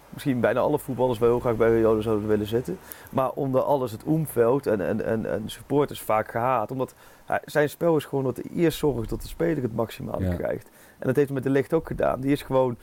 misschien 0.08 0.40
bijna 0.40 0.60
alle 0.60 0.78
voetballers 0.78 1.18
wel 1.18 1.28
heel 1.28 1.40
graag 1.40 1.56
bij 1.56 1.68
Rayola 1.70 2.00
zouden 2.00 2.28
willen 2.28 2.46
zitten. 2.46 2.78
Maar 3.10 3.30
onder 3.30 3.60
alles 3.62 3.92
het 3.92 4.04
omveld 4.04 4.66
en, 4.66 4.80
en, 4.80 5.04
en, 5.04 5.30
en 5.30 5.42
supporters 5.46 6.00
vaak 6.00 6.30
gehaat. 6.30 6.70
Omdat 6.70 6.94
hij- 7.24 7.42
zijn 7.44 7.68
spel 7.70 7.96
is 7.96 8.04
gewoon 8.04 8.24
dat 8.24 8.36
hij 8.36 8.50
eerst 8.54 8.78
zorgt 8.78 9.08
dat 9.10 9.22
de 9.22 9.28
speler 9.28 9.62
het 9.62 9.74
maximale 9.74 10.24
Ja. 10.24 10.34
krijgt. 10.34 10.68
En 10.98 11.06
dat 11.06 11.16
heeft 11.16 11.28
hij 11.28 11.34
met 11.36 11.42
de 11.42 11.50
licht 11.50 11.72
ook 11.72 11.86
gedaan. 11.86 12.20
Die 12.20 12.32
is 12.32 12.42
gewoon 12.42 12.76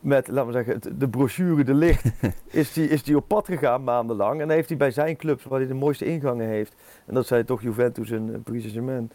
met, 0.00 0.28
laten 0.28 0.46
we 0.46 0.64
zeggen, 0.64 0.98
de 0.98 1.08
brochure 1.08 1.64
De 1.64 1.74
Licht, 1.74 2.04
is 2.46 2.72
die, 2.72 2.88
is 2.88 3.02
die 3.02 3.16
op 3.16 3.28
pad 3.28 3.46
gegaan 3.46 3.84
maandenlang. 3.84 4.32
En 4.40 4.46
dan 4.46 4.56
heeft 4.56 4.68
hij 4.68 4.78
bij 4.78 4.90
zijn 4.90 5.16
clubs, 5.16 5.44
waar 5.44 5.58
hij 5.58 5.68
de 5.68 5.74
mooiste 5.74 6.04
ingangen 6.04 6.46
heeft, 6.46 6.74
en 7.06 7.14
dat 7.14 7.26
zijn 7.26 7.44
toch 7.44 7.62
Juventus 7.62 8.10
en 8.10 8.34
eh, 8.34 8.40
Paris 8.44 8.60
Saint-Germain, 8.62 9.10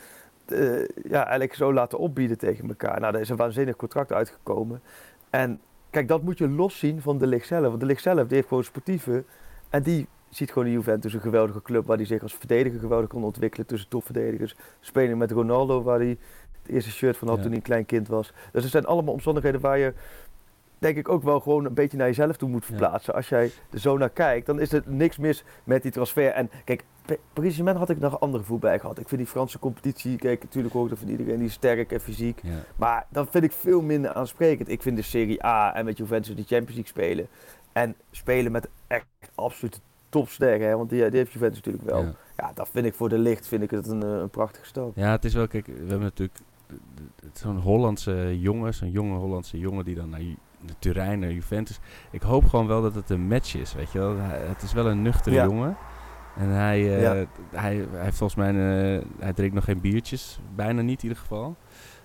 eh, 0.45 0.87
ja, 1.09 1.21
eigenlijk 1.23 1.53
zo 1.53 1.73
laten 1.73 1.97
opbieden 1.97 2.37
tegen 2.37 2.67
elkaar. 2.67 2.99
Nou, 2.99 3.11
daar 3.11 3.21
is 3.21 3.29
een 3.29 3.35
waanzinnig 3.35 3.75
contract 3.75 4.11
uitgekomen. 4.13 4.81
En 5.29 5.59
kijk, 5.89 6.07
dat 6.07 6.21
moet 6.21 6.37
je 6.37 6.49
loszien 6.49 7.01
van 7.01 7.17
De 7.17 7.27
Licht 7.27 7.47
zelf. 7.47 7.67
Want 7.67 7.79
De 7.79 7.85
Licht 7.85 8.01
zelf, 8.01 8.27
die 8.27 8.35
heeft 8.35 8.47
gewoon 8.47 8.63
sportieve, 8.63 9.23
en 9.69 9.83
die 9.83 10.07
ziet 10.29 10.51
gewoon 10.51 10.67
de 10.67 10.73
Juventus 10.73 11.13
een 11.13 11.21
geweldige 11.21 11.61
club, 11.61 11.85
waar 11.85 11.97
hij 11.97 12.05
zich 12.05 12.21
als 12.21 12.35
verdediger 12.35 12.79
geweldig 12.79 13.09
kon 13.09 13.23
ontwikkelen 13.23 13.67
tussen 13.67 13.89
topverdedigers. 13.89 14.55
Spelen 14.79 15.17
met 15.17 15.31
Ronaldo, 15.31 15.83
waar 15.83 15.99
hij 15.99 16.17
het 16.61 16.71
eerste 16.71 16.91
shirt 16.91 17.17
van 17.17 17.27
had 17.27 17.37
Ja. 17.37 17.41
toen 17.43 17.51
hij 17.51 17.59
een 17.61 17.67
klein 17.67 17.85
kind 17.85 18.07
was. 18.07 18.33
Dus 18.51 18.63
er 18.63 18.69
zijn 18.69 18.85
allemaal 18.85 19.13
omstandigheden 19.13 19.61
waar 19.61 19.77
je 19.77 19.93
denk 20.81 20.97
ik 20.97 21.09
ook 21.09 21.23
wel 21.23 21.39
gewoon 21.39 21.65
een 21.65 21.73
beetje 21.73 21.97
naar 21.97 22.07
jezelf 22.07 22.37
toe 22.37 22.49
moet 22.49 22.61
Ja. 22.61 22.67
verplaatsen. 22.67 23.13
Als 23.13 23.29
jij 23.29 23.51
er 23.69 23.79
zo 23.79 23.97
naar 23.97 24.09
kijkt, 24.09 24.45
dan 24.45 24.59
is 24.59 24.71
er 24.71 24.83
niks 24.85 25.17
mis 25.17 25.43
met 25.63 25.81
die 25.81 25.91
transfer. 25.91 26.27
En 26.31 26.49
kijk, 26.65 26.83
Pa- 27.05 27.15
Paris 27.33 27.55
Saint-Germain 27.55 27.77
had 27.77 27.89
ik 27.89 27.99
nog 27.99 28.11
een 28.13 28.19
ander 28.19 28.39
gevoel 28.39 28.57
bij 28.59 28.79
gehad. 28.79 28.99
Ik 28.99 29.07
vind 29.07 29.21
die 29.21 29.29
Franse 29.29 29.59
competitie, 29.59 30.17
kijk, 30.17 30.41
natuurlijk 30.43 30.73
hoor 30.73 30.83
ik 30.83 30.89
dat 30.89 30.99
van 30.99 31.07
iedereen, 31.07 31.37
die 31.37 31.47
is 31.47 31.53
sterk 31.53 31.91
en 31.91 31.99
fysiek. 32.01 32.39
ja. 32.43 32.57
Maar 32.75 33.05
dat 33.09 33.27
vind 33.31 33.43
ik 33.43 33.51
veel 33.51 33.81
minder 33.81 34.13
aansprekend. 34.13 34.69
Ik 34.69 34.81
vind 34.81 34.95
de 34.97 35.01
Serie 35.01 35.45
A 35.45 35.75
en 35.75 35.85
met 35.85 35.97
Juventus 35.97 36.35
de 36.35 36.43
Champions 36.43 36.67
League 36.75 36.85
spelen. 36.87 37.27
En 37.71 37.95
spelen 38.11 38.51
met 38.51 38.69
echt 38.87 39.05
absolute 39.35 39.77
topsterren, 40.09 40.67
hè, 40.67 40.77
want 40.77 40.89
die, 40.89 41.09
die 41.09 41.17
heeft 41.19 41.31
Juventus 41.31 41.61
natuurlijk 41.61 41.85
wel. 41.89 42.01
Ja. 42.03 42.13
ja. 42.37 42.51
dat 42.53 42.69
vind 42.71 42.85
ik 42.85 42.93
voor 42.93 43.09
de 43.09 43.17
licht 43.17 43.47
vind 43.47 43.63
ik 43.63 43.71
het 43.71 43.87
een, 43.87 44.03
eh, 44.03 44.09
een 44.09 44.29
prachtige 44.29 44.65
stap. 44.65 44.95
Ja, 44.95 45.11
het 45.11 45.25
is 45.25 45.33
wel, 45.33 45.47
kijk, 45.47 45.65
we 45.65 45.73
hebben 45.77 45.99
natuurlijk 45.99 46.39
het- 47.21 47.37
zo'n 47.37 47.57
Hollandse 47.57 48.39
jongen, 48.39 48.73
zo'n 48.73 48.91
jonge 48.91 49.17
Hollandse 49.17 49.59
jongen 49.59 49.85
die 49.85 49.95
dan 49.95 50.09
naar, 50.09 50.21
Ju- 50.61 50.67
naar 50.67 50.75
Turijn, 50.79 51.19
naar 51.19 51.31
Juventus. 51.31 51.79
Ik 52.11 52.21
hoop 52.21 52.45
gewoon 52.45 52.67
wel 52.67 52.81
dat 52.81 52.95
het 52.95 53.09
een 53.09 53.27
match 53.27 53.55
is, 53.55 53.73
weet 53.73 53.91
je 53.91 53.99
wel. 53.99 54.15
Het 54.19 54.61
is 54.61 54.73
wel 54.73 54.87
een 54.87 55.01
nuchtere 55.01 55.35
Ja. 55.35 55.43
jongen. 55.43 55.77
En 56.37 56.47
hij, 56.49 56.95
eh, 56.95 57.01
Ja. 57.01 57.11
hij, 57.11 57.27
hij 57.51 58.03
heeft 58.03 58.17
volgens 58.17 58.35
mij, 58.35 58.49
eh, 58.49 59.01
hij 59.19 59.33
drinkt 59.33 59.55
nog 59.55 59.63
geen 59.63 59.81
biertjes, 59.81 60.39
bijna 60.55 60.81
niet 60.81 60.97
in 61.03 61.03
ieder 61.09 61.17
geval. 61.21 61.55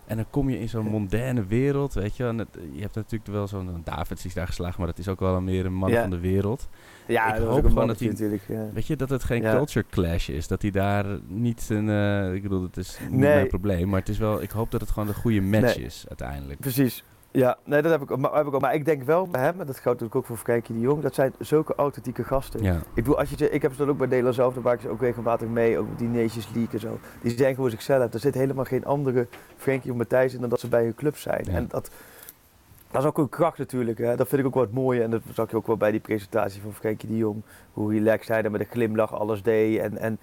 En 0.07 0.17
dan 0.17 0.27
kom 0.31 0.49
je 0.51 0.59
in 0.61 0.69
zo'n 0.69 0.87
mondaine 0.87 1.45
wereld, 1.47 1.95
weet 1.95 2.17
je 2.17 2.23
wel. 2.23 2.33
En 2.33 2.39
het- 2.39 2.59
je 2.73 2.81
hebt 2.81 2.95
natuurlijk 2.95 3.31
wel 3.31 3.47
zo'n 3.47 3.81
Davids 3.85 4.21
die 4.21 4.31
is 4.31 4.35
daar 4.37 4.47
geslagen, 4.47 4.75
maar 4.79 4.87
dat 4.87 4.99
is 4.99 5.09
ook 5.09 5.21
wel 5.21 5.41
meer 5.41 5.67
een 5.67 5.75
man 5.75 5.91
Ja. 5.91 6.01
van 6.01 6.11
de 6.11 6.19
wereld. 6.19 6.69
Ja, 7.07 7.35
Ik 7.35 7.43
hoop 7.47 7.65
gewoon 7.67 7.87
dat 7.87 7.99
hij- 7.99 8.09
natuurlijk. 8.09 8.43
Ja. 8.49 8.69
Weet 8.73 8.87
je, 8.87 8.97
dat 8.97 9.09
het 9.11 9.25
geen 9.25 9.43
Ja. 9.43 9.53
culture 9.55 9.87
clash 9.91 10.29
is. 10.29 10.47
Dat 10.49 10.63
hij 10.63 10.71
daar 10.71 11.05
niet 11.27 11.67
een... 11.71 11.89
eh, 11.91 12.35
ik 12.35 12.43
bedoel, 12.43 12.61
dat 12.61 12.77
is 12.77 12.99
niet 13.01 13.11
Nee. 13.11 13.35
mijn 13.35 13.49
probleem. 13.49 13.89
Maar 13.89 14.01
het 14.01 14.09
is 14.09 14.19
wel... 14.19 14.43
Ik 14.43 14.51
hoop 14.51 14.71
dat 14.71 14.81
het 14.81 14.91
gewoon 14.91 15.09
een 15.09 15.15
goede 15.15 15.41
match 15.41 15.77
Nee. 15.77 15.85
is, 15.85 16.05
uiteindelijk. 16.09 16.61
Precies. 16.61 17.05
Ja, 17.31 17.59
nee, 17.65 17.83
dat 17.83 17.91
heb 17.91 18.11
ik, 18.11 18.17
maar, 18.17 18.35
heb 18.35 18.47
ik 18.47 18.55
ook. 18.55 18.61
Maar 18.61 18.75
ik 18.75 18.85
denk 18.85 19.03
wel 19.03 19.29
bij 19.29 19.43
hem, 19.43 19.61
en 19.61 19.67
dat 19.67 19.79
geldt 19.79 20.01
natuurlijk 20.01 20.15
ook 20.15 20.27
voor 20.27 20.37
Frenkie 20.37 20.75
de 20.75 20.81
Jong, 20.81 21.03
dat 21.03 21.15
zijn 21.15 21.33
zulke 21.39 21.75
authentieke 21.75 22.25
gasten. 22.25 22.63
Ja, 22.63 22.75
Ik 22.75 22.95
bedoel, 22.95 23.19
als 23.19 23.31
je, 23.31 23.51
ik 23.51 23.63
heb 23.63 23.73
ze 23.73 23.79
dan 23.79 23.89
ook 23.89 23.99
bij 23.99 24.07
Nederland 24.07 24.35
zelf, 24.35 24.55
daar 24.55 24.63
maak 24.63 24.75
ik 24.75 24.81
ze 24.81 24.89
ook 24.89 25.01
regelmatig 25.01 25.49
mee, 25.49 25.79
ook 25.79 25.99
die 25.99 26.09
Nations 26.09 26.49
League 26.55 26.73
en 26.73 26.81
zo. 26.81 26.99
Die 27.23 27.37
zijn 27.37 27.55
gewoon 27.55 27.71
zichzelf. 27.71 28.13
Er 28.13 28.21
zit 28.21 28.35
helemaal 28.35 28.65
geen 28.65 28.85
andere 28.85 29.27
Frenkie 29.57 29.91
of 29.91 29.97
Matthijs 29.97 30.35
in 30.35 30.41
dan 30.41 30.49
dat 30.49 30.61
ze 30.61 30.69
bij 30.69 30.83
hun 30.83 30.95
club 30.95 31.17
zijn. 31.17 31.45
Ja. 31.45 31.53
En 31.53 31.67
dat, 31.69 31.91
dat 32.91 33.03
is 33.03 33.09
ook 33.09 33.19
een 33.19 33.29
kracht 33.29 33.59
natuurlijk. 33.59 33.99
Hè. 33.99 34.17
Dat 34.17 34.29
vind 34.29 34.41
ik 34.41 34.47
ook 34.47 34.55
wel 34.55 34.63
het 34.63 34.73
mooie. 34.73 35.03
En 35.03 35.11
dat 35.11 35.23
zag 35.33 35.51
je 35.51 35.57
ook 35.57 35.67
wel 35.67 35.77
bij 35.77 35.91
die 35.91 36.01
presentatie 36.01 36.63
van 36.63 36.75
Frenkie 36.75 37.09
de 37.09 37.17
Jong. 37.17 37.43
Hoe 37.73 37.93
relaxed 37.93 38.29
hij 38.29 38.43
daar 38.43 38.51
met 38.51 38.61
een 38.61 38.67
glimlach 38.67 39.15
alles 39.15 39.43
deed. 39.43 39.79
En, 39.79 39.99
en 39.99 40.19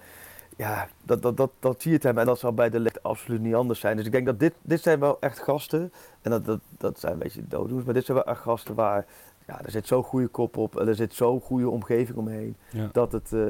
ja, 0.56 0.88
dat, 1.02 1.22
dat, 1.22 1.36
dat, 1.36 1.50
dat 1.58 1.82
zie 1.82 1.90
je 1.90 1.96
het 1.96 2.06
hem. 2.06 2.18
En 2.18 2.26
dat 2.26 2.38
zal 2.38 2.52
bij 2.52 2.70
de 2.70 2.80
licht 2.80 3.02
absoluut 3.02 3.40
niet 3.40 3.54
anders 3.54 3.80
zijn. 3.80 3.96
Dus 3.96 4.06
ik 4.06 4.12
denk 4.12 4.26
dat 4.26 4.40
dit, 4.40 4.54
dit 4.62 4.82
zijn 4.82 5.00
wel 5.00 5.16
echt 5.20 5.38
gasten. 5.38 5.92
En 6.22 6.30
dat, 6.30 6.44
dat, 6.44 6.60
dat 6.78 7.00
zijn 7.00 7.12
een 7.12 7.18
beetje 7.18 7.48
dooddoens. 7.48 7.84
Maar 7.84 7.94
dit 7.94 8.04
zijn 8.04 8.16
wel 8.16 8.26
echt 8.26 8.40
gasten 8.40 8.74
waar... 8.74 9.06
Ja, 9.46 9.64
er 9.64 9.70
zit 9.70 9.86
zo'n 9.86 10.02
goede 10.02 10.26
kop 10.26 10.56
op. 10.56 10.78
En 10.78 10.88
er 10.88 10.94
zit 10.94 11.14
zo'n 11.14 11.40
goede 11.40 11.68
omgeving 11.68 12.18
omheen 12.18 12.56
ja. 12.70 12.88
dat 12.92 13.12
het 13.12 13.32
eh, 13.32 13.40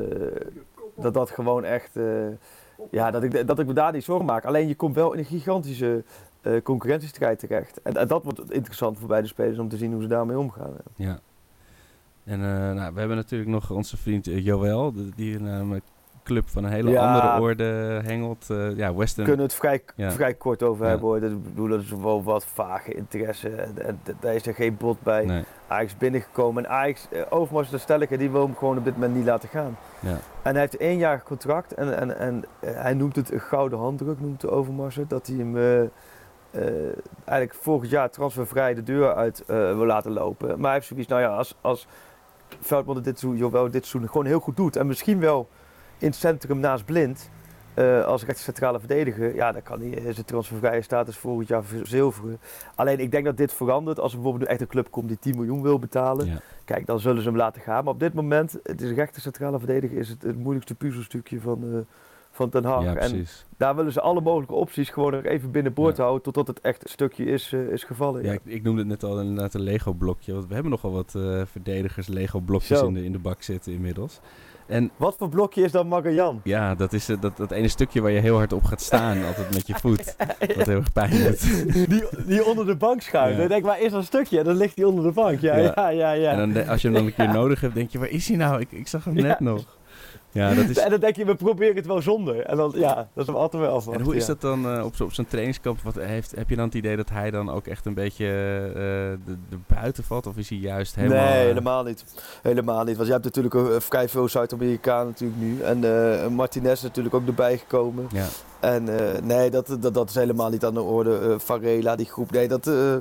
dat 0.96 1.14
dat 1.14 1.30
gewoon 1.30 1.64
echt 1.64 1.96
eh, 1.96 2.26
ja 2.90 3.10
dat 3.10 3.22
ik 3.22 3.46
dat 3.46 3.58
ik 3.58 3.66
me 3.66 3.72
daar 3.72 3.92
niet 3.92 4.04
zorgen 4.04 4.26
maak. 4.26 4.44
Alleen 4.44 4.68
je 4.68 4.74
komt 4.74 4.94
wel 4.94 5.12
in 5.12 5.18
een 5.18 5.24
gigantische 5.24 6.04
eh, 6.40 6.62
concurrentiestrijd 6.62 7.38
terecht. 7.38 7.82
En, 7.82 7.96
en 7.96 8.08
dat 8.08 8.24
wordt 8.24 8.52
interessant 8.52 8.98
voor 8.98 9.08
beide 9.08 9.28
spelers 9.28 9.58
om 9.58 9.68
te 9.68 9.76
zien 9.76 9.92
hoe 9.92 10.02
ze 10.02 10.08
daarmee 10.08 10.38
omgaan. 10.38 10.72
ja. 10.96 11.20
En 12.24 12.40
nou, 12.74 12.94
we 12.94 12.98
hebben 12.98 13.16
natuurlijk 13.16 13.50
nog 13.50 13.70
onze 13.70 13.96
vriend 13.96 14.24
Joël. 14.24 14.92
Die 15.16 15.38
een 15.38 15.82
club 16.24 16.48
van 16.48 16.64
een 16.64 16.70
hele 16.72 16.90
Ja. 16.90 17.06
andere 17.06 17.40
orde 17.40 17.64
hengelt. 18.04 18.50
eh, 18.50 18.76
ja, 18.76 18.92
We 18.92 18.98
Western... 18.98 19.26
kunnen 19.26 19.44
het 19.46 19.54
vrij, 19.54 19.82
Ja. 19.96 20.10
vrij 20.10 20.34
kort 20.34 20.62
over 20.62 20.86
hebben 20.86 21.06
hoor. 21.08 21.20
Dat, 21.20 21.42
bedoel, 21.44 21.68
dat 21.68 21.80
is 21.80 21.90
wel 21.90 22.22
wat 22.22 22.44
vage 22.46 22.94
interesse. 22.94 23.48
En, 23.48 24.00
daar 24.20 24.34
is 24.34 24.46
er 24.46 24.54
geen 24.54 24.76
bod 24.76 25.00
bij 25.02 25.24
Nee, 25.24 25.44
Ajax 25.68 25.96
binnengekomen. 25.96 26.64
En 26.64 26.70
Ajax, 26.70 27.06
eh, 27.10 27.20
Overmars 27.30 27.70
de 27.70 27.78
stellige, 27.78 28.16
die 28.16 28.30
wil 28.30 28.42
hem 28.44 28.56
gewoon 28.56 28.78
op 28.78 28.84
dit 28.84 28.94
moment 28.94 29.14
niet 29.14 29.24
laten 29.24 29.48
gaan. 29.48 29.76
ja. 30.00 30.16
En 30.42 30.52
hij 30.52 30.60
heeft 30.60 30.80
een 30.80 30.86
eenjarig 30.86 31.22
contract 31.22 31.74
en, 31.74 31.96
en, 31.98 32.18
en 32.18 32.44
eh, 32.60 32.74
hij 32.74 32.94
noemt 32.94 33.16
het 33.16 33.32
een 33.32 33.40
gouden 33.40 33.78
handdruk, 33.78 34.20
noemt 34.20 34.40
de 34.40 34.50
Overmars 34.50 34.98
dat 35.08 35.26
hij 35.26 35.36
hem 35.36 35.56
eigenlijk 37.24 37.54
volgend 37.60 37.90
jaar 37.90 38.10
transfervrij 38.10 38.74
de 38.74 38.82
deur 38.82 39.14
uit 39.14 39.42
wil 39.46 39.86
laten 39.86 40.12
lopen. 40.12 40.48
Maar 40.48 40.64
hij 40.64 40.72
heeft 40.72 40.86
zoiets, 40.86 41.08
nou 41.08 41.20
ja, 41.20 41.28
als, 41.36 41.56
als 41.60 41.86
Veldman 42.60 43.02
dit 43.02 43.18
seizoen, 43.18 43.70
dit 43.70 43.86
seizoen 43.86 44.10
gewoon 44.10 44.26
heel 44.26 44.40
goed 44.40 44.56
doet 44.56 44.76
en 44.76 44.86
misschien 44.86 45.20
wel 45.20 45.48
in 46.04 46.10
het 46.10 46.18
centrum 46.18 46.58
naast 46.58 46.84
Blind. 46.84 47.30
eh, 47.74 48.04
als 48.04 48.24
rechter 48.24 48.44
centrale 48.44 48.78
verdediger, 48.78 49.34
ja, 49.34 49.52
dan 49.52 49.62
kan 49.62 49.80
hij 49.80 50.12
zijn 50.12 50.26
transfervrije 50.26 50.82
status 50.82 51.16
volgend 51.16 51.48
jaar 51.48 51.64
verzilveren. 51.64 52.38
Alleen 52.74 53.00
ik 53.00 53.10
denk 53.10 53.24
dat 53.24 53.36
dit 53.36 53.52
verandert 53.52 53.98
als 54.00 54.12
er 54.12 54.18
bijvoorbeeld 54.18 54.48
nu 54.48 54.52
echt 54.54 54.62
een 54.62 54.74
club 54.74 54.90
komt 54.90 55.08
die 55.08 55.18
10 55.18 55.36
miljoen 55.36 55.62
wil 55.62 55.78
betalen. 55.78 56.26
Ja. 56.26 56.40
Kijk, 56.64 56.86
dan 56.86 57.00
zullen 57.00 57.22
ze 57.22 57.28
hem 57.28 57.36
laten 57.36 57.62
gaan. 57.62 57.84
Maar 57.84 57.92
op 57.92 58.00
dit 58.00 58.14
moment, 58.14 58.58
het 58.62 58.80
is 58.80 58.90
rechter 58.90 59.22
centrale 59.22 59.58
verdediger, 59.58 59.98
is 59.98 60.08
het 60.08 60.22
het 60.22 60.38
moeilijkste 60.38 60.74
puzzelstukje 60.74 61.40
van, 61.40 61.62
eh 61.62 61.78
van 62.34 62.48
Den 62.50 62.64
Haag. 62.64 62.82
ja, 62.82 62.88
en 62.96 63.10
precies. 63.10 63.46
daar 63.56 63.76
willen 63.76 63.92
ze 63.92 64.00
alle 64.00 64.20
mogelijke 64.20 64.54
opties 64.54 64.88
gewoon 64.90 65.12
nog 65.12 65.24
even 65.24 65.50
binnenboord 65.50 65.96
houden 65.96 66.22
totdat 66.22 66.46
het 66.46 66.60
echt 66.60 66.82
een 66.84 66.90
stukje 66.90 67.24
is, 67.24 67.52
eh, 67.52 67.60
is 67.60 67.84
gevallen. 67.84 68.22
Ja, 68.22 68.32
ik, 68.32 68.40
ik 68.44 68.62
noemde 68.62 68.80
het 68.80 68.88
net 68.88 69.02
al 69.04 69.20
inderdaad 69.20 69.54
een 69.54 69.62
Lego-blokje. 69.62 70.32
Want 70.32 70.46
we 70.46 70.54
hebben 70.54 70.70
nogal 70.72 70.92
wat 70.92 71.14
eh, 71.16 71.40
verdedigers 71.50 72.06
Lego-blokjes 72.06 72.82
in 72.82 72.94
de, 72.94 73.04
in 73.04 73.12
de 73.12 73.18
bak 73.18 73.42
zitten 73.42 73.72
inmiddels. 73.72 74.20
En 74.66 74.90
Wat 74.96 75.16
voor 75.18 75.28
blokje 75.28 75.62
is 75.62 75.72
dan 75.72 75.88
Magajan? 75.88 76.40
ja, 76.44 76.74
dat 76.74 76.92
is 76.92 77.08
eh, 77.08 77.16
dat, 77.20 77.36
dat 77.36 77.50
ene 77.50 77.68
stukje 77.68 78.00
waar 78.00 78.10
je 78.10 78.20
heel 78.20 78.36
hard 78.36 78.52
op 78.52 78.64
gaat 78.64 78.80
staan. 78.80 79.24
altijd 79.26 79.54
met 79.54 79.66
je 79.66 79.74
voet. 79.74 80.16
Wat 80.56 80.66
heel 80.66 80.76
erg 80.76 80.92
pijn 80.92 81.10
doet. 81.24 81.40
Die, 81.90 82.04
die 82.26 82.44
onder 82.44 82.66
de 82.66 82.76
bank 82.76 83.00
schuift. 83.02 83.38
Dan 83.38 83.48
denk 83.48 83.60
ik, 83.60 83.66
waar 83.66 83.80
is 83.80 83.92
dat 83.92 84.04
stukje? 84.04 84.42
Dan 84.42 84.56
ligt 84.56 84.76
die 84.76 84.88
onder 84.88 85.04
de 85.04 85.12
bank. 85.12 85.40
Ja, 85.40 85.56
Ja. 85.56 85.88
ja, 85.88 86.12
ja. 86.12 86.30
En 86.30 86.52
dan, 86.52 86.66
als 86.68 86.82
je 86.82 86.88
hem 86.88 86.96
dan 86.96 87.06
een 87.06 87.14
keer 87.14 87.32
nodig 87.40 87.60
hebt, 87.60 87.74
denk 87.74 87.90
je, 87.90 87.98
waar 87.98 88.08
is 88.08 88.28
hij 88.28 88.36
nou? 88.36 88.60
Ik, 88.60 88.72
ik 88.72 88.88
zag 88.88 89.04
hem 89.04 89.14
net 89.14 89.40
nog. 89.40 89.64
Ja, 90.34 90.54
dat 90.54 90.68
is... 90.68 90.78
En 90.78 90.90
dan 90.90 91.00
denk 91.00 91.16
je, 91.16 91.24
we 91.24 91.34
proberen 91.34 91.76
het 91.76 91.86
wel 91.86 92.02
zonder. 92.02 92.40
En 92.40 92.56
dan, 92.56 92.72
ja, 92.74 92.94
dat 92.94 93.06
is 93.14 93.26
hem 93.26 93.34
altijd 93.36 93.62
wel 93.62 93.72
afwachten. 93.74 94.00
En 94.00 94.06
hoe 94.06 94.16
is 94.16 94.26
dat 94.26 94.40
dan 94.40 94.68
eh, 94.78 94.84
op 94.84 94.96
zo- 94.96 95.04
op 95.04 95.12
zo'n 95.12 95.26
trainingskamp? 95.26 95.80
Wat 95.80 95.94
heeft, 95.94 96.34
heb 96.36 96.48
je 96.50 96.56
dan 96.56 96.64
het 96.64 96.74
idee 96.74 96.96
dat 96.96 97.10
hij 97.10 97.30
dan 97.30 97.50
ook 97.50 97.66
echt 97.66 97.86
een 97.86 97.94
beetje 97.94 98.24
eh, 98.68 98.74
de, 99.26 99.36
de 99.48 99.58
buiten 99.66 100.04
valt? 100.04 100.26
Of 100.26 100.36
is 100.36 100.48
hij 100.48 100.58
juist 100.58 100.94
helemaal... 100.94 101.24
nee, 101.24 101.38
eh, 101.40 101.46
helemaal 101.46 101.82
niet. 101.82 102.04
Helemaal 102.42 102.84
niet. 102.84 102.94
Want 102.96 103.06
je 103.06 103.12
hebt 103.12 103.24
natuurlijk 103.24 103.54
eh, 103.54 103.64
vrij 103.78 104.08
veel 104.08 104.28
Zuid-Amerikanen 104.28 105.06
natuurlijk 105.06 105.40
nu. 105.40 105.60
En 105.60 105.84
eh, 106.22 106.26
Martinez 106.28 106.72
is 106.72 106.82
natuurlijk 106.82 107.14
ook 107.14 107.26
erbij 107.26 107.58
gekomen. 107.58 108.06
Ja, 108.12 108.26
En 108.60 108.98
eh, 109.14 109.22
nee, 109.22 109.50
dat, 109.50 109.76
dat, 109.80 109.94
dat 109.94 110.08
is 110.08 110.14
helemaal 110.14 110.50
niet 110.50 110.64
aan 110.64 110.74
de 110.74 110.80
orde. 110.82 111.18
Eh 111.18 111.34
Varela, 111.38 111.96
die 111.96 112.06
groep. 112.06 112.30
Nee, 112.30 112.48
dat... 112.48 112.66
eh, 112.66 112.94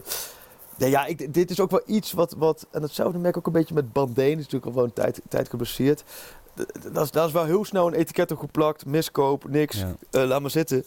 nee, 0.77 0.89
ja, 0.89 1.05
ik, 1.05 1.33
dit 1.33 1.49
is 1.51 1.59
ook 1.59 1.71
wel 1.71 1.81
iets 1.85 2.11
wat, 2.11 2.35
wat... 2.37 2.67
En 2.71 2.81
hetzelfde 2.81 3.17
merk 3.17 3.35
ik 3.35 3.37
ook 3.37 3.45
een 3.47 3.59
beetje 3.59 3.73
met 3.73 3.93
Bandeen. 3.93 4.31
Is 4.31 4.37
natuurlijk 4.37 4.65
al 4.65 4.73
wel 4.73 4.83
een 4.83 4.93
tijd, 4.93 5.21
tijd 5.29 5.49
geblesseerd. 5.49 6.03
Dat 6.91 7.03
is, 7.03 7.11
dat 7.11 7.27
is 7.27 7.33
wel 7.33 7.45
heel 7.45 7.65
snel 7.65 7.87
een 7.87 7.93
etiket 7.93 8.31
op 8.31 8.37
geplakt. 8.37 8.85
Miskoop, 8.85 9.49
niks. 9.49 9.79
ja. 9.79 9.95
Eh, 10.11 10.23
laat 10.23 10.41
maar 10.41 10.49
zitten. 10.49 10.85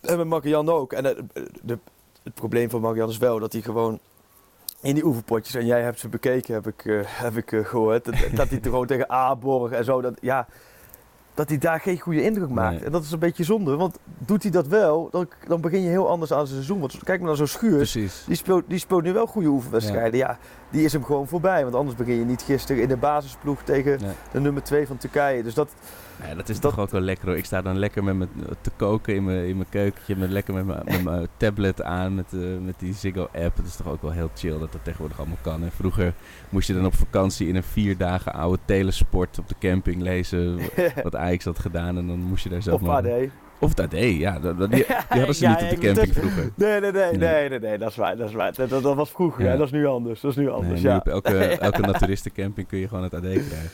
En 0.00 0.16
met 0.16 0.26
Marianne 0.26 0.72
ook. 0.72 0.92
En 0.92 1.16
eh, 1.16 1.22
de, 1.62 1.78
het 2.22 2.34
probleem 2.34 2.70
van 2.70 2.80
Marianne 2.80 3.12
is 3.12 3.18
wel 3.18 3.38
dat 3.38 3.52
hij 3.52 3.62
gewoon 3.62 4.00
in 4.80 4.94
die 4.94 5.04
oefenpotjes, 5.04 5.54
en 5.54 5.66
jij 5.66 5.82
hebt 5.82 6.00
ze 6.00 6.08
bekeken, 6.08 6.54
heb 6.54 6.66
ik, 6.66 6.84
eh, 6.84 7.00
heb 7.04 7.36
ik 7.36 7.52
eh, 7.52 7.64
gehoord, 7.64 8.04
dat, 8.04 8.14
dat 8.34 8.48
hij 8.48 8.58
er 8.62 8.64
gewoon 8.64 8.86
tegen 8.86 9.10
Aborg 9.10 9.72
en 9.72 9.84
zo, 9.84 10.00
dat, 10.00 10.14
ja, 10.20 10.46
dat 11.38 11.48
hij 11.48 11.58
daar 11.58 11.80
geen 11.80 11.98
goede 12.00 12.22
indruk 12.22 12.48
maakt. 12.50 12.74
Nee. 12.76 12.84
En 12.84 12.92
dat 12.92 13.02
is 13.04 13.12
een 13.12 13.18
beetje 13.18 13.44
zonde, 13.44 13.76
want 13.76 13.98
doet 14.18 14.42
hij 14.42 14.52
dat 14.52 14.66
wel, 14.66 15.08
dan, 15.10 15.28
dan 15.46 15.60
begin 15.60 15.82
je 15.82 15.88
heel 15.88 16.08
anders 16.08 16.32
aan 16.32 16.46
zijn 16.46 16.62
seizoen. 16.62 16.80
Want 16.80 16.98
kijk 17.04 17.18
maar 17.18 17.28
naar 17.28 17.36
zo'n 17.36 17.46
Schuurs, 17.46 17.74
Precies. 17.92 18.24
die 18.26 18.36
speelt, 18.36 18.64
die 18.68 18.78
speelt 18.78 19.02
nu 19.02 19.12
wel 19.12 19.26
goede 19.26 19.48
oefenwedstrijden. 19.48 20.18
Ja. 20.18 20.38
die 20.70 20.84
is 20.84 20.92
hem 20.92 21.04
gewoon 21.04 21.28
voorbij, 21.28 21.62
want 21.62 21.74
anders 21.74 21.96
begin 21.96 22.14
je 22.14 22.24
niet 22.24 22.42
gisteren 22.42 22.82
in 22.82 22.88
de 22.88 22.96
basisploeg 22.96 23.62
tegen 23.62 23.98
Nee. 24.00 24.12
de 24.32 24.40
nummer 24.40 24.62
2 24.62 24.86
van 24.86 24.96
Turkije. 24.96 25.42
Dus 25.42 25.54
dat, 25.54 25.70
Nee, 26.22 26.34
dat 26.34 26.48
is 26.48 26.58
toch 26.58 26.78
ook 26.78 26.90
wel 26.90 27.00
lekker 27.00 27.26
hoor. 27.26 27.36
Ik 27.36 27.44
sta 27.44 27.62
dan 27.62 27.78
lekker 27.78 28.04
met 28.04 28.16
me 28.16 28.26
te 28.60 28.70
koken 28.76 29.14
in 29.14 29.24
mijn, 29.24 29.46
in 29.46 29.56
mijn 29.56 29.68
keukentje. 29.68 30.16
Met, 30.16 30.30
lekker 30.30 30.54
met 30.54 30.66
mijn, 30.66 30.82
met 30.84 31.02
mijn 31.02 31.26
tablet 31.36 31.82
aan. 31.82 32.14
Met, 32.14 32.32
eh, 32.32 32.40
met 32.64 32.74
die 32.78 32.94
Ziggo 32.94 33.22
app. 33.22 33.56
Het 33.56 33.66
is 33.66 33.76
toch 33.76 33.88
ook 33.88 34.02
wel 34.02 34.10
heel 34.10 34.30
chill 34.34 34.58
dat 34.58 34.72
dat 34.72 34.84
tegenwoordig 34.84 35.18
allemaal 35.18 35.38
kan. 35.42 35.62
En 35.62 35.72
vroeger 35.72 36.14
moest 36.48 36.68
je 36.68 36.74
dan 36.74 36.86
op 36.86 36.94
vakantie 36.94 37.48
in 37.48 37.56
een 37.56 37.62
vier 37.62 37.96
dagen 37.96 38.32
oude 38.32 38.58
telesport 38.64 39.38
op 39.38 39.48
de 39.48 39.54
camping 39.60 40.02
lezen. 40.02 40.58
Wat 41.02 41.16
Ajax 41.16 41.44
had 41.44 41.58
gedaan. 41.58 41.96
En 41.96 42.06
dan 42.06 42.18
moest 42.18 42.44
je 42.44 42.50
daar 42.50 42.62
zelf 42.62 42.80
of 42.80 42.86
maar... 42.86 42.96
AD. 42.96 43.28
Of 43.60 43.68
het 43.76 43.80
AD, 43.80 43.92
ja. 43.98 44.38
Dat, 44.38 44.58
dat- 44.58 44.70
die, 44.70 44.86
die 45.10 45.18
hadden 45.18 45.34
ze 45.34 45.42
Ja, 45.44 45.50
niet 45.50 45.62
op 45.62 45.68
de 45.70 45.76
camping 45.86 46.06
moet 46.06 46.16
vroeger. 46.16 46.50
Nee, 46.56 46.80
nee, 46.80 46.92
nee, 46.92 47.12
Nee. 47.16 47.48
nee, 47.48 47.58
nee, 47.60 47.78
dat 47.78 47.90
is 47.90 47.96
waar, 47.96 48.16
dat 48.16 48.28
is 48.28 48.34
waar. 48.34 48.52
Dat, 48.54 48.68
dat, 48.68 48.82
dat 48.82 48.94
was 48.96 49.10
vroeger, 49.10 49.44
Ja. 49.44 49.50
hè, 49.50 49.56
dat 49.56 49.66
is 49.66 49.72
nu 49.72 49.86
anders, 49.86 50.20
dat 50.20 50.30
is 50.30 50.36
nu 50.36 50.44
Nee, 50.44 50.52
anders, 50.52 50.82
nu 50.82 50.88
ja. 50.88 50.96
op 50.96 51.06
elke, 51.08 51.38
elke 51.68 51.80
naturistencamping 51.80 52.66
kun 52.68 52.78
je 52.78 52.88
gewoon 52.88 53.02
het 53.04 53.14
AD 53.14 53.20
krijgen. 53.20 53.70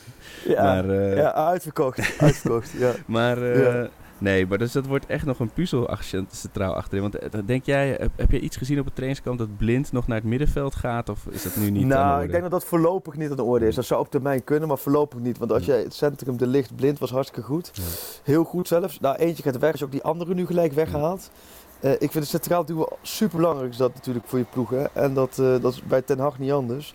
ja, 0.47 0.63
Maar, 0.63 0.89
eh, 0.89 1.17
ja, 1.17 1.33
uitverkocht, 1.33 2.15
uitverkocht, 2.19 2.71
ja. 2.77 2.91
Maar 3.05 3.51
eh. 3.51 3.83
Nee, 4.25 4.47
maar 4.47 4.57
dus 4.57 4.71
dat 4.71 4.85
wordt 4.85 5.05
echt 5.05 5.25
nog 5.25 5.39
een 5.39 5.49
puzzel 5.49 5.97
centraal 6.31 6.73
achterin. 6.73 7.01
Want 7.01 7.15
eh, 7.15 7.39
denk 7.45 7.65
jij, 7.65 7.89
heb, 7.89 8.11
heb 8.15 8.31
je 8.31 8.39
iets 8.39 8.57
gezien 8.57 8.79
op 8.79 8.85
het 8.85 8.95
trainingskamp 8.95 9.37
dat 9.37 9.57
blind 9.57 9.91
nog 9.91 10.07
naar 10.07 10.17
het 10.17 10.25
middenveld 10.25 10.75
gaat? 10.75 11.09
Of 11.09 11.25
is 11.29 11.43
dat 11.43 11.55
nu 11.55 11.69
niet 11.69 11.83
aan 11.83 11.89
de 11.89 11.95
nou, 11.95 12.11
orde? 12.11 12.25
ik 12.25 12.31
denk 12.31 12.41
dat 12.41 12.51
dat 12.51 12.65
voorlopig 12.65 13.15
niet 13.15 13.29
aan 13.29 13.35
de 13.35 13.43
orde 13.43 13.67
is. 13.67 13.75
Dat 13.75 13.85
zou 13.85 13.99
op 13.99 14.11
termijn 14.11 14.43
kunnen, 14.43 14.67
maar 14.67 14.77
voorlopig 14.77 15.19
niet. 15.19 15.37
Want 15.37 15.51
als 15.51 15.65
je 15.65 15.71
het 15.71 15.93
centrum 15.93 16.37
de 16.37 16.47
licht 16.47 16.75
blind 16.75 16.99
was 16.99 17.11
hartstikke 17.11 17.47
goed. 17.47 17.71
Ja. 17.73 17.83
Heel 18.23 18.43
goed 18.43 18.67
zelfs. 18.67 18.99
Nou, 18.99 19.15
eentje 19.15 19.43
gaat 19.43 19.57
weg, 19.57 19.73
is 19.73 19.83
ook 19.83 19.91
die 19.91 20.03
andere 20.03 20.33
nu 20.33 20.45
gelijk 20.45 20.73
weggehaald. 20.73 21.31
Eh, 21.79 21.91
ik 21.91 22.11
vind 22.11 22.13
het 22.13 22.27
centraal 22.27 22.65
duo 22.65 22.87
super 23.01 23.37
belangrijk 23.37 23.71
is 23.71 23.77
dat 23.77 23.93
natuurlijk 23.93 24.25
voor 24.27 24.39
je 24.39 24.45
ploeg. 24.51 24.69
Hè? 24.69 24.83
En 24.93 25.13
dat, 25.13 25.39
eh, 25.39 25.61
dat 25.61 25.73
is 25.73 25.83
bij 25.83 26.01
Ten 26.01 26.19
Hag 26.19 26.39
niet 26.39 26.51
anders. 26.51 26.93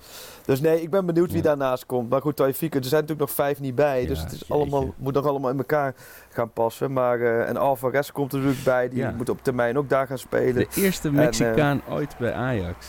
Dus 0.51 0.61
nee, 0.61 0.83
ik 0.83 0.91
ben 0.91 1.07
benieuwd 1.07 1.29
wie 1.29 1.37
Ja. 1.37 1.43
daarnaast 1.43 1.87
komt. 1.87 2.11
Maar 2.11 2.21
goed, 2.21 2.37
Taifik, 2.37 2.75
er 2.75 2.85
zijn 2.85 3.01
natuurlijk 3.01 3.29
nog 3.29 3.31
vijf 3.31 3.61
niet 3.61 3.75
bij. 3.75 4.03
Ja, 4.03 4.09
dus 4.09 4.21
het 4.23 4.33
is 4.33 4.39
jeetje. 4.39 4.55
allemaal, 4.55 4.95
moet 4.97 5.15
nog 5.15 5.27
allemaal 5.27 5.51
in 5.51 5.59
elkaar 5.59 5.95
gaan 6.29 6.53
passen. 6.53 6.93
Maar, 6.93 7.21
eh, 7.21 7.49
en 7.49 7.57
Alvarez 7.57 8.11
komt 8.11 8.33
er 8.33 8.39
natuurlijk 8.39 8.65
bij. 8.65 8.89
Die 8.89 8.99
Ja. 8.99 9.11
moet 9.17 9.29
op 9.29 9.43
termijn 9.43 9.79
ook 9.79 9.89
daar 9.89 10.07
gaan 10.07 10.19
spelen. 10.19 10.55
De 10.55 10.67
eerste 10.77 11.09
En, 11.09 11.15
Mexicaan 11.15 11.81
ooit 11.89 12.17
bij 12.19 12.33
Ajax. 12.33 12.87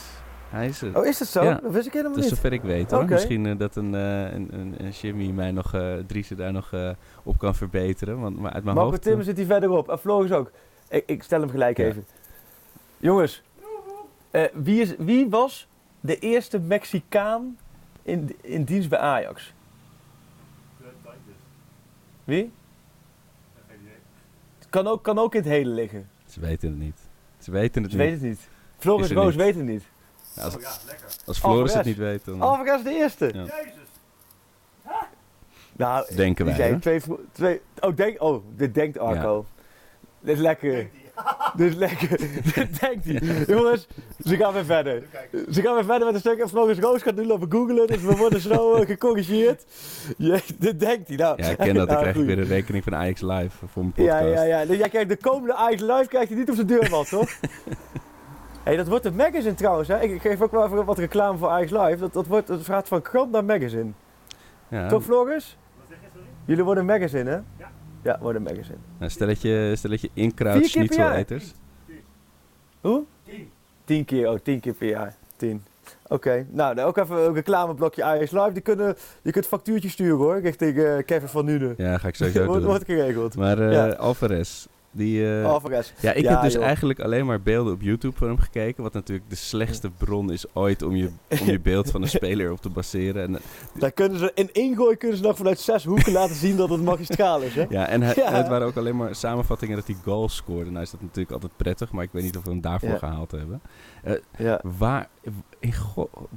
Hij 0.48 0.66
is 0.68 0.82
er. 0.82 0.96
Oh, 0.98 1.06
is 1.06 1.18
dat 1.18 1.28
zo? 1.28 1.42
Ja. 1.44 1.54
Dat 1.62 1.72
wist 1.72 1.86
ik 1.86 1.92
helemaal 1.92 2.14
Dus 2.16 2.24
niet. 2.24 2.34
zover 2.34 2.52
ik 2.52 2.62
weet 2.62 2.90
hoor. 2.90 3.04
Misschien 3.04 3.46
eh, 3.46 3.58
dat 3.58 3.76
een, 3.76 3.94
eh, 3.94 4.20
een, 4.32 4.48
een, 4.52 4.74
een 4.78 4.90
Jimmy 4.90 5.30
mij 5.30 5.50
nog, 5.50 5.74
eh 5.74 5.92
Driesen 6.06 6.36
daar 6.36 6.52
nog 6.52 6.72
eh, 6.72 6.90
op 7.22 7.38
kan 7.38 7.54
verbeteren. 7.54 8.20
Want, 8.20 8.38
maar 8.38 8.52
uit 8.52 8.64
mijn 8.64 8.76
Marco 8.76 8.90
hoofd... 8.90 9.02
Timmer 9.02 9.24
zit 9.24 9.36
hier 9.36 9.46
verderop. 9.46 9.90
En 9.90 9.98
Floris 9.98 10.32
ook. 10.32 10.50
Ik, 10.88 11.02
ik 11.06 11.22
stel 11.22 11.40
hem 11.40 11.50
gelijk 11.50 11.76
Ja. 11.78 11.84
even. 11.84 12.04
Jongens, 12.98 13.42
eh, 14.30 14.42
wie, 14.54 14.80
is, 14.80 14.94
wie 14.98 15.28
was 15.30 15.68
de 16.02 16.18
eerste 16.18 16.58
Mexicaan 16.58 17.58
in, 18.02 18.36
in 18.40 18.64
dienst 18.64 18.88
bij 18.88 18.98
Ajax? 18.98 19.52
Wie? 22.24 22.52
Kan 24.70 24.86
ook, 24.86 25.02
kan 25.02 25.18
ook 25.18 25.34
in 25.34 25.40
het 25.40 25.48
hele 25.48 25.70
liggen. 25.70 26.08
Ze 26.26 26.40
weten 26.40 26.68
het 26.68 26.78
niet. 26.78 26.98
Ze 27.38 27.50
weten 27.50 27.82
het 27.82 27.92
Ze 27.92 27.96
niet. 27.98 28.06
weten 28.06 28.28
het 28.28 28.38
niet. 28.38 28.48
Floris 28.78 29.06
Is 29.10 29.12
Roos 29.16 29.26
niet. 29.26 29.36
weet 29.36 29.54
het 29.54 29.64
niet. 29.64 29.84
Ja, 30.34 30.42
als, 30.42 30.56
als 31.24 31.38
Floris 31.38 31.74
het 31.74 31.84
niet 31.84 31.96
weet, 31.96 32.24
dan 32.24 32.40
Alvarez 32.40 32.76
is 32.78 32.82
de 32.84 32.94
eerste. 32.94 33.30
Ja. 33.34 35.08
Nou, 35.72 36.14
denken 36.14 36.44
wij. 36.44 36.78
twee, 36.80 37.00
twee... 37.32 37.60
Oh, 37.80 37.96
denk, 37.96 38.22
oh, 38.22 38.44
dit 38.56 38.74
denkt 38.74 38.98
Arco. 38.98 39.46
Dit 40.20 40.34
is 40.34 40.40
lekker. 40.40 40.90
Dit 41.56 41.68
is 41.68 41.74
lekker. 41.74 42.08
dit 42.54 42.80
denkt 42.80 43.04
hij. 43.04 43.44
Jongens, 43.46 43.86
ze 44.24 44.36
gaan 44.36 44.52
weer 44.52 44.64
verder. 44.64 45.02
Ze 45.50 45.62
gaan 45.62 45.74
weer 45.74 45.84
verder 45.84 46.04
met 46.06 46.14
een 46.14 46.20
stuk. 46.20 46.38
En 46.38 46.48
Floris 46.48 46.78
Roos 46.78 47.02
gaat 47.02 47.14
nu 47.14 47.26
lopen 47.26 47.52
googlen. 47.52 47.86
Dus 47.86 48.02
we 48.02 48.16
worden 48.16 48.40
zo 48.40 48.74
eh, 48.74 48.86
gecorrigeerd. 48.86 49.64
Je, 50.18 50.40
dit 50.58 50.80
denkt 50.80 51.08
hij. 51.08 51.16
Nou, 51.16 51.42
Ja, 51.42 51.48
ik 51.48 51.56
ken 51.56 51.74
dat. 51.74 51.76
Dan 51.76 51.86
nou, 51.86 51.98
krijg 51.98 52.16
ik 52.16 52.26
weer 52.26 52.38
een 52.38 52.44
rekening 52.44 52.84
van 52.84 52.94
Ajax 52.94 53.20
Live 53.20 53.66
voor 53.66 53.82
mijn 53.82 53.92
podcast. 53.92 54.24
Ja, 54.24 54.28
ja, 54.28 54.42
ja. 54.42 54.66
Dus 54.66 54.76
jij 54.76 54.88
krijgt 54.88 55.08
de 55.08 55.16
komende 55.16 55.54
Ajax 55.54 55.80
Live 55.80 56.06
krijgt 56.08 56.28
hij 56.28 56.38
niet 56.38 56.48
op 56.48 56.54
zijn 56.54 56.66
deurmat, 56.66 57.08
toch? 57.08 57.30
hey, 58.64 58.76
dat 58.76 58.88
wordt 58.88 59.04
een 59.04 59.16
magazine 59.16 59.54
trouwens. 59.54 59.88
Hè? 59.88 60.00
Ik 60.00 60.20
geef 60.20 60.40
ook 60.40 60.52
wel 60.52 60.64
even 60.64 60.84
wat 60.84 60.98
reclame 60.98 61.38
voor 61.38 61.48
Ajax 61.48 61.70
Live. 61.70 61.96
Dat, 61.96 62.12
dat, 62.12 62.26
wordt, 62.26 62.46
dat 62.46 62.64
gaat 62.64 62.88
van 62.88 63.02
krant 63.02 63.30
naar 63.30 63.44
magazine. 63.44 63.90
Ja. 64.68 64.88
Toch, 64.88 65.02
Floris? 65.02 65.56
Jullie 66.44 66.64
worden 66.64 66.88
een 66.88 67.00
magazine, 67.00 67.30
hè? 67.30 67.38
Ja. 68.02 68.12
Ja, 68.12 68.18
worden 68.20 68.46
een 68.46 68.52
magazine. 68.54 68.78
Nou, 68.98 69.10
stelletje, 69.10 69.72
stelletje 69.76 70.10
jaar. 70.14 70.68
schnitzeleters. 70.68 71.52
Hoe? 72.80 73.04
Tien. 73.24 73.50
Tien 73.84 74.04
keer, 74.04 74.30
oh, 74.30 74.38
tien 74.42 74.60
keer 74.60 74.72
per 74.74 74.88
jaar. 74.88 75.14
Tien. 75.36 75.62
Oké, 76.08 76.46
nou, 76.50 76.74
dan 76.74 76.84
ook 76.84 76.96
even 76.96 77.16
een 77.16 77.34
reclameblokje 77.34 78.04
Ajax 78.04 78.30
Live. 78.30 78.52
Die 78.52 78.62
kunnen, 78.62 78.96
je 79.22 79.30
kunt 79.32 79.46
factuurtjes 79.46 79.92
sturen 79.92 80.16
hoor, 80.16 80.40
richting 80.40 80.78
eh, 80.78 80.96
Kevin 81.06 81.28
van 81.28 81.44
Nuenen. 81.44 81.74
Ja, 81.76 81.98
ga 81.98 82.08
ik 82.08 82.14
sowieso 82.14 82.46
doen. 82.52 82.64
wordt 82.64 82.84
geregeld. 82.84 83.36
Maar 83.36 83.58
eh 83.58 83.72
Ja. 83.72 83.88
Alvarez, 83.88 84.66
die... 84.92 85.38
eh, 85.40 85.44
Alvarez. 85.50 85.92
ja, 86.00 86.12
ik 86.12 86.22
Ja, 86.24 86.30
heb 86.32 86.42
dus 86.42 86.52
joh. 86.52 86.62
eigenlijk 86.64 87.00
alleen 87.00 87.26
maar 87.26 87.40
beelden 87.42 87.72
op 87.72 87.80
YouTube 87.82 88.16
van 88.16 88.28
hem 88.28 88.38
gekeken. 88.38 88.82
Wat 88.82 88.92
natuurlijk 88.92 89.30
de 89.30 89.36
slechtste 89.36 89.90
bron 89.90 90.32
is 90.32 90.44
ooit 90.52 90.82
om 90.82 90.96
je, 90.96 91.10
om 91.40 91.46
je 91.46 91.60
beeld 91.60 91.90
van 91.90 92.02
een 92.02 92.08
speler 92.20 92.52
op 92.52 92.60
te 92.60 92.68
baseren. 92.68 93.22
En, 93.22 93.34
eh, 93.36 93.40
Daar 93.78 93.92
kunnen 93.92 94.18
ze, 94.18 94.30
in 94.34 94.48
ingooi 94.52 94.96
kunnen 94.96 95.16
ze 95.16 95.22
nog 95.22 95.36
vanuit 95.36 95.60
zes 95.60 95.84
hoeken 95.84 96.12
laten 96.12 96.34
zien 96.36 96.56
dat 96.56 96.68
het 96.70 96.82
magistraal 96.82 97.40
is, 97.40 97.54
hè? 97.54 97.64
ja, 97.68 97.86
en, 97.88 98.02
hij- 98.02 98.14
Ja. 98.22 98.26
en 98.26 98.34
het 98.34 98.48
waren 98.48 98.66
ook 98.66 98.76
alleen 98.76 98.96
maar 98.96 99.14
samenvattingen 99.14 99.76
dat 99.76 99.86
hij 99.86 99.96
goals 100.04 100.36
scoorde. 100.36 100.70
Nou 100.70 100.82
is 100.82 100.90
dat 100.90 101.00
natuurlijk 101.00 101.32
altijd 101.32 101.52
prettig, 101.56 101.92
maar 101.92 102.04
ik 102.04 102.10
weet 102.12 102.22
niet 102.22 102.36
of 102.36 102.44
we 102.44 102.50
hem 102.50 102.60
daarvoor 102.60 102.88
Ja. 102.88 102.98
gehaald 102.98 103.30
hebben. 103.30 103.60
Ja. 104.38 104.60
Waar, 104.78 105.08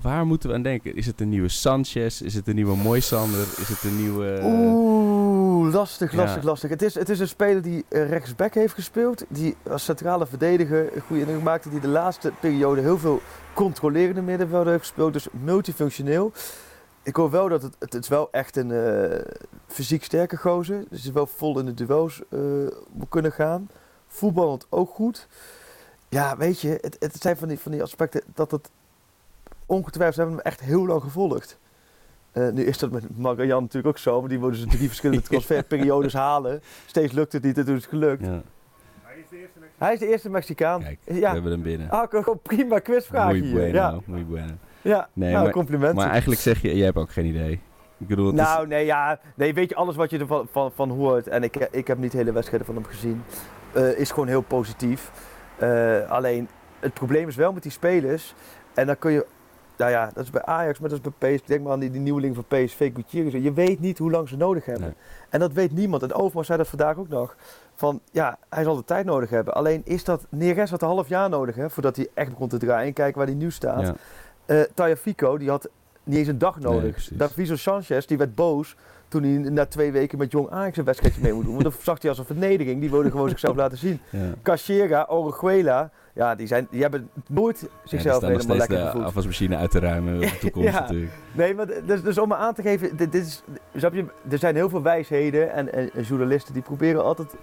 waar 0.01 0.25
moeten 0.25 0.49
we 0.49 0.55
aan 0.55 0.61
denken? 0.61 0.95
Is 0.95 1.05
het 1.05 1.21
een 1.21 1.29
nieuwe 1.29 1.49
Sanchez? 1.49 2.21
Is 2.21 2.33
het 2.33 2.47
een 2.47 2.55
nieuwe 2.55 2.75
Moisander? 2.75 3.39
Is 3.39 3.67
het 3.67 3.83
een 3.83 3.97
nieuwe... 4.01 4.39
Oeh, 4.43 5.73
lastig, 5.73 6.13
lastig, 6.13 6.43
lastig. 6.43 6.69
Het 6.69 6.81
is, 6.81 6.93
het 6.95 7.09
is 7.09 7.19
een 7.19 7.27
speler 7.27 7.61
die 7.61 7.85
eh, 7.89 8.09
heeft 8.53 8.73
gespeeld. 8.73 9.25
Die 9.27 9.55
als 9.69 9.83
centrale 9.83 10.25
verdediger 10.25 10.95
een 10.95 11.01
goede 11.01 11.21
indruk 11.21 11.43
maakte. 11.43 11.69
Die 11.69 11.79
de 11.79 11.87
laatste 11.87 12.31
periode 12.39 12.81
heel 12.81 12.97
veel 12.97 13.21
controlerende 13.53 14.21
middenvelden 14.21 14.71
heeft 14.71 14.85
gespeeld. 14.85 15.13
Dus 15.13 15.27
multifunctioneel. 15.31 16.31
ik 17.03 17.15
hoor 17.15 17.29
wel 17.29 17.49
dat 17.49 17.61
het, 17.61 17.75
het 17.79 17.93
is 17.93 18.07
wel 18.07 18.27
echt 18.31 18.55
een 18.55 18.71
eh, 18.71 19.19
fysiek 19.67 20.03
sterke 20.03 20.37
gozer. 20.37 20.77
Dus 20.77 20.99
hij 20.99 21.09
is 21.09 21.11
wel 21.11 21.27
vol 21.27 21.59
in 21.59 21.65
de 21.65 21.73
duels 21.73 22.21
eh, 22.29 22.39
kunnen 23.09 23.31
gaan. 23.31 23.69
Voetballend 24.07 24.67
ook 24.69 24.89
goed. 24.89 25.27
Ja, 26.09 26.37
weet 26.37 26.61
je, 26.61 26.77
het, 26.81 26.95
het 26.99 27.21
zijn 27.21 27.37
van 27.37 27.47
die, 27.47 27.59
van 27.59 27.71
die 27.71 27.81
aspecten 27.81 28.21
dat 28.33 28.51
het 28.51 28.69
ongetwijfeld 29.65 30.17
hebben 30.17 30.35
hem 30.35 30.45
echt 30.45 30.59
heel 30.59 30.85
lang 30.85 31.01
gevolgd. 31.01 31.57
Eh, 32.35 32.49
nu 32.49 32.63
is 32.63 32.77
dat 32.77 32.91
met 32.91 33.17
Marian 33.17 33.61
natuurlijk 33.61 33.87
ook 33.87 33.97
zo, 33.97 34.19
maar 34.19 34.29
die 34.29 34.39
wilden 34.39 34.57
ze 34.59 34.65
drie 34.65 34.87
verschillende 34.87 35.23
transferperiodes 35.29 36.13
halen. 36.13 36.61
Steeds 36.85 37.13
lukt 37.13 37.33
het 37.33 37.43
niet 37.43 37.57
en 37.57 37.65
toen 37.65 37.75
is 37.75 37.81
het 37.81 37.89
gelukt. 37.89 38.25
Ja. 38.25 38.41
Hij 39.77 39.93
is 39.93 39.99
de 39.99 40.07
eerste 40.07 40.29
Mexicaan. 40.29 40.81
Kijk, 40.81 40.99
we 41.03 41.13
ja, 41.13 41.33
hebben 41.33 41.51
hem 41.51 41.61
binnen. 41.61 41.89
ah, 41.89 42.09
gewoon 42.09 42.39
prima 42.41 42.79
quizvraag 42.79 43.31
Muy 43.31 43.39
hier. 43.41 43.51
bueno, 43.53 43.73
Ja, 43.77 43.99
muy 44.05 44.25
bueno. 44.25 44.51
ja. 44.81 45.09
Nee, 45.13 45.31
nou, 45.31 45.43
maar- 45.43 45.53
complimenten. 45.53 45.95
Maar 45.95 46.09
eigenlijk 46.09 46.41
zeg 46.41 46.61
je, 46.61 46.75
jij 46.75 46.85
hebt 46.85 46.97
ook 46.97 47.11
geen 47.11 47.25
idee. 47.25 47.51
Ik 47.97 48.07
bedoel, 48.07 48.25
het 48.25 48.35
Nou, 48.35 48.67
nee, 48.67 48.85
ja. 48.85 49.19
Nee, 49.35 49.53
weet 49.53 49.69
je, 49.69 49.75
alles 49.75 49.95
wat 49.95 50.09
je 50.09 50.19
ervan 50.19 50.47
van, 50.51 50.71
van 50.71 50.89
hoort, 50.89 51.27
en 51.27 51.43
ik, 51.43 51.55
ik 51.71 51.87
heb 51.87 51.97
niet 51.97 52.11
de 52.11 52.17
hele 52.17 52.31
wedstrijden 52.31 52.65
van 52.67 52.75
hem 52.75 52.85
gezien, 52.85 53.23
eh, 53.73 53.99
is 53.99 54.09
gewoon 54.11 54.27
heel 54.27 54.41
positief. 54.41 55.11
Eh, 55.57 56.09
alleen, 56.11 56.47
het 56.79 56.93
probleem 56.93 57.27
is 57.27 57.35
wel 57.35 57.53
met 57.53 57.63
die 57.63 57.71
spelers, 57.71 58.33
en 58.73 58.85
dan 58.85 58.97
kun 58.97 59.11
je, 59.11 59.25
nou 59.77 59.91
ja, 59.91 60.09
dat 60.13 60.23
is 60.23 60.29
bij 60.29 60.43
Ajax, 60.43 60.79
maar 60.79 60.89
dat 60.89 60.99
is 61.05 61.11
bij 61.17 61.35
PSV, 61.35 61.45
denk 61.45 61.63
maar 61.63 61.71
aan 61.71 61.79
die, 61.79 61.91
die 61.91 62.01
nieuweling 62.01 62.35
van 62.35 62.45
PSV, 62.47 62.91
Gutierrez. 62.93 63.43
Je 63.43 63.53
weet 63.53 63.79
niet 63.79 63.97
hoe 63.97 64.11
lang 64.11 64.29
ze 64.29 64.37
nodig 64.37 64.65
hebben. 64.65 64.83
Nee. 64.83 64.93
En 65.29 65.39
dat 65.39 65.53
weet 65.53 65.71
niemand. 65.71 66.03
En 66.03 66.13
Overmars 66.13 66.47
zei 66.47 66.59
dat 66.59 66.67
vandaag 66.67 66.97
ook 66.97 67.07
nog. 67.09 67.35
Van, 67.75 67.99
ja, 68.11 68.37
hij 68.49 68.63
zal 68.63 68.75
de 68.75 68.83
tijd 68.83 69.05
nodig 69.05 69.29
hebben. 69.29 69.53
Alleen 69.53 69.81
is 69.85 70.03
dat, 70.03 70.25
Neres 70.29 70.69
had 70.69 70.81
een 70.81 70.87
half 70.87 71.07
jaar 71.07 71.29
nodig, 71.29 71.55
hè, 71.55 71.69
voordat 71.69 71.95
hij 71.95 72.07
echt 72.13 72.29
begon 72.29 72.47
te 72.47 72.57
draaien. 72.57 72.87
En 72.87 72.93
kijk 72.93 73.15
waar 73.15 73.25
hij 73.25 73.35
nu 73.35 73.51
staat. 73.51 73.81
ja. 73.81 73.93
Eh 74.45 74.61
Taya 74.73 74.95
Fico, 74.95 75.37
die 75.37 75.49
had 75.49 75.69
niet 76.03 76.17
eens 76.17 76.27
een 76.27 76.37
dag 76.37 76.59
Nee, 76.59 76.73
nodig. 76.73 76.91
precies. 76.91 77.17
Daviso 77.17 77.55
Sanchez, 77.55 78.05
die 78.05 78.17
werd 78.17 78.35
boos 78.35 78.75
toen 79.07 79.23
hij 79.23 79.31
na 79.49 79.65
twee 79.65 79.91
weken 79.91 80.17
met 80.17 80.31
Jong 80.31 80.49
Ajax 80.49 80.77
een 80.77 80.83
wedstrijdje 80.83 81.21
mee 81.21 81.33
moet 81.33 81.43
doen. 81.43 81.51
Want 81.53 81.63
dat 81.63 81.75
zag 81.81 82.01
hij 82.01 82.09
als 82.09 82.19
een 82.19 82.25
vernedering. 82.25 82.79
Die 82.81 82.89
wilde 82.89 83.11
gewoon 83.11 83.29
zichzelf 83.29 83.55
laten 83.55 83.77
zien. 83.77 83.99
ja. 84.09 84.19
Cachera, 84.43 85.05
Orejuela, 85.09 85.89
ja, 86.13 86.35
die, 86.35 86.47
zijn, 86.47 86.67
die 86.71 86.81
hebben 86.81 87.09
nooit 87.27 87.59
Ja, 87.61 87.67
zichzelf 87.83 88.21
nog 88.21 88.29
helemaal 88.31 88.57
lekker 88.57 88.77
de 88.77 88.83
gevoeld. 88.85 89.03
afwasmachine 89.05 89.55
uit 89.57 89.71
te 89.71 89.79
ruimen 89.79 90.13
in 90.13 90.19
de 90.19 90.37
toekomst 90.39 90.69
Ja. 90.69 90.79
natuurlijk. 90.79 91.11
Nee, 91.31 91.53
maar 91.55 91.65
dus, 91.85 92.03
dus 92.03 92.17
om 92.17 92.27
me 92.27 92.35
aan 92.35 92.53
te 92.53 92.61
geven, 92.61 92.97
dit, 92.97 93.11
dit 93.11 93.25
is, 93.25 93.43
snap 93.75 93.93
je, 93.93 94.05
er 94.29 94.37
zijn 94.37 94.55
heel 94.55 94.69
veel 94.69 94.81
wijsheden 94.81 95.53
en, 95.53 95.73
en, 95.73 95.89
en 95.93 96.03
journalisten 96.03 96.53
die 96.53 96.63
proberen 96.63 97.03
altijd 97.03 97.33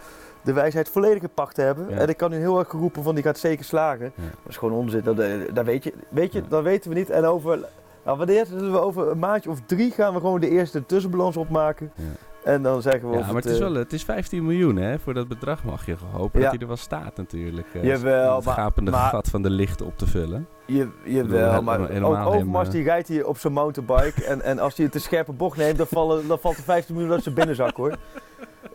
de 0.42 0.52
wijsheid 0.52 0.88
volledig 0.88 1.22
in 1.22 1.30
pacht 1.34 1.54
te 1.54 1.60
hebben. 1.62 1.86
Ja. 1.88 1.96
En 1.96 2.08
ik 2.08 2.16
kan 2.16 2.30
nu 2.30 2.36
heel 2.36 2.58
erg 2.58 2.68
geroepen 2.68 3.02
van 3.02 3.14
die 3.14 3.24
gaat 3.24 3.38
zeker 3.38 3.64
slagen. 3.64 4.12
Ja. 4.14 4.22
Dat 4.22 4.50
is 4.50 4.56
gewoon 4.56 4.74
onzin, 4.78 5.00
dat, 5.04 5.18
eh, 5.18 5.30
dat 5.54 5.64
weet 5.64 5.84
je. 5.84 5.92
Weet 6.08 6.32
je, 6.32 6.38
Ja. 6.40 6.44
dat 6.48 6.62
weten 6.62 6.90
we 6.90 6.96
niet. 6.96 7.10
En 7.10 7.24
over, 7.24 7.58
nou, 8.04 8.18
wanneer 8.18 8.46
we 8.70 8.80
over 8.80 9.10
een 9.10 9.18
maandje 9.18 9.50
of 9.50 9.60
drie 9.66 9.90
gaan 9.90 10.14
we 10.14 10.20
gewoon 10.20 10.40
de 10.40 10.48
eerste 10.50 10.86
tussenbalans 10.86 11.36
opmaken. 11.36 11.92
Ja. 11.94 12.02
En 12.44 12.62
dan 12.62 12.82
zeggen 12.82 13.10
we 13.10 13.16
Ja, 13.18 13.26
maar 13.26 13.34
het 13.34 13.44
is, 13.44 13.52
eh, 13.58 13.58
wel, 13.62 13.74
het 13.74 13.92
is 13.92 14.04
15 14.04 14.46
miljoen, 14.46 14.76
hè? 14.76 14.98
Voor 14.98 15.14
dat 15.14 15.28
bedrag 15.28 15.64
mag 15.64 15.86
je 15.86 15.94
hopen 16.12 16.38
Ja. 16.38 16.44
dat 16.44 16.50
hij 16.52 16.60
er 16.62 16.66
wel 16.66 16.76
staat 16.76 17.16
natuurlijk. 17.16 17.66
eh, 17.74 17.84
Jawel, 17.84 18.36
Het 18.36 18.46
gapende 18.46 18.90
maar- 18.90 19.08
gat 19.10 19.28
van 19.28 19.42
de 19.42 19.50
licht 19.50 19.82
op 19.82 19.98
te 19.98 20.06
vullen. 20.06 20.46
Je, 20.66 20.88
jawel, 21.04 21.62
maar 21.62 21.80
Overmars 22.26 22.66
eh, 22.68 22.74
die 22.74 22.82
rijdt 22.82 23.08
hier 23.08 23.26
op 23.26 23.38
zijn 23.38 23.52
mountainbike. 23.52 24.24
en, 24.24 24.42
en 24.42 24.58
als 24.58 24.74
hij 24.76 24.84
het 24.84 24.94
te 24.94 25.00
scherpe 25.00 25.32
bocht 25.32 25.56
neemt, 25.56 25.76
dan, 25.78 25.86
vallen, 25.86 26.28
dan 26.28 26.38
valt 26.38 26.56
er 26.56 26.62
15 26.62 26.94
miljoen 26.94 27.12
uit 27.12 27.22
zijn 27.22 27.34
binnenzak 27.34 27.76
hoor. 27.76 27.96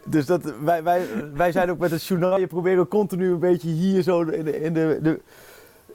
Dus 0.06 0.26
dat, 0.26 0.54
wij, 0.64 0.84
wij, 0.84 1.02
wij 1.34 1.52
zijn 1.52 1.70
ook 1.72 1.78
met 1.78 1.92
het 1.92 2.06
journaal, 2.06 2.40
je 2.40 2.48
proberen 2.48 2.88
continu 2.88 3.32
een 3.32 3.40
beetje 3.40 3.70
hier 3.70 4.02
zo 4.02 4.22
in 4.22 4.44
de, 4.46 4.62
in 4.62 4.74
de, 4.74 5.00
de, 5.02 5.22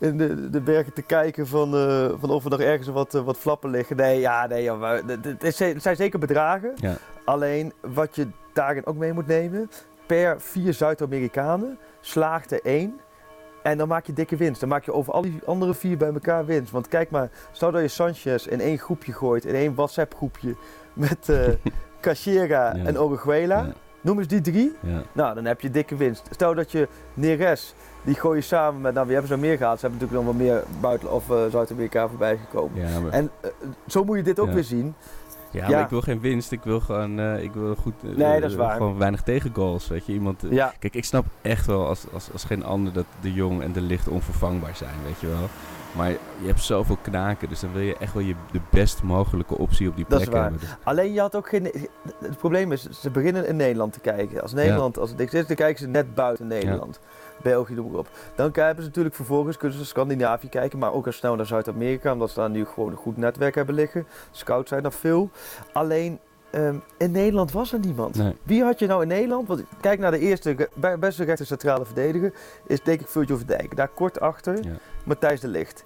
in 0.03 0.17
de, 0.17 0.51
de 0.51 0.61
bergen 0.61 0.93
te 0.93 1.03
kijken 1.03 1.47
van, 1.47 1.75
eh, 1.77 2.11
van 2.19 2.31
of 2.31 2.45
er 2.45 2.51
nog 2.51 2.61
ergens 2.61 2.89
wat, 2.89 3.15
eh, 3.15 3.23
wat 3.25 3.37
flappen 3.37 3.71
liggen. 3.71 3.97
Nee, 3.97 4.21
ja, 4.21 4.47
nee, 4.47 4.63
ja, 4.63 4.75
maar, 4.75 5.01
het, 5.39 5.57
zijn 5.77 5.97
zeker 5.97 6.19
bedragen. 6.19 6.73
Ja. 6.75 6.95
Alleen 7.25 7.73
wat 7.81 8.17
je 8.17 8.27
daarin 8.53 8.87
ook 8.87 8.97
mee 8.97 9.13
moet 9.13 9.27
nemen, 9.27 9.71
per 10.07 10.41
vier 10.41 10.73
Zuid-Amerikanen 10.75 11.79
slaagt 12.01 12.53
er 12.53 12.61
één. 12.63 13.01
En 13.63 13.79
dan 13.79 13.89
maak 13.89 14.07
je 14.07 14.13
dikke 14.13 14.37
winst. 14.37 14.61
Dan 14.61 14.69
maak 14.69 14.85
je 14.85 14.93
over 14.93 15.13
al 15.13 15.23
die 15.23 15.41
andere 15.45 15.75
vier 15.75 15.97
bij 15.97 16.13
elkaar 16.13 16.45
winst. 16.47 16.73
Want 16.73 16.89
kijk 16.89 17.11
maar, 17.11 17.31
stel 17.53 17.71
dat 17.71 17.83
je 17.83 17.89
Sanchez 17.89 18.47
in 18.47 18.61
één 18.61 18.79
groepje 18.79 19.13
gooit, 19.13 19.45
in 19.45 19.55
één 19.55 19.75
WhatsApp 19.75 20.15
groepje 20.15 20.57
met 20.93 21.29
eh 21.29 21.49
Cachera 22.01 22.77
Ja. 22.77 22.85
en 22.85 23.01
Orejuela. 23.01 23.57
Ja, 23.59 23.73
Noem 24.01 24.19
eens 24.19 24.27
die 24.29 24.41
drie. 24.41 24.77
ja. 24.81 25.03
Nou, 25.13 25.35
dan 25.35 25.45
heb 25.45 25.61
je 25.61 25.71
dikke 25.71 25.97
winst. 25.97 26.29
Stel 26.31 26.55
dat 26.55 26.73
je 26.73 26.89
Neres, 27.15 27.75
die 28.03 28.15
gooi 28.15 28.37
je 28.37 28.43
samen 28.45 28.81
met, 28.81 28.95
nou 28.95 29.07
wie 29.07 29.15
hebben 29.17 29.33
ze 29.33 29.39
nog 29.41 29.49
meer 29.49 29.57
gehad? 29.57 29.81
Ze 29.81 29.87
hebben 29.87 30.01
natuurlijk 30.01 30.29
nog 30.29 30.37
wel 30.37 30.47
meer 30.47 30.65
buiten 30.81 31.13
of 31.13 31.31
eh, 31.31 31.37
Zuid-Amerika 31.51 32.09
voorbij 32.09 32.37
gekomen. 32.37 32.81
Ja, 32.89 33.01
maar, 33.01 33.11
En 33.13 33.31
eh, 33.41 33.51
zo 33.87 34.05
moet 34.05 34.17
je 34.17 34.23
dit 34.23 34.39
ook 34.41 34.49
Ja. 34.49 34.55
weer 34.55 34.65
zien. 34.65 34.95
ja, 35.51 35.65
ja. 35.69 35.71
maar 35.71 35.81
ik 35.85 35.89
wil 35.91 36.01
geen 36.01 36.21
winst. 36.21 36.53
Ik 36.53 36.63
wil 36.65 36.81
gewoon, 36.81 37.19
eh, 37.19 37.43
ik 37.43 37.53
wil 37.53 37.75
goed, 37.75 37.95
Nee, 38.17 38.41
dat 38.41 38.51
is 38.51 38.57
waar. 38.57 38.77
gewoon 38.77 38.99
weinig 38.99 39.23
tegengoals. 39.23 39.89
Weet 39.89 40.07
je, 40.07 40.13
iemand. 40.13 40.43
Ja, 40.51 40.73
Kijk, 40.79 40.95
ik 40.95 41.05
snap 41.05 41.25
echt 41.43 41.67
wel 41.67 41.87
als, 41.87 42.05
als, 42.13 42.29
als 42.33 42.45
geen 42.45 42.65
ander 42.65 42.93
dat 42.93 43.05
de 43.21 43.33
Jong 43.33 43.63
en 43.63 43.73
de 43.73 43.81
Licht 43.81 44.09
onvervangbaar 44.09 44.77
zijn, 44.77 44.95
weet 45.07 45.21
je 45.21 45.27
wel. 45.27 45.49
Maar 45.97 46.11
je 46.11 46.47
hebt 46.47 46.61
zoveel 46.63 46.99
knaken, 47.03 47.49
dus 47.49 47.61
dan 47.61 47.73
wil 47.73 47.83
je 47.83 47.97
echt 47.97 48.13
wel 48.15 48.23
je, 48.23 48.35
de 48.53 48.61
best 48.71 49.03
mogelijke 49.03 49.59
optie 49.59 49.89
op 49.89 49.97
die 49.97 50.05
Dat 50.09 50.19
plek 50.19 50.29
is 50.29 50.35
waar. 50.35 50.51
hebben. 50.51 50.69
alleen 50.83 51.13
je 51.13 51.21
had 51.21 51.37
ook 51.37 51.49
geen... 51.49 51.71
Het 52.21 52.37
probleem 52.39 52.73
is, 52.73 52.89
ze 52.91 53.11
beginnen 53.11 53.47
in 53.49 53.57
Nederland 53.57 53.93
te 53.93 54.01
kijken. 54.01 54.43
Als 54.43 54.53
Nederland, 54.53 54.99
als 54.99 55.09
het 55.11 55.19
niks 55.19 55.35
is, 55.35 55.47
dan 55.47 55.57
kijken 55.57 55.79
ze 55.81 55.89
net 55.89 56.15
buiten 56.15 56.47
Nederland. 56.47 57.01
België, 57.43 57.75
noem 57.75 57.91
maar 57.91 57.99
op. 57.99 58.09
Dan 58.35 58.51
hebben 58.53 58.83
ze 58.85 58.89
natuurlijk 58.89 59.15
vervolgens, 59.15 59.57
kunnen 59.57 59.79
ze 59.79 59.85
Scandinavië 59.85 60.49
kijken, 60.49 60.79
maar 60.79 60.93
ook 60.93 61.07
al 61.07 61.13
snel 61.13 61.35
naar 61.37 61.47
Zuid-Amerika, 61.47 62.13
omdat 62.13 62.31
ze 62.31 62.41
daar 62.41 62.51
nu 62.51 62.65
gewoon 62.65 62.91
een 62.91 62.97
goed 62.97 63.17
netwerk 63.17 63.55
hebben 63.55 63.75
liggen. 63.75 64.07
Scouts 64.31 64.69
zijn 64.69 64.85
er 64.85 64.93
veel. 64.93 65.31
Alleen, 65.73 66.19
ehm, 66.51 66.77
in 66.99 67.11
Nederland 67.11 67.53
was 67.53 67.73
er 67.73 67.79
niemand. 67.79 68.15
Nee. 68.17 68.37
Wie 68.43 68.63
had 68.63 68.79
je 68.79 68.87
nou 68.87 69.03
in 69.03 69.09
Nederland? 69.09 69.49
Want 69.49 69.63
kijk 69.81 69.99
naar 69.99 70.11
de 70.11 70.19
eerste, 70.19 70.51
re- 70.51 70.69
be- 70.75 70.97
beste 71.01 71.25
rechter 71.25 71.47
centrale 71.47 71.85
verdediger, 71.85 72.33
is 72.67 72.83
denk 72.83 73.01
ik 73.01 73.09
Virgil 73.09 73.37
van 73.39 73.47
Dijk. 73.47 73.77
Daar 73.77 73.89
kort 73.89 74.21
achter, 74.21 74.65
Ja. 74.65 74.71
Matthijs 75.05 75.41
de 75.41 75.49
Licht. 75.49 75.85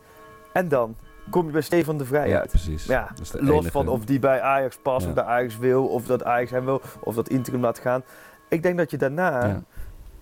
En 0.52 0.68
dan 0.68 0.96
kom 1.30 1.46
je 1.46 1.52
bij 1.52 1.60
Stefan 1.60 1.98
de 1.98 2.04
Vrij 2.04 2.28
Ja, 2.28 2.40
uit. 2.40 2.48
precies. 2.48 2.84
Ja, 2.84 3.08
los 3.32 3.48
enige- 3.50 3.70
van 3.70 3.88
of 3.88 4.04
die 4.04 4.18
bij 4.18 4.40
Ajax 4.40 4.76
past, 4.82 5.02
Ja. 5.02 5.08
of 5.08 5.14
bij 5.14 5.24
Ajax 5.24 5.58
wil, 5.58 5.86
of 5.86 6.06
dat 6.06 6.24
Ajax 6.24 6.50
hem 6.50 6.64
wil, 6.64 6.80
of 7.00 7.14
dat 7.14 7.28
Inter 7.28 7.52
hem 7.52 7.62
laat 7.62 7.78
gaan. 7.78 8.02
Ik 8.48 8.62
denk 8.62 8.76
dat 8.78 8.90
je 8.90 8.96
daarna. 8.96 9.62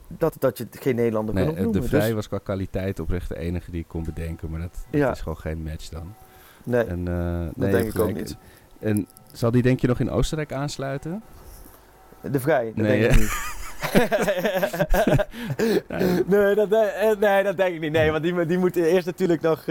Dat, 0.08 0.36
dat 0.38 0.58
je 0.58 0.66
geen 0.70 0.94
Nederlander 0.94 1.34
Nee, 1.34 1.44
kan 1.44 1.56
eh, 1.56 1.72
de. 1.72 1.82
Vrij 1.82 2.00
Dus- 2.06 2.12
was 2.14 2.28
qua 2.28 2.38
kwaliteit 2.38 3.00
oprecht 3.00 3.28
de 3.28 3.38
enige 3.38 3.70
die 3.70 3.80
ik 3.80 3.88
kon 3.88 4.04
bedenken, 4.04 4.50
maar 4.50 4.60
dat, 4.60 4.72
dat 4.90 5.00
Ja. 5.00 5.10
is 5.10 5.20
gewoon 5.20 5.38
geen 5.38 5.62
match 5.62 5.88
dan. 5.88 6.14
nee, 6.64 6.84
En, 6.84 7.08
eh, 7.08 7.40
nee, 7.40 7.50
dat 7.56 7.70
denk 7.70 7.94
ik 7.94 7.98
ook 8.00 8.12
niet. 8.14 8.36
En 8.78 9.06
zal 9.32 9.50
die 9.50 9.62
denk 9.62 9.80
je 9.80 9.86
nog 9.86 10.00
in 10.00 10.10
Oostenrijk 10.10 10.52
aansluiten? 10.52 11.22
De 12.30 12.40
Vrij, 12.40 12.64
dat 12.64 12.74
Nee, 12.76 13.00
denk 13.00 13.12
ik 13.12 13.18
niet. 13.20 13.52
nee, 16.26 16.54
dat, 16.54 16.72
eh, 16.72 17.16
nee, 17.18 17.42
dat 17.44 17.56
denk 17.56 17.74
ik 17.74 17.80
niet. 17.80 17.92
Nee, 17.92 18.10
want 18.10 18.22
die, 18.22 18.34
moet- 18.34 18.48
die 18.48 18.58
moet 18.58 18.76
eerst 18.76 19.06
natuurlijk 19.06 19.40
nog 19.40 19.64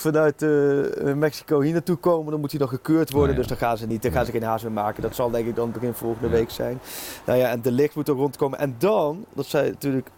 vanuit 0.00 0.42
eh, 0.42 1.14
Mexico 1.14 1.60
hier 1.60 1.72
naartoe 1.72 1.96
komen. 1.96 2.30
Dan 2.30 2.40
moet 2.40 2.50
hij 2.50 2.60
nog 2.60 2.70
gekeurd 2.70 3.10
worden. 3.10 3.28
Oh, 3.30 3.34
ja. 3.34 3.40
Dus 3.40 3.58
dan 3.58 3.68
gaan 3.68 3.76
ze 3.78 3.86
niet, 3.86 4.02
dan 4.02 4.12
gaan 4.12 4.24
ze 4.24 4.30
geen 4.30 4.42
haast 4.42 4.64
meer 4.64 4.72
maken. 4.72 5.02
Dat 5.02 5.14
zal 5.14 5.30
denk 5.30 5.46
ik 5.46 5.56
dan 5.56 5.70
begin 5.72 5.94
volgende 5.94 6.28
Ja. 6.28 6.32
week 6.34 6.50
zijn. 6.50 6.78
Nou 7.26 7.38
ja, 7.38 7.48
en 7.50 7.62
de 7.62 7.72
licht 7.72 7.94
moet 7.94 8.08
er 8.08 8.14
rondkomen. 8.14 8.58
En 8.58 8.74
dan, 8.78 9.24
dat 9.32 9.46
zei 9.46 9.70
natuurlijk, 9.70 10.08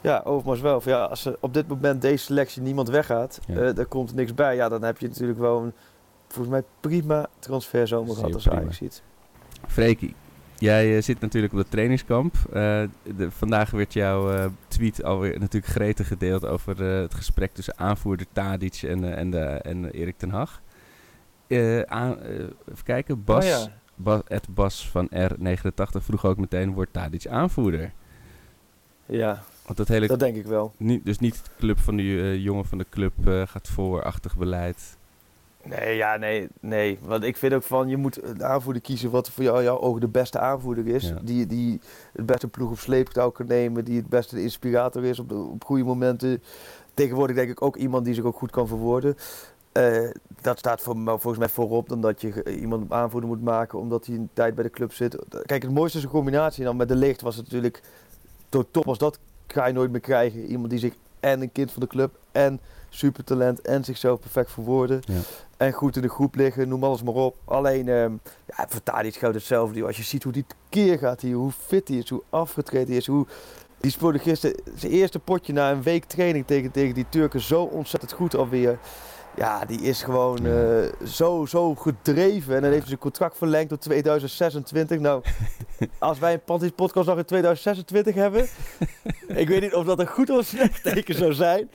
ja, 0.00 0.20
Overmars 0.24 0.60
wel. 0.60 0.80
Van, 0.80 0.92
ja, 0.92 1.04
als 1.04 1.24
er 1.24 1.36
op 1.40 1.54
dit 1.54 1.68
moment 1.68 2.02
deze 2.02 2.24
selectie 2.24 2.62
niemand 2.62 2.88
weggaat, 2.88 3.38
Ja. 3.46 3.54
eh 3.54 3.78
er 3.78 3.86
komt 3.86 4.14
niks 4.14 4.34
bij. 4.34 4.54
Ja, 4.56 4.68
dan 4.68 4.82
heb 4.82 4.98
je 4.98 5.08
natuurlijk 5.08 5.38
wel 5.38 5.58
een, 5.62 5.72
volgens 6.28 6.48
mij 6.54 6.62
prima 6.80 7.26
transferzomer 7.38 8.14
gehad 8.14 8.34
als. 8.34 8.48
Ajax 8.48 8.76
ziet. 8.76 9.02
Freekie, 9.66 10.14
jij 10.58 10.96
eh, 10.96 11.02
zit 11.02 11.20
natuurlijk 11.20 11.52
op 11.52 11.58
het 11.58 11.70
trainingskamp. 11.70 12.34
Eh, 12.34 12.82
de, 13.16 13.30
vandaag 13.30 13.70
werd 13.70 13.92
jouw 13.92 14.32
eh, 14.32 14.46
tweet 14.68 15.04
alweer 15.04 15.38
natuurlijk 15.38 15.72
gretig 15.72 16.08
gedeeld 16.08 16.46
over 16.46 16.82
het 16.82 17.14
gesprek 17.14 17.54
tussen 17.54 17.78
aanvoerder 17.78 18.26
Tadic 18.32 18.82
en, 18.82 19.16
en, 19.16 19.30
de, 19.30 19.44
en 19.44 19.90
Erik 19.90 20.18
ten 20.18 20.30
Hag. 20.30 20.62
Aan, 21.86 22.18
even 22.22 22.84
kijken, 22.84 23.24
Bas, 23.24 23.44
Oh 23.44 23.50
ja. 23.50 23.72
Bas, 23.94 24.20
het 24.24 24.54
Bas 24.54 24.88
van 24.88 25.08
R89 25.14 26.02
vroeg 26.02 26.24
ook 26.24 26.36
meteen, 26.36 26.72
wordt 26.72 26.92
Tadic 26.92 27.26
aanvoerder? 27.26 27.92
Ja, 29.06 29.42
Want 29.64 29.76
dat 29.78 29.88
hele, 29.88 30.06
dat 30.06 30.18
denk 30.18 30.36
ik 30.36 30.46
wel. 30.46 30.72
niet, 30.76 31.04
dus 31.04 31.18
niet 31.18 31.44
de 31.44 31.50
club 31.58 31.78
van 31.78 31.96
de 31.96 32.42
jongen 32.42 32.64
van 32.64 32.78
de 32.78 32.86
club 32.90 33.12
eh, 33.26 33.42
gaat 33.46 33.68
voorachtig 33.68 34.36
beleid. 34.36 34.96
Nee, 35.68 35.96
ja, 35.96 36.16
nee, 36.16 36.48
nee. 36.60 36.98
Want 37.02 37.24
ik 37.24 37.36
vind 37.36 37.52
ook 37.52 37.62
van, 37.62 37.88
je 37.88 37.96
moet 37.96 38.22
een 38.22 38.44
aanvoerder 38.44 38.82
kiezen 38.82 39.10
wat 39.10 39.30
voor 39.30 39.44
jou, 39.44 39.62
jouw 39.62 39.80
ogen 39.80 40.00
de 40.00 40.08
beste 40.08 40.38
aanvoerder 40.38 40.86
is. 40.86 41.08
Ja. 41.08 41.18
Die, 41.22 41.46
die 41.46 41.80
het 42.12 42.26
beste 42.26 42.48
ploeg 42.48 42.70
op 42.70 42.78
sleeptouw 42.78 43.30
kan 43.30 43.46
nemen. 43.46 43.84
Die 43.84 43.96
het 43.96 44.08
beste 44.08 44.42
inspirator 44.42 45.04
is 45.04 45.18
op, 45.18 45.28
de, 45.28 45.34
op 45.34 45.64
goede 45.64 45.84
momenten. 45.84 46.42
Tegenwoordig 46.94 47.36
denk 47.36 47.50
ik 47.50 47.62
ook 47.62 47.76
iemand 47.76 48.04
die 48.04 48.14
zich 48.14 48.24
ook 48.24 48.36
goed 48.38 48.50
kan 48.50 48.68
verwoorden. 48.68 49.16
Eh, 49.72 50.08
dat 50.40 50.58
staat 50.58 50.80
voor, 50.80 50.94
volgens 51.04 51.38
mij 51.38 51.48
voorop 51.48 51.88
dan 51.88 52.00
dat 52.00 52.20
je 52.20 52.58
iemand 52.58 52.92
aanvoerder 52.92 53.28
moet 53.28 53.42
maken 53.42 53.78
omdat 53.78 54.06
hij 54.06 54.14
een 54.16 54.28
tijd 54.32 54.54
bij 54.54 54.64
de 54.64 54.70
club 54.70 54.92
zit. 54.92 55.16
Kijk, 55.44 55.62
het 55.62 55.72
mooiste 55.72 55.98
is 55.98 56.04
een 56.04 56.10
combinatie. 56.10 56.64
Dan 56.64 56.76
met 56.76 56.88
de 56.88 56.96
licht 56.96 57.20
was 57.20 57.36
het 57.36 57.44
natuurlijk 57.44 57.82
tot 58.48 58.66
top 58.70 58.88
als 58.88 58.98
dat 58.98 59.18
ga 59.46 59.66
je 59.66 59.72
nooit 59.72 59.90
meer 59.90 60.00
krijgen. 60.00 60.44
Iemand 60.44 60.70
die 60.70 60.78
zich 60.78 60.94
en 61.20 61.40
een 61.40 61.52
kind 61.52 61.72
van 61.72 61.82
de 61.82 61.88
club 61.88 62.18
en 62.32 62.60
supertalent 62.96 63.60
en 63.60 63.84
zichzelf 63.84 64.20
perfect 64.20 64.50
verwoorden. 64.50 65.00
Ja. 65.04 65.20
En 65.56 65.72
goed 65.72 65.96
in 65.96 66.02
de 66.02 66.08
groep 66.08 66.34
liggen, 66.34 66.68
noem 66.68 66.84
alles 66.84 67.02
maar 67.02 67.14
op. 67.14 67.36
Alleen, 67.44 67.88
ehm 67.88 68.12
ja, 68.46 68.66
voor 68.68 68.82
Tadic 68.82 69.14
geldt 69.14 69.34
hetzelfde. 69.34 69.84
Als 69.84 69.96
je 69.96 70.02
ziet 70.02 70.22
hoe 70.22 70.32
die 70.32 70.46
keer 70.68 70.98
gaat 70.98 71.20
hier, 71.20 71.34
hoe 71.34 71.50
fit 71.66 71.88
hij 71.88 71.96
is, 71.96 72.08
hoe 72.08 72.22
afgetreden 72.30 72.88
hij 72.88 72.96
is, 72.96 73.06
hoe... 73.06 73.26
Die 73.80 73.90
speelde 73.90 74.18
gisteren 74.18 74.60
zijn 74.74 74.92
eerste 74.92 75.18
potje 75.18 75.52
na 75.52 75.70
een 75.70 75.82
week 75.82 76.04
training 76.04 76.46
tegen, 76.46 76.70
tegen 76.70 76.94
die 76.94 77.06
Turken 77.08 77.40
zo 77.40 77.62
ontzettend 77.62 78.12
goed 78.12 78.36
alweer. 78.36 78.78
Ja, 79.36 79.64
die 79.64 79.80
is 79.80 80.02
gewoon 80.02 80.46
eh, 80.46 81.06
zo, 81.06 81.44
zo 81.46 81.74
gedreven. 81.74 82.54
En 82.54 82.60
dan 82.60 82.70
heeft 82.70 82.78
hij 82.80 82.88
zijn 82.88 82.98
contract 83.00 83.36
verlengd 83.38 83.68
tot 83.68 83.80
2026. 83.80 84.98
Nou, 85.00 85.22
als 85.98 86.18
wij 86.18 86.32
een 86.32 86.40
Panties 86.44 86.70
podcast 86.70 87.06
nog 87.08 87.18
in 87.18 87.24
2026 87.24 88.14
hebben. 88.14 88.46
ik 89.42 89.48
weet 89.48 89.60
niet 89.60 89.74
of 89.74 89.84
dat 89.86 89.98
een 89.98 90.06
goed 90.06 90.30
of 90.30 90.36
een 90.38 90.44
slecht 90.44 90.82
teken 90.82 91.14
zou 91.14 91.32
zijn 91.32 91.68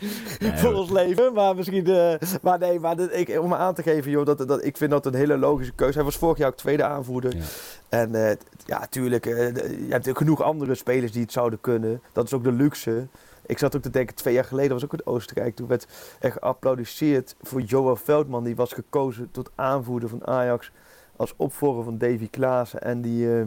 voor 0.55 0.73
ons 0.73 0.89
leven. 0.91 1.33
Maar 1.33 1.55
misschien. 1.55 1.85
eh, 1.87 2.13
maar 2.41 2.59
nee, 2.59 2.79
maar 2.79 2.95
dit- 2.95 3.15
ik, 3.17 3.39
om 3.39 3.53
aan 3.53 3.73
te 3.73 3.83
geven, 3.83 4.11
joh, 4.11 4.25
dat, 4.25 4.47
dat, 4.47 4.63
ik 4.65 4.77
vind 4.77 4.91
dat 4.91 5.05
een 5.05 5.15
hele 5.15 5.37
logische 5.37 5.73
keuze. 5.73 5.95
Hij 5.95 6.03
was 6.05 6.17
vorig 6.17 6.37
jaar 6.37 6.47
ook 6.49 6.57
tweede 6.57 6.83
aanvoerder. 6.83 7.35
Ja. 7.35 7.41
En 7.89 8.15
eh, 8.29 8.35
ja, 8.65 8.85
tuurlijk, 8.89 9.25
je 9.25 9.85
hebt 9.89 10.09
genoeg 10.13 10.41
andere 10.41 10.75
spelers 10.75 11.11
die 11.11 11.21
het 11.21 11.31
zouden 11.31 11.61
kunnen. 11.61 12.01
Dat 12.13 12.25
is 12.25 12.33
ook 12.33 12.43
de 12.43 12.51
luxe. 12.51 13.07
Ik 13.51 13.57
zat 13.57 13.75
ook 13.75 13.81
te 13.81 13.89
denken, 13.89 14.15
twee 14.15 14.33
jaar 14.33 14.43
geleden 14.43 14.71
was 14.71 14.83
ook 14.83 14.93
in 14.93 15.05
Oostenrijk. 15.05 15.55
Toen 15.55 15.67
werd 15.67 15.87
er 16.19 16.31
geapplaudisseerd 16.31 17.35
voor 17.41 17.61
Johan 17.61 17.97
Veldman. 17.97 18.43
Die 18.43 18.55
was 18.55 18.73
gekozen 18.73 19.31
tot 19.31 19.51
aanvoerder 19.55 20.09
van 20.09 20.27
Ajax. 20.27 20.71
Als 21.15 21.33
opvolger 21.37 21.83
van 21.83 21.97
Davy 21.97 22.29
Klaassen. 22.29 22.81
En 22.81 23.01
die 23.01 23.33
eh, 23.33 23.45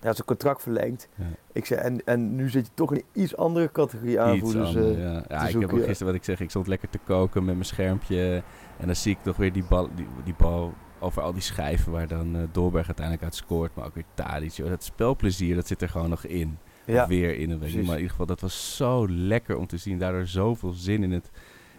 ja, 0.00 0.12
zijn 0.12 0.24
contract 0.26 0.62
verlengd. 0.62 1.08
Ja. 1.14 1.24
Ik 1.52 1.66
zei, 1.66 1.80
en, 1.80 2.04
en 2.04 2.34
nu 2.34 2.50
zit 2.50 2.66
je 2.66 2.72
toch 2.74 2.92
in 2.92 2.96
een 3.12 3.22
iets 3.22 3.36
andere 3.36 3.72
categorie 3.72 4.10
Iets 4.12 4.20
aanvoerders. 4.20 4.74
eh, 4.74 4.98
ja. 5.28 5.46
Ik 5.46 5.60
heb 5.60 5.72
ook 5.72 5.84
gisteren 5.84 6.06
wat 6.06 6.14
ik 6.14 6.24
zeg, 6.24 6.40
ik 6.40 6.50
stond 6.50 6.66
lekker 6.66 6.90
te 6.90 6.98
koken 7.04 7.44
met 7.44 7.54
mijn 7.54 7.66
schermpje. 7.66 8.42
En 8.78 8.86
dan 8.86 8.96
zie 8.96 9.12
ik 9.12 9.22
toch 9.22 9.36
weer 9.36 9.52
die 9.52 9.64
bal, 9.68 9.88
die, 9.94 10.06
die 10.24 10.34
bal 10.38 10.72
over 10.98 11.22
al 11.22 11.32
die 11.32 11.42
schijven 11.42 11.92
waar 11.92 12.08
dan 12.08 12.48
Dolberg 12.52 12.86
uiteindelijk 12.86 13.24
uit 13.24 13.34
scoort. 13.34 13.74
Maar 13.74 13.86
ook 13.86 13.94
weer 13.94 14.04
Tadic. 14.14 14.56
Dat 14.56 14.84
spelplezier, 14.84 15.54
dat 15.54 15.66
zit 15.66 15.82
er 15.82 15.88
gewoon 15.88 16.10
nog 16.10 16.24
in. 16.24 16.58
Ja. 16.86 17.06
Weer 17.06 17.34
in 17.36 17.50
een 17.50 17.58
week. 17.58 17.58
precies. 17.58 17.74
Maar 17.86 17.86
in 17.96 18.02
ieder 18.02 18.10
geval, 18.10 18.26
dat 18.26 18.40
was 18.40 18.76
zo 18.76 19.08
lekker 19.08 19.56
om 19.56 19.66
te 19.66 19.76
zien. 19.76 19.98
Daardoor 19.98 20.26
zoveel 20.26 20.72
zin 20.72 21.02
in 21.02 21.12
het, 21.12 21.30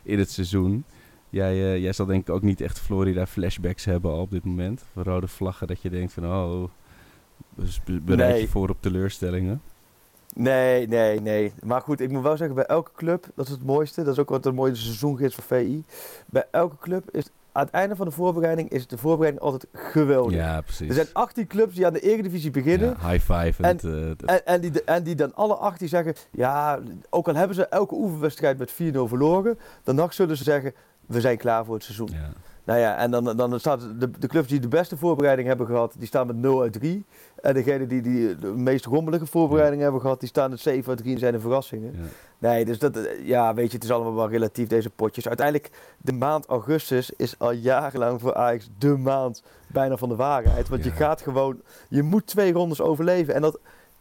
in 0.03 0.19
het 0.19 0.31
seizoen. 0.31 0.83
Jij, 1.29 1.51
eh, 1.53 1.77
jij 1.81 1.93
zal 1.93 2.05
denk 2.05 2.27
ik 2.27 2.33
ook 2.33 2.41
niet 2.41 2.61
echt 2.61 2.79
Florida 2.79 3.25
flashbacks 3.27 3.85
hebben 3.85 4.11
al 4.11 4.21
op 4.21 4.31
dit 4.31 4.43
moment. 4.43 4.83
Van 4.93 5.03
rode 5.03 5.27
vlaggen 5.27 5.67
dat 5.67 5.81
je 5.81 5.89
denkt 5.89 6.13
van 6.13 6.25
oh, 6.25 6.63
dus 7.55 7.83
be- 7.83 8.01
bereid 8.01 8.41
je 8.41 8.47
voor 8.47 8.69
op 8.69 8.77
teleurstellingen. 8.81 9.61
Nee, 10.35 10.87
nee, 10.87 11.21
nee. 11.21 11.51
Maar 11.63 11.81
goed, 11.81 11.99
ik 11.99 12.09
moet 12.11 12.23
wel 12.23 12.37
zeggen, 12.37 12.55
bij 12.55 12.65
elke 12.65 12.91
club, 12.95 13.25
dat 13.35 13.45
is 13.45 13.51
het 13.51 13.63
mooiste. 13.65 14.03
Dat 14.03 14.13
is 14.13 14.19
ook 14.19 14.29
wat 14.29 14.45
een 14.45 14.55
mooie 14.55 14.75
seizoengids 14.75 15.35
van 15.35 15.43
VI. 15.43 15.83
Bij 16.25 16.45
elke 16.51 16.77
club 16.77 17.11
is 17.11 17.29
aan 17.55 17.63
het 17.65 17.73
einde 17.73 17.95
van 17.95 18.05
de 18.05 18.11
voorbereiding, 18.11 18.69
is 18.69 18.87
de 18.87 18.97
voorbereiding 18.97 19.43
altijd 19.45 19.65
geweldig. 19.73 20.33
Ja, 20.33 20.61
precies. 20.61 20.87
Er 20.87 20.93
zijn 20.93 21.07
18 21.13 21.47
clubs 21.47 21.75
die 21.75 21.85
aan 21.85 21.93
de 21.93 21.99
Eredivisie 21.99 22.51
beginnen. 22.51 22.95
Ja, 23.01 23.09
high 23.09 23.33
five. 23.33 23.63
En- 23.63 23.79
eh, 23.79 24.35
En, 24.35 24.45
en, 24.45 24.61
die, 24.61 24.83
en 24.83 25.03
die 25.03 25.15
dan 25.15 25.35
alle 25.35 25.53
18 25.55 25.87
zeggen, 25.87 26.13
ja, 26.31 26.79
ook 27.09 27.27
al 27.27 27.35
hebben 27.35 27.55
ze 27.55 27.65
elke 27.67 27.95
oefenwedstrijd 27.95 28.57
met 28.57 28.71
4-0 28.71 28.75
verloren, 29.07 29.59
dan 29.83 29.95
nog 29.95 30.13
zullen 30.13 30.37
ze 30.37 30.43
zeggen, 30.43 30.73
we 31.05 31.21
zijn 31.21 31.37
klaar 31.37 31.65
voor 31.65 31.73
het 31.73 31.83
seizoen. 31.83 32.09
ja. 32.11 32.29
Nou 32.65 32.79
ja, 32.79 32.97
en 32.97 33.11
dan, 33.11 33.37
dan 33.37 33.59
staat 33.59 33.79
de, 33.99 34.11
de 34.19 34.27
clubs 34.27 34.47
die 34.47 34.59
de 34.59 34.67
beste 34.67 34.97
voorbereiding 34.97 35.47
hebben 35.47 35.65
gehad, 35.67 35.95
die 35.97 36.07
staan 36.07 36.27
met 36.27 36.35
0 36.35 36.61
uit 36.61 36.73
3. 36.73 37.05
En 37.43 37.53
degenen 37.53 37.87
die, 37.87 38.01
die 38.01 38.35
de 38.35 38.47
meest 38.47 38.85
rommelige 38.85 39.25
voorbereiding 39.25 39.81
hebben 39.81 40.01
gehad, 40.01 40.19
die 40.19 40.29
staan 40.29 40.49
met 40.49 40.59
7 40.59 40.89
uit 40.89 40.97
3 40.97 41.13
en 41.13 41.19
zijn 41.19 41.33
de 41.33 41.39
verrassingen. 41.39 41.91
Ja. 41.91 42.07
Nee, 42.37 42.65
dus 42.65 42.79
dat, 42.79 42.99
ja, 43.23 43.53
weet 43.53 43.67
je, 43.67 43.73
het 43.73 43.83
is 43.83 43.91
allemaal 43.91 44.15
wel 44.15 44.29
relatief 44.29 44.67
deze 44.67 44.89
potjes. 44.89 45.27
Uiteindelijk, 45.27 45.69
de 45.97 46.13
maand 46.13 46.45
augustus 46.45 47.11
is 47.17 47.35
al 47.39 47.51
jarenlang 47.51 48.21
voor 48.21 48.33
Ajax 48.33 48.69
de 48.77 48.97
maand 48.97 49.43
bijna 49.67 49.97
van 49.97 50.09
de 50.09 50.15
waarheid. 50.15 50.69
Want 50.69 50.83
je 50.83 50.91
gaat 50.91 51.21
gewoon, 51.21 51.61
je 51.89 52.03
moet 52.03 52.27
twee 52.27 52.53
rondes 52.53 52.81
overleven. 52.81 53.33
En 53.33 53.41
dat 53.41 53.59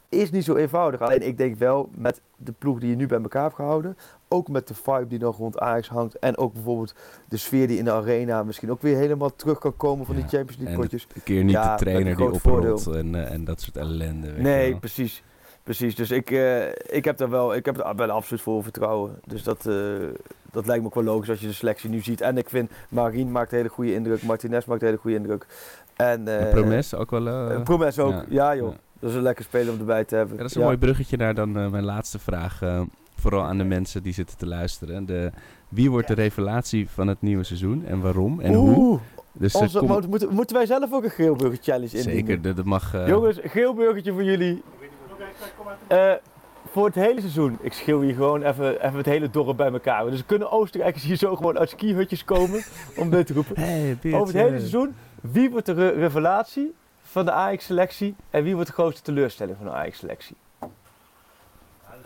is 0.09 0.31
niet 0.31 0.45
zo 0.45 0.57
eenvoudig. 0.57 1.01
Alleen 1.01 1.27
ik 1.27 1.39
denk 1.39 1.59
wel, 1.59 1.89
met 1.95 2.21
de 2.37 2.53
ploeg 2.53 2.79
die 2.79 2.91
je 2.91 2.97
nu 2.97 3.07
bij 3.07 3.21
elkaar 3.23 3.43
hebt 3.43 3.55
gehouden, 3.55 3.97
ook 4.33 4.49
met 4.49 4.69
de 4.69 4.75
vibe 4.75 5.07
die 5.07 5.19
nog 5.19 5.37
rond 5.37 5.59
Ajax 5.59 5.89
hangt. 5.89 6.19
En 6.19 6.37
ook 6.37 6.53
bijvoorbeeld 6.53 6.95
de 7.29 7.37
sfeer 7.37 7.67
die 7.69 7.79
in 7.79 7.85
de 7.85 7.93
arena 7.93 8.43
misschien 8.43 8.71
ook 8.71 8.83
weer 8.83 8.97
helemaal 8.97 9.37
terug 9.37 9.59
kan 9.59 9.77
komen 9.77 10.07
van 10.07 10.15
Ja. 10.17 10.21
die 10.21 10.31
Champions 10.31 10.63
League 10.63 10.81
potjes. 10.81 11.07
Een 11.15 11.23
keer 11.23 11.43
niet 11.45 11.53
Ja, 11.53 11.77
de 11.77 11.85
trainer 11.85 12.17
die 12.17 12.33
oprolt 12.33 12.87
en, 12.87 13.15
eh, 13.15 13.33
en 13.33 13.45
dat 13.45 13.61
soort 13.61 13.77
ellende. 13.77 14.33
weet 14.33 14.43
Nee, 14.43 14.71
wel. 14.71 14.79
precies. 14.79 15.23
Precies, 15.63 15.95
dus 15.95 16.11
ik, 16.11 16.31
eh, 16.31 16.69
ik 16.69 17.05
heb 17.05 17.17
daar 17.17 17.31
wel, 17.31 17.55
ik 17.55 17.65
heb 17.65 17.77
daar 17.77 17.97
wel 17.97 18.11
absoluut 18.11 18.43
voor 18.43 18.63
vertrouwen. 18.63 19.19
Dus 19.27 19.43
dat, 19.43 19.67
eh, 19.67 19.75
dat 20.53 20.67
lijkt 20.67 20.81
me 20.83 20.89
ook 20.89 20.95
wel 20.95 21.05
logisch 21.05 21.31
als 21.31 21.41
je 21.41 21.47
de 21.47 21.53
selectie 21.53 21.91
nu 21.91 22.01
ziet. 22.01 22.21
En 22.21 22.37
ik 22.39 22.49
vind 22.49 22.71
Marien 22.89 23.31
maakt 23.33 23.51
een 23.53 23.57
hele 23.57 23.69
goede 23.69 23.95
indruk, 23.95 24.23
Martinez 24.23 24.65
maakt 24.65 24.81
een 24.81 24.87
hele 24.87 24.99
goede 25.01 25.17
indruk. 25.17 25.47
En, 25.97 26.29
eh 26.41 26.51
Promes 26.51 26.95
ook 26.95 27.11
wel. 27.11 27.63
Promes 27.63 27.99
ook, 27.99 28.13
ja, 28.13 28.25
ja, 28.29 28.57
joh. 28.57 28.71
ja. 28.73 28.77
Dat 29.01 29.11
is 29.11 29.17
een 29.17 29.23
lekker 29.23 29.45
speler 29.45 29.73
om 29.73 29.79
erbij 29.79 30.05
te 30.05 30.15
hebben. 30.17 30.37
Ja, 30.37 30.43
dat 30.43 30.51
is 30.51 30.57
een 30.57 30.63
mooi 30.63 30.77
bruggetje 30.77 31.17
naar 31.17 31.35
dan 31.35 31.53
mijn 31.53 31.85
laatste 31.85 32.19
vraag. 32.19 32.61
Vooral 33.23 33.43
aan 33.43 33.59
de 33.59 33.65
mensen 33.65 34.03
die 34.03 34.13
zitten 34.13 34.37
te 34.37 34.47
luisteren. 34.47 35.07
De, 35.07 35.31
wie 35.69 35.91
wordt 35.91 36.09
de 36.09 36.15
revelatie 36.15 36.89
van 36.91 37.07
het 37.07 37.21
nieuwe 37.23 37.45
seizoen 37.45 37.85
en 37.87 38.01
waarom 38.01 38.41
en 38.41 38.55
hoe? 38.55 38.99
Dus 39.33 39.55
eh, 39.55 39.61
onze, 39.61 39.79
kom- 39.79 39.89
mo- 39.89 40.01
moeten, 40.09 40.35
moeten 40.35 40.57
wij 40.57 40.67
zelf 40.67 40.93
ook 40.93 41.05
een 41.05 41.11
Geelburger 41.11 41.59
Challenge 41.63 41.97
indienen? 41.97 42.27
zeker, 42.27 42.55
dat, 42.55 42.65
mag. 42.65 42.95
eh, 42.95 43.09
Jongens, 43.09 43.39
Geelburgertje 43.43 44.13
voor 44.13 44.25
jullie. 44.25 44.63
Eh, 45.87 46.13
voor 46.71 46.87
het 46.87 46.95
hele 46.95 47.21
seizoen. 47.21 47.59
Ik 47.61 47.73
schreeuw 47.73 48.01
hier 48.01 48.15
gewoon 48.15 48.43
even, 48.43 48.85
even 48.87 48.97
het 48.97 49.07
hele 49.07 49.31
dorp 49.31 49.57
bij 49.57 49.73
elkaar. 49.73 50.11
Dus 50.11 50.27
kunnen 50.27 50.51
Oostenrijkers 50.51 51.03
hier 51.05 51.17
zo 51.17 51.37
gewoon 51.37 51.59
uit 51.59 51.71
skihutjes 51.71 52.25
komen 52.25 52.63
om 53.01 53.11
dit 53.11 53.27
te 53.27 53.33
roepen. 53.33 53.61
Hey, 53.61 53.97
Over 54.05 54.27
het 54.35 54.45
hele 54.45 54.59
seizoen, 54.59 54.95
wie 55.21 55.51
wordt 55.51 55.67
de 55.67 55.73
re- 55.73 55.89
revelatie 55.91 56.75
van 57.03 57.25
de 57.25 57.31
Ajax-selectie 57.33 58.15
en 58.31 58.43
wie 58.43 58.55
wordt 58.55 58.69
de 58.69 58.75
grootste 58.75 59.03
teleurstelling 59.03 59.57
van 59.57 59.67
de 59.67 59.73
Ajax-selectie? 59.73 60.37
de 60.61 60.69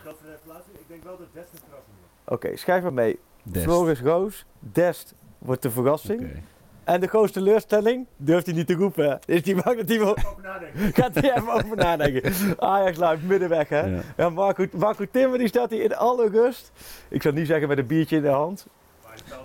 grootste 0.02 0.24
revelatie, 0.26 0.72
ik 0.72 0.84
denk 0.88 0.95
wel 1.06 1.16
dat 1.18 1.26
Dest 1.32 1.52
een 1.52 1.58
verrassing 1.58 1.96
wordt. 2.24 2.44
Oké, 2.44 2.56
schrijf 2.56 2.82
maar 2.82 2.92
mee. 2.92 3.18
Dest. 3.42 3.64
Floris 3.64 4.00
Roos, 4.00 4.46
Dest 4.58 5.14
wordt 5.38 5.62
de 5.62 5.70
verrassing. 5.70 6.20
Oké. 6.20 6.42
En 6.84 7.00
de 7.00 7.06
grootste 7.06 7.38
teleurstelling 7.38 8.06
durft 8.16 8.46
hij 8.46 8.54
niet 8.54 8.66
te 8.66 8.74
roepen. 8.74 9.18
Is 9.24 9.42
die 9.42 9.62
bang 9.62 9.76
dat 9.76 9.88
hij 9.88 9.98
wel... 9.98 10.16
Gaat 10.98 11.14
hij 11.14 11.36
even 11.36 11.52
over 11.52 11.76
nadenken. 11.76 12.32
Ajax 12.58 12.98
live 12.98 13.26
middenweg, 13.26 13.68
hè? 13.68 13.80
Ja. 13.80 14.00
Ja, 14.16 14.28
Marco, 14.28 14.66
Marco 14.76 15.04
Timmer 15.10 15.38
die 15.38 15.48
staat 15.48 15.70
hier 15.70 15.82
in 15.82 15.96
alle 15.96 16.28
rust. 16.28 16.72
Ik 17.08 17.22
zou 17.22 17.34
niet 17.34 17.46
zeggen 17.46 17.68
met 17.68 17.78
een 17.78 17.86
biertje 17.86 18.16
in 18.16 18.22
de 18.22 18.28
hand. 18.28 18.66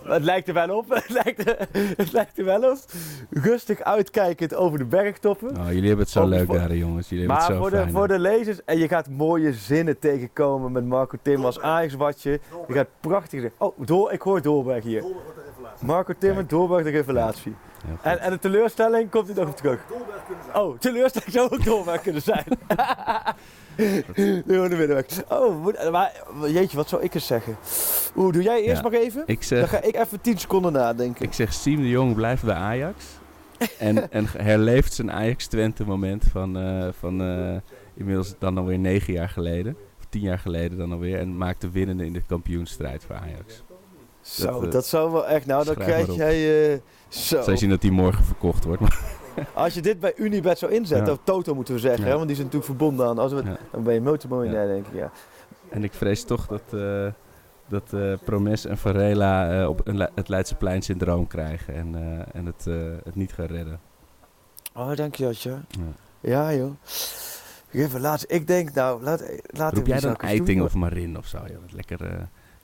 Maar 0.03 0.13
het 0.13 0.23
lijkt 0.23 0.47
er 0.47 0.53
wel 0.53 0.77
op. 0.77 0.85
Het 1.01 1.09
lijkt 1.23 1.47
er, 1.49 1.67
het 1.97 2.11
lijkt 2.11 2.37
er 2.37 2.45
wel 2.45 2.71
op. 2.71 2.77
Rustig 3.29 3.81
uitkijkend 3.81 4.55
over 4.55 4.77
de 4.77 4.85
bergtoppen. 4.85 5.49
Oh, 5.57 5.65
jullie 5.67 5.87
hebben 5.87 5.99
het 5.99 6.09
zo 6.09 6.21
Ook 6.21 6.29
leuk 6.29 6.51
daar, 6.51 6.75
jongens. 6.75 7.09
Jullie 7.09 7.25
hebben 7.25 7.43
Maar 7.43 7.47
het 7.47 7.55
zo 7.55 7.61
voor 7.61 7.69
de, 7.69 7.77
fijn. 7.77 7.91
voor 7.91 8.07
de 8.07 8.19
lezers, 8.19 8.59
en 8.65 8.77
je 8.77 8.87
gaat 8.87 9.09
mooie 9.09 9.53
zinnen 9.53 9.99
tegenkomen 9.99 10.71
met 10.71 10.85
Marco 10.85 11.17
Timmer 11.21 11.45
als 11.45 11.59
Ajax-watje. 11.59 12.39
Je 12.67 12.73
gaat 12.73 12.87
prachtig 12.99 13.49
Oh, 13.57 13.77
door, 13.85 14.11
ik 14.11 14.21
hoor 14.21 14.41
Doorberg 14.41 14.83
hier. 14.83 15.01
De 15.01 15.50
revelatie. 15.61 15.87
Marco 15.87 16.13
Timmer, 16.17 16.37
Kijk. 16.37 16.49
Doorberg 16.49 16.83
de 16.83 16.89
revelatie. 16.89 17.55
En, 18.01 18.19
en 18.19 18.31
de 18.31 18.39
teleurstelling 18.39 19.09
komt 19.09 19.27
hij 19.27 19.35
nog 19.35 19.49
op 19.49 19.55
terug. 19.55 19.79
Dolberg 19.89 20.25
kunnen 20.25 20.43
zijn. 20.51 20.63
Oh, 20.63 20.77
teleurstelling 20.79 21.31
zou 21.31 21.49
ook 21.51 21.63
Doorberg 21.65 22.01
kunnen 22.01 22.21
zijn. 22.21 22.43
Gewoon 24.45 24.69
de 24.69 24.75
middenweg. 24.75 25.05
Oh, 25.29 25.61
moet- 25.61 25.91
maar 25.91 26.11
jeetje, 26.47 26.77
wat 26.77 26.89
zou 26.89 27.01
ik 27.03 27.13
eens 27.13 27.27
zeggen? 27.27 27.55
Oeh, 28.15 28.33
doe 28.33 28.43
jij 28.43 28.61
eerst 28.61 28.81
Ja. 28.81 28.89
maar 28.89 28.99
even? 28.99 29.23
ik, 29.25 29.49
Dan 29.49 29.67
ga 29.67 29.81
ik 29.81 29.95
even 29.95 30.21
10 30.21 30.37
seconden 30.39 30.71
nadenken. 30.71 31.25
ik 31.25 31.33
zeg, 31.33 31.53
Siem 31.53 31.81
de 31.81 31.89
Jong 31.89 32.15
blijft 32.15 32.43
bij 32.43 32.55
Ajax. 32.55 33.05
en, 33.79 34.11
en 34.11 34.25
herleeft 34.37 34.93
zijn 34.93 35.11
Ajax-Twente 35.11 35.85
moment 35.85 36.23
van, 36.31 36.57
eh, 36.57 36.87
van 36.99 37.21
eh, 37.21 37.55
inmiddels 37.93 38.35
dan 38.39 38.57
alweer 38.57 38.79
negen 38.79 39.13
jaar 39.13 39.29
geleden. 39.29 39.75
Of 39.99 40.05
tien 40.09 40.21
jaar 40.21 40.39
geleden 40.39 40.77
dan 40.77 40.91
alweer. 40.91 41.19
En 41.19 41.37
maakt 41.37 41.61
de 41.61 41.69
winnende 41.71 42.05
in 42.05 42.13
de 42.13 42.21
kampioenstrijd 42.27 43.03
voor 43.07 43.15
Ajax. 43.15 43.63
Zo, 44.21 44.61
dat, 44.61 44.71
dat, 44.71 44.83
eh, 44.83 44.89
zou 44.89 45.11
wel 45.11 45.27
echt. 45.27 45.45
Nou, 45.45 45.65
dan 45.65 45.75
krijg 45.75 46.15
jij. 46.15 46.71
eh, 46.73 46.79
zo. 47.07 47.51
Je 47.51 47.57
zien 47.57 47.69
dat 47.69 47.81
die 47.81 47.91
morgen 47.91 48.23
verkocht 48.25 48.63
wordt. 48.63 48.81
Maar, 48.81 48.99
Als 49.53 49.73
je 49.73 49.81
dit 49.81 49.99
bij 49.99 50.13
Unibet 50.15 50.57
zou 50.57 50.71
inzetten, 50.71 51.05
Ja. 51.07 51.11
of 51.13 51.19
Toto 51.23 51.55
moeten 51.55 51.73
we 51.73 51.79
zeggen, 51.79 52.03
Ja. 52.03 52.09
hè, 52.09 52.15
want 52.15 52.27
die 52.27 52.35
zijn 52.35 52.47
natuurlijk 52.47 52.77
verbonden 52.79 53.07
aan. 53.07 53.17
Als 53.17 53.31
we, 53.33 53.43
Ja. 53.43 53.57
Dan 53.71 53.83
ben 53.83 53.93
je 53.93 54.01
multimiljonair, 54.01 54.67
denk 54.67 54.87
ik. 54.87 54.93
Ja. 54.93 55.11
en 55.69 55.83
ik 55.83 55.93
vrees 55.93 56.23
toch 56.23 56.47
dat, 56.47 56.61
eh 56.73 57.07
dat 57.67 57.93
eh, 57.93 58.13
Promes 58.25 58.65
en 58.65 58.77
Varela 58.77 59.61
eh, 59.61 59.69
op 59.69 59.87
een, 59.87 60.09
het 60.15 60.27
Leidseplein 60.29 60.81
syndroom 60.81 61.27
krijgen. 61.27 61.75
En, 61.75 61.95
eh, 61.95 62.35
en 62.39 62.45
het, 62.45 62.67
eh, 62.67 62.73
het 63.03 63.15
niet 63.15 63.33
gaan 63.33 63.45
redden. 63.45 63.79
Oh, 64.75 64.95
dank 64.95 65.15
je. 65.15 65.33
Ja. 66.21 66.53
Joh. 66.53 66.71
Even 67.71 68.01
laatst. 68.01 68.25
Ik 68.27 68.47
denk, 68.47 68.73
nou, 68.73 69.03
laat, 69.03 69.23
laat 69.45 69.73
Roep 69.73 69.87
jij 69.87 69.99
dan 69.99 70.15
Eiting 70.15 70.61
of 70.61 70.73
Marin 70.73 71.17
of 71.17 71.25
zo? 71.27 71.37
Ja, 71.37 71.55
lekker, 71.69 72.05
eh, 72.05 72.13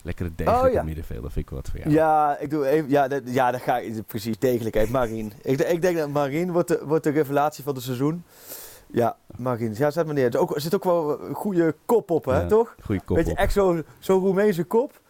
lekkere 0.08 0.32
degelijke 0.36 0.68
Oh, 0.68 0.74
ja. 0.74 0.84
middenveld. 0.84 1.22
Dat 1.22 1.32
vind 1.34 1.46
ik 1.50 1.56
wat 1.56 1.68
voor 1.72 1.80
jou. 1.80 1.92
Ja, 1.92 2.38
ik 2.40 2.50
doe 2.50 2.68
even, 2.68 2.90
ja, 2.90 3.08
dat, 3.08 3.22
ja, 3.26 3.52
dat 3.52 3.62
ga 3.62 3.78
ik 3.78 4.06
precies 4.06 4.40
degelijkheid. 4.40 4.90
Marien. 4.90 5.32
ik, 5.42 5.60
ik 5.60 5.82
denk 5.82 5.98
dat 5.98 6.10
Marien 6.10 6.52
wordt 6.52 6.68
de, 6.68 6.82
wordt 6.86 7.04
de 7.04 7.10
revelatie 7.10 7.64
van 7.64 7.74
het 7.76 7.84
seizoen. 7.84 8.24
Ja, 8.92 9.18
Marien. 9.38 9.74
Ja, 9.78 9.92
zet 9.92 10.06
maar 10.06 10.14
neer. 10.16 10.26
Er 10.26 10.62
zit 10.62 10.76
ook, 10.76 10.84
wel 10.84 11.22
een 11.22 11.34
goede 11.36 11.76
kop 11.86 12.12
op, 12.12 12.26
hè, 12.26 12.40
Ja, 12.42 12.48
toch? 12.48 12.76
Goeie 12.84 13.02
kop 13.02 13.16
Weet 13.16 13.26
je, 13.26 13.32
op. 13.32 13.38
echt 13.38 13.54
zo'n 13.54 13.86
zo 14.00 14.18
Roemeense 14.18 14.64
kop. 14.64 15.02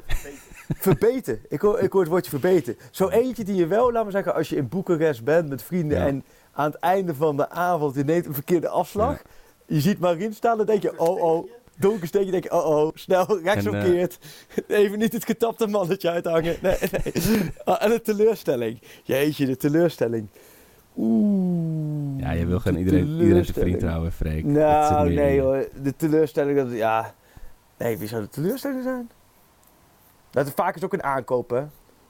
verbeten. 0.76 1.40
Ik 1.50 1.62
hoor, 1.62 1.80
ik 1.80 1.92
hoor 1.92 2.02
het 2.02 2.10
woordje 2.10 2.30
verbeten. 2.30 2.78
Zo 2.92 3.08
eentje 3.10 3.44
die 3.44 3.56
je 3.56 3.68
wel, 3.68 3.92
laten 3.92 4.06
we 4.06 4.12
zeggen, 4.12 4.34
als 4.34 4.50
je 4.50 4.56
in 4.56 4.68
Boekarest 4.68 5.24
bent 5.24 5.50
met 5.50 5.62
vrienden 5.64 5.98
Ja. 5.98 6.06
en 6.08 6.24
aan 6.54 6.72
het 6.72 6.80
einde 6.80 7.16
van 7.16 7.38
de 7.38 7.50
avond 7.50 7.96
je 7.96 8.04
neemt 8.04 8.26
een 8.26 8.34
verkeerde 8.34 8.68
afslag. 8.70 9.22
Je 9.66 9.80
ziet 9.82 10.00
Marien 10.00 10.34
staan, 10.34 10.58
dan 10.58 10.66
denk 10.66 10.82
je, 10.82 11.00
oh 11.00 11.22
oh. 11.22 11.50
Donker 11.80 12.08
steekje, 12.08 12.32
denk 12.32 12.44
je, 12.44 12.52
oh 12.52 12.66
oh, 12.66 12.92
snel, 12.94 13.40
rechtsomkeerd. 13.44 14.20
Even 14.68 15.00
niet 15.00 15.14
het 15.14 15.26
getapte 15.26 15.68
mannetje 15.68 16.10
uithangen. 16.10 16.56
Nee, 16.62 16.78
nee. 16.92 17.52
Ah, 17.64 17.84
En 17.84 17.90
de 17.90 18.02
teleurstelling. 18.02 18.82
Jeetje, 19.04 19.46
de 19.46 19.58
teleurstelling. 19.58 20.28
Oeh. 20.98 22.20
Ja, 22.20 22.32
je 22.32 22.46
wil 22.46 22.60
gewoon 22.60 22.78
de 22.78 22.84
iedereen, 22.84 23.08
iedereen 23.08 23.44
te 23.44 23.54
teleurstelling. 23.54 23.76
vriend 23.78 23.92
houden, 23.92 24.12
Freek. 24.12 24.46
Nou, 24.46 25.14
nee 25.14 25.42
hoor. 25.42 25.68
De 25.82 25.96
teleurstelling, 25.96 26.58
dat, 26.58 26.72
ja. 26.72 27.14
Nee, 27.78 27.98
wie 27.98 28.08
zou 28.08 28.22
de 28.22 28.30
teleurstelling 28.30 28.84
zijn? 28.84 29.10
Dat 30.32 30.48
is 30.48 30.52
vaak 30.56 30.76
is 30.76 30.84
ook 30.84 30.94
een 30.94 31.04
aankoop, 31.04 31.50
hè? 31.50 31.64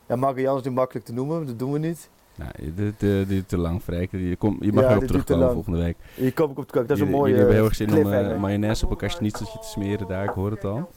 Ja, 0.07 0.15
Marianne 0.15 0.59
is 0.59 0.65
nu 0.65 0.71
makkelijk 0.71 1.05
te 1.05 1.13
noemen, 1.13 1.45
dat 1.45 1.59
doen 1.59 1.71
we 1.71 1.79
niet. 1.79 2.09
Nou, 2.37 2.51
dit 3.27 3.47
te 3.47 3.57
lang, 3.57 3.81
Freek. 3.81 4.11
Je, 4.11 4.35
kom, 4.35 4.57
je 4.59 4.73
mag 4.73 4.83
Ja, 4.83 4.89
erop 4.89 5.01
te 5.01 5.07
terugkomen 5.07 5.51
volgende 5.51 5.77
week. 5.77 5.97
Hier 6.13 6.33
kom 6.33 6.51
ik 6.51 6.57
op 6.57 6.71
de 6.71 6.85
Dat 6.85 6.97
is 6.97 7.03
een 7.03 7.09
mooie 7.09 7.21
Jullie 7.23 7.37
hebben 7.37 7.55
heel 7.55 7.65
erg 7.65 7.75
zin 7.75 7.87
om 7.87 7.93
cliffhanger. 7.93 8.39
mayonaise 8.39 8.83
op 8.85 8.89
elkaar 8.89 9.11
schnitzeltje 9.11 9.59
te 9.59 9.67
smeren 9.67 10.07
daar, 10.07 10.23
ik 10.23 10.29
hoor 10.29 10.51
het 10.51 10.63
al. 10.65 10.91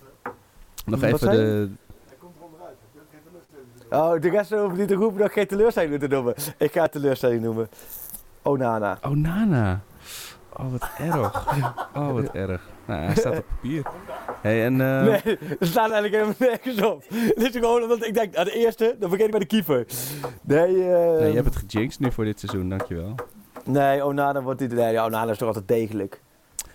Nog 0.86 1.00
Wat 1.00 1.02
even 1.02 1.30
de... 1.30 1.70
Oh, 3.90 4.20
de 4.20 4.30
rest 4.30 4.50
hoeft 4.50 4.76
niet 4.76 4.88
te 4.88 4.94
roepen 4.94 5.18
dat 5.18 5.26
ik 5.26 5.32
geen 5.32 5.46
teleurstelling 5.46 6.00
moet 6.00 6.10
noemen. 6.10 6.34
Ik 6.56 6.72
ga 6.72 6.82
het 6.82 6.92
teleurstelling 6.92 7.42
noemen. 7.42 7.68
Onana. 8.42 8.98
Oh, 9.02 9.10
Nana. 9.10 9.80
Oh, 10.56 10.70
wat 10.70 10.88
erg. 10.98 11.46
Oh, 11.94 12.12
wat 12.12 12.30
erg. 12.32 12.68
Nou, 12.86 13.00
hij 13.00 13.14
staat 13.14 13.36
op 13.38 13.44
papier. 13.48 13.82
Hey, 14.40 14.64
en... 14.64 14.80
eh, 14.80 15.02
Nee, 15.02 15.38
er 15.60 15.66
staat 15.66 15.90
eigenlijk 15.90 16.12
helemaal 16.12 16.34
nergens 16.38 16.82
op. 16.82 17.04
Dit 17.36 17.54
is 17.54 17.60
gewoon 17.60 17.82
omdat 17.82 18.06
ik 18.06 18.14
denk, 18.14 18.36
aan 18.36 18.44
de 18.44 18.52
eerste, 18.52 18.96
dan 18.98 19.08
vergeet 19.08 19.26
ik 19.26 19.30
bij 19.32 19.40
de 19.40 19.46
keeper. 19.46 19.86
Nee, 20.42 20.66
nee, 20.76 21.28
je 21.28 21.34
hebt 21.34 21.54
het 21.54 21.64
gejinxed 21.68 22.00
nu 22.00 22.12
voor 22.12 22.24
dit 22.24 22.40
seizoen, 22.40 22.68
dankjewel. 22.68 23.14
Nee, 23.64 24.04
Onana 24.04 24.42
wordt 24.42 24.60
niet. 24.60 24.72
Nee, 24.72 25.02
Onana 25.02 25.30
is 25.30 25.38
toch 25.38 25.48
altijd 25.48 25.68
degelijk. 25.68 26.20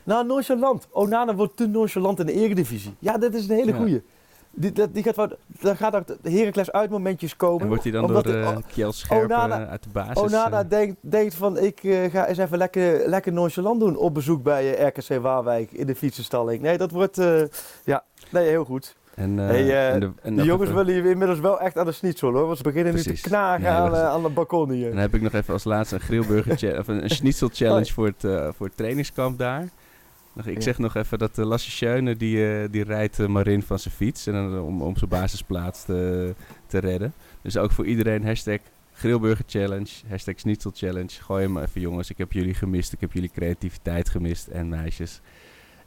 Nou, 0.03 0.26
nonchalant. 0.26 0.88
Onana 0.91 1.36
wordt 1.36 1.57
te 1.57 1.68
nonchalant 1.68 2.20
in 2.20 2.26
de 2.26 2.34
eredivisie. 2.34 2.95
Ja, 2.99 3.18
dat 3.18 3.34
is 3.34 3.47
een 3.49 3.55
hele 3.55 3.88
Ja. 3.88 3.99
Die, 4.58 4.72
dat, 4.72 4.93
die 4.93 5.03
gaat, 5.03 5.16
wat- 5.16 5.38
dan 5.62 5.78
gaat 5.78 6.08
de 6.22 6.32
Heracles 6.32 6.72
uit 6.72 6.89
momentjes 6.89 7.36
komen. 7.36 7.62
En 7.62 7.68
wordt 7.68 7.84
hij 7.84 7.91
dan 7.91 8.08
door 8.08 8.24
de- 8.24 8.39
eh 8.39 8.58
Kjell 8.68 8.91
Scherp 8.91 9.24
Onana- 9.24 9.62
eh, 9.64 9.70
uit 9.70 9.84
de 9.84 9.89
basis... 9.89 10.18
Onana 10.24 10.60
eh, 10.64 10.70
denkt, 10.70 10.95
denkt 10.99 11.36
van, 11.36 11.58
ik 11.58 11.80
ga 12.12 12.28
eens 12.28 12.38
even 12.38 12.58
lekker, 12.58 13.10
lekker 13.10 13.34
nonchalant 13.34 13.80
doen 13.80 13.95
op 13.97 14.14
bezoek 14.14 14.43
bij 14.43 14.82
RKC 14.88 15.22
Waalwijk 15.22 15.72
in 15.72 15.88
de 15.88 15.95
fietsenstalling. 15.95 16.62
Nee, 16.62 16.78
dat 16.78 16.91
wordt, 16.91 17.16
ja, 17.84 18.03
nee, 18.30 18.47
heel 18.47 18.66
goed. 18.66 18.95
en, 19.16 19.38
Hey, 19.38 19.91
en 19.91 19.99
de, 19.99 20.06
en 20.06 20.30
De 20.32 20.32
nog 20.32 20.45
jongens 20.45 20.70
willen 20.72 20.93
hier 20.93 21.06
inmiddels 21.06 21.39
wel 21.39 21.60
echt 21.60 21.78
aan 21.78 21.86
de 21.86 21.91
schnitzel 21.91 22.32
hoor, 22.32 22.45
want 22.45 22.58
ze 22.58 22.64
beginnen 22.64 22.93
nu 22.93 23.01
te 23.01 23.22
knagen 23.22 23.62
Nee, 23.62 23.72
aan, 23.72 23.95
aan 23.95 24.24
de 24.24 24.30
balkon 24.30 24.70
hier. 24.72 24.86
En 24.86 24.91
dan 24.91 24.99
heb 25.01 25.14
ik 25.16 25.22
nog 25.22 25.34
even 25.34 25.53
als 25.53 25.64
laatste 25.64 25.95
een 25.95 26.01
grillburger 26.01 26.78
of 26.80 26.88
een, 26.88 27.03
een 27.03 27.10
schnitzel 27.10 27.49
challenge 27.53 27.93
voor 27.93 28.06
het, 28.06 28.53
voor 28.56 28.66
het 28.66 28.78
trainingskamp 28.78 29.38
daar. 29.38 29.68
Nog, 30.36 30.46
ik 30.46 30.62
zeg 30.62 30.78
nog 30.78 30.96
even 30.96 31.18
dat 31.18 31.38
uh, 31.38 31.46
Lasse 31.46 31.72
Schöne, 31.72 32.16
die, 32.16 32.52
eh, 32.52 32.68
die 32.72 32.84
rijdt 32.84 33.20
eh, 33.20 33.28
Marin 33.28 33.64
van 33.64 33.80
zijn 33.80 33.94
fiets 33.94 34.28
en 34.28 34.34
dan, 34.34 34.60
om, 34.60 34.82
om 34.82 34.98
zijn 34.98 35.10
basisplaats 35.10 35.86
te, 35.86 36.34
te 36.68 36.78
redden. 36.78 37.14
Dus 37.42 37.58
ook 37.58 37.72
voor 37.72 37.86
iedereen 37.86 38.26
hashtag 38.26 38.60
grillburger 38.94 39.46
challenge, 39.48 39.90
hashtag 40.08 40.40
schnitzel 40.40 40.72
challenge. 40.74 41.10
Gooi 41.22 41.44
hem 41.44 41.58
even 41.58 41.82
jongens, 41.82 42.10
ik 42.10 42.18
heb 42.18 42.32
jullie 42.32 42.54
gemist, 42.54 42.94
ik 42.94 43.02
heb 43.02 43.14
jullie 43.14 43.32
creativiteit 43.34 44.10
gemist 44.10 44.48
en 44.48 44.70
meisjes. 44.70 45.22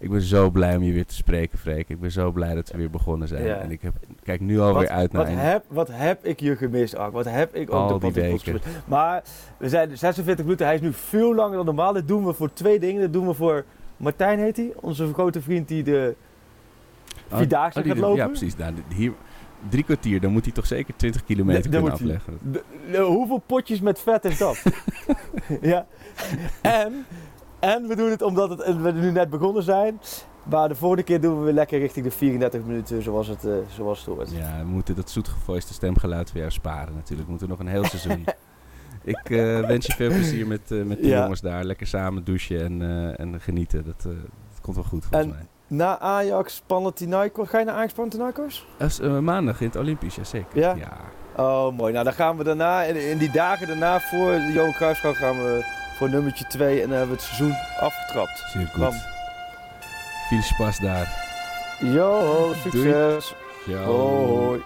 Ik 0.00 0.10
ben 0.10 0.20
zo 0.20 0.50
blij 0.50 0.76
om 0.76 0.82
je 0.82 0.92
weer 0.92 1.06
te 1.06 1.14
spreken, 1.14 1.58
Freek. 1.58 1.88
Ik 1.88 2.00
ben 2.00 2.10
zo 2.10 2.32
blij 2.32 2.54
dat 2.54 2.70
we 2.70 2.78
weer 2.78 2.90
begonnen 2.90 3.28
zijn. 3.28 3.44
Ja. 3.44 3.56
En 3.56 3.70
ik 3.70 3.82
heb, 3.82 3.94
kijk 4.22 4.40
nu 4.40 4.60
alweer 4.60 4.88
uit 4.88 5.12
naar 5.12 5.24
wat, 5.24 5.34
heb, 5.34 5.64
wat 5.68 5.88
heb 5.92 6.24
ik 6.24 6.40
je 6.40 6.56
gemist, 6.56 6.96
Ark? 6.96 7.12
Wat 7.12 7.24
heb 7.24 7.54
ik 7.54 7.68
Al 7.68 7.94
op 7.94 8.00
de 8.00 8.12
weken. 8.12 8.40
gemist? 8.40 8.64
Maar 8.84 9.22
we 9.56 9.68
zijn 9.68 9.98
46 9.98 10.44
minuten. 10.44 10.66
Hij 10.66 10.74
is 10.74 10.80
nu 10.80 10.92
veel 10.92 11.34
langer 11.34 11.56
dan 11.56 11.64
normaal. 11.64 11.92
Dit 11.92 12.08
doen 12.08 12.26
we 12.26 12.32
voor 12.32 12.52
twee 12.52 12.78
dingen. 12.78 13.00
Dat 13.00 13.12
doen 13.12 13.26
we 13.26 13.34
voor 13.34 13.64
Martijn 13.98 14.38
heet 14.38 14.56
hij. 14.56 14.72
Onze 14.80 15.12
grote 15.12 15.42
vriend 15.42 15.68
die 15.68 15.82
de 15.82 16.14
Oh, 17.30 17.36
Vierdaagse 17.36 17.80
oh, 17.80 17.86
gaat 17.86 17.98
lopen. 17.98 18.16
Ja, 18.16 18.26
precies. 18.26 18.56
Nou, 18.56 18.74
hier, 18.94 19.12
drie 19.68 19.84
kwartier, 19.84 20.20
dan 20.20 20.32
moet 20.32 20.44
hij 20.44 20.52
toch 20.52 20.66
zeker 20.66 20.96
20 20.96 21.24
kilometer 21.24 21.70
kunnen 21.70 21.92
afleggen. 21.92 22.38
De- 22.52 22.62
de- 22.90 22.98
hoeveel 22.98 23.42
potjes 23.46 23.80
met 23.80 24.00
vet 24.00 24.24
is 24.24 24.38
dat? 24.38 24.62
ja. 25.60 25.86
En, 26.60 27.06
en 27.58 27.86
we 27.88 27.96
doen 27.96 28.10
het 28.10 28.22
omdat 28.22 28.50
het, 28.50 28.76
we 28.80 28.92
nu 28.92 29.10
net 29.10 29.30
begonnen 29.30 29.62
zijn. 29.62 30.00
Maar 30.42 30.68
de 30.68 30.74
volgende 30.74 31.02
keer 31.04 31.20
doen 31.20 31.38
we 31.38 31.44
weer 31.44 31.52
lekker 31.54 31.78
richting 31.78 32.04
de 32.04 32.10
34 32.10 32.62
minuten 32.64 33.02
zoals 33.02 33.26
het, 33.26 33.44
eh, 33.44 33.52
zoals 33.68 33.98
het 33.98 34.14
hoort. 34.14 34.30
Ja, 34.30 34.58
we 34.58 34.64
moeten 34.68 34.94
dat 34.94 35.10
zoetgevoiste 35.10 35.72
stemgeluid 35.72 36.30
jou 36.34 36.50
sparen 36.50 36.94
natuurlijk. 36.94 37.22
We 37.24 37.30
moeten 37.30 37.48
nog 37.48 37.58
een 37.58 37.66
heel 37.68 37.84
seizoen. 37.84 38.24
Ik 39.08 39.30
eh, 39.30 39.60
wens 39.66 39.86
je 39.86 39.92
veel 39.92 40.08
plezier 40.10 40.46
met, 40.46 40.60
eh, 40.70 40.82
met 40.82 41.00
de 41.02 41.06
Ja. 41.08 41.20
jongens 41.20 41.40
daar. 41.40 41.64
Lekker 41.64 41.86
samen 41.86 42.24
douchen 42.24 42.60
en, 42.64 42.82
eh, 42.82 43.20
en 43.20 43.40
genieten. 43.40 43.84
Dat, 43.84 43.94
eh, 43.98 44.04
dat 44.50 44.60
komt 44.62 44.76
wel 44.76 44.84
goed 44.84 45.04
volgens 45.04 45.22
En- 45.32 45.36
mij. 45.38 45.46
Na 45.78 45.98
Ajax, 45.98 46.62
Panathinaikos. 46.66 47.48
Ga 47.48 47.58
je 47.58 47.64
naar 47.64 47.74
Ajax, 47.74 47.92
Panathinaikos? 47.92 48.66
Dat 48.78 48.88
is, 48.90 49.00
maandag 49.00 49.60
in 49.60 49.66
het 49.66 49.76
Olympisch, 49.76 50.14
ja 50.16 50.24
zeker. 50.24 50.58
Ja? 50.58 50.76
Oh, 51.36 51.76
mooi. 51.76 51.92
Nou, 51.92 52.04
dan 52.04 52.12
gaan 52.14 52.36
we 52.36 52.44
daarna, 52.44 52.82
in, 52.82 53.10
in 53.10 53.18
die 53.18 53.30
dagen 53.30 53.66
daarna 53.66 54.00
voor 54.00 54.30
de 54.32 54.50
Johan 54.54 54.72
Cruijffschaal 54.72 55.14
gaan 55.14 55.36
we 55.36 55.64
voor 55.96 56.10
nummertje 56.10 56.44
2 56.46 56.82
en 56.82 56.88
dan 56.88 56.98
hebben 56.98 57.16
we 57.16 57.22
het 57.22 57.32
seizoen 57.32 57.56
afgetrapt. 57.80 58.44
Zeer 58.52 58.70
Bam. 58.78 58.92
goed. 58.92 59.06
Veel 60.28 60.42
spas 60.42 60.78
daar. 60.78 61.26
Yo, 61.80 62.52
succes. 62.62 63.34
Ciao. 63.66 63.84
Hoi. 64.46 64.60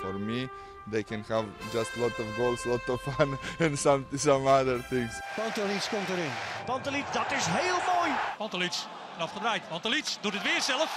For 0.00 0.20
me, 0.20 0.48
they 0.90 1.02
can 1.02 1.24
have 1.28 1.46
just 1.72 1.96
a 1.96 2.00
lot 2.00 2.18
of 2.18 2.26
goals, 2.36 2.64
lot 2.66 2.88
of 2.88 3.00
fun 3.00 3.38
and 3.58 3.78
some, 3.78 4.06
some 4.14 4.46
other 4.46 4.78
things. 4.78 5.20
Pantelic 5.34 5.88
komt 5.90 6.08
erin. 6.08 6.30
Pantelic, 6.66 7.04
dat 7.12 7.32
is 7.32 7.46
heel 7.46 7.78
mooi. 7.94 8.10
Pantelic, 8.38 8.74
afgedraaid. 9.18 9.68
Pantelic 9.68 10.16
doet 10.20 10.32
het 10.32 10.42
weer 10.42 10.62
zelf 10.62 10.90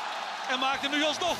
en 0.52 0.60
maakt 0.60 0.82
hem 0.82 0.92
nu 0.92 1.04
alsnog. 1.04 1.38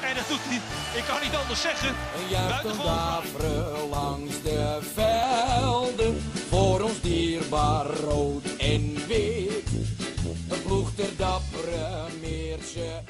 En 0.00 0.14
dat 0.14 0.28
doet 0.28 0.40
hij, 0.42 0.60
ik 0.98 1.04
kan 1.04 1.20
niet 1.22 1.34
anders 1.34 1.60
zeggen. 1.60 1.88
Een 1.88 2.28
juichendavre 2.28 3.86
langs 3.90 4.42
de 4.42 4.78
velden, 4.94 6.22
voor 6.48 6.80
ons 6.80 7.00
dierbaar 7.00 7.86
rood 7.86 8.56
en 8.58 9.06
wit. 9.06 9.68
Een 10.48 10.62
ploeg 10.62 10.90
ter 10.94 11.16
dappere 11.16 12.06
meertje. 12.20 13.02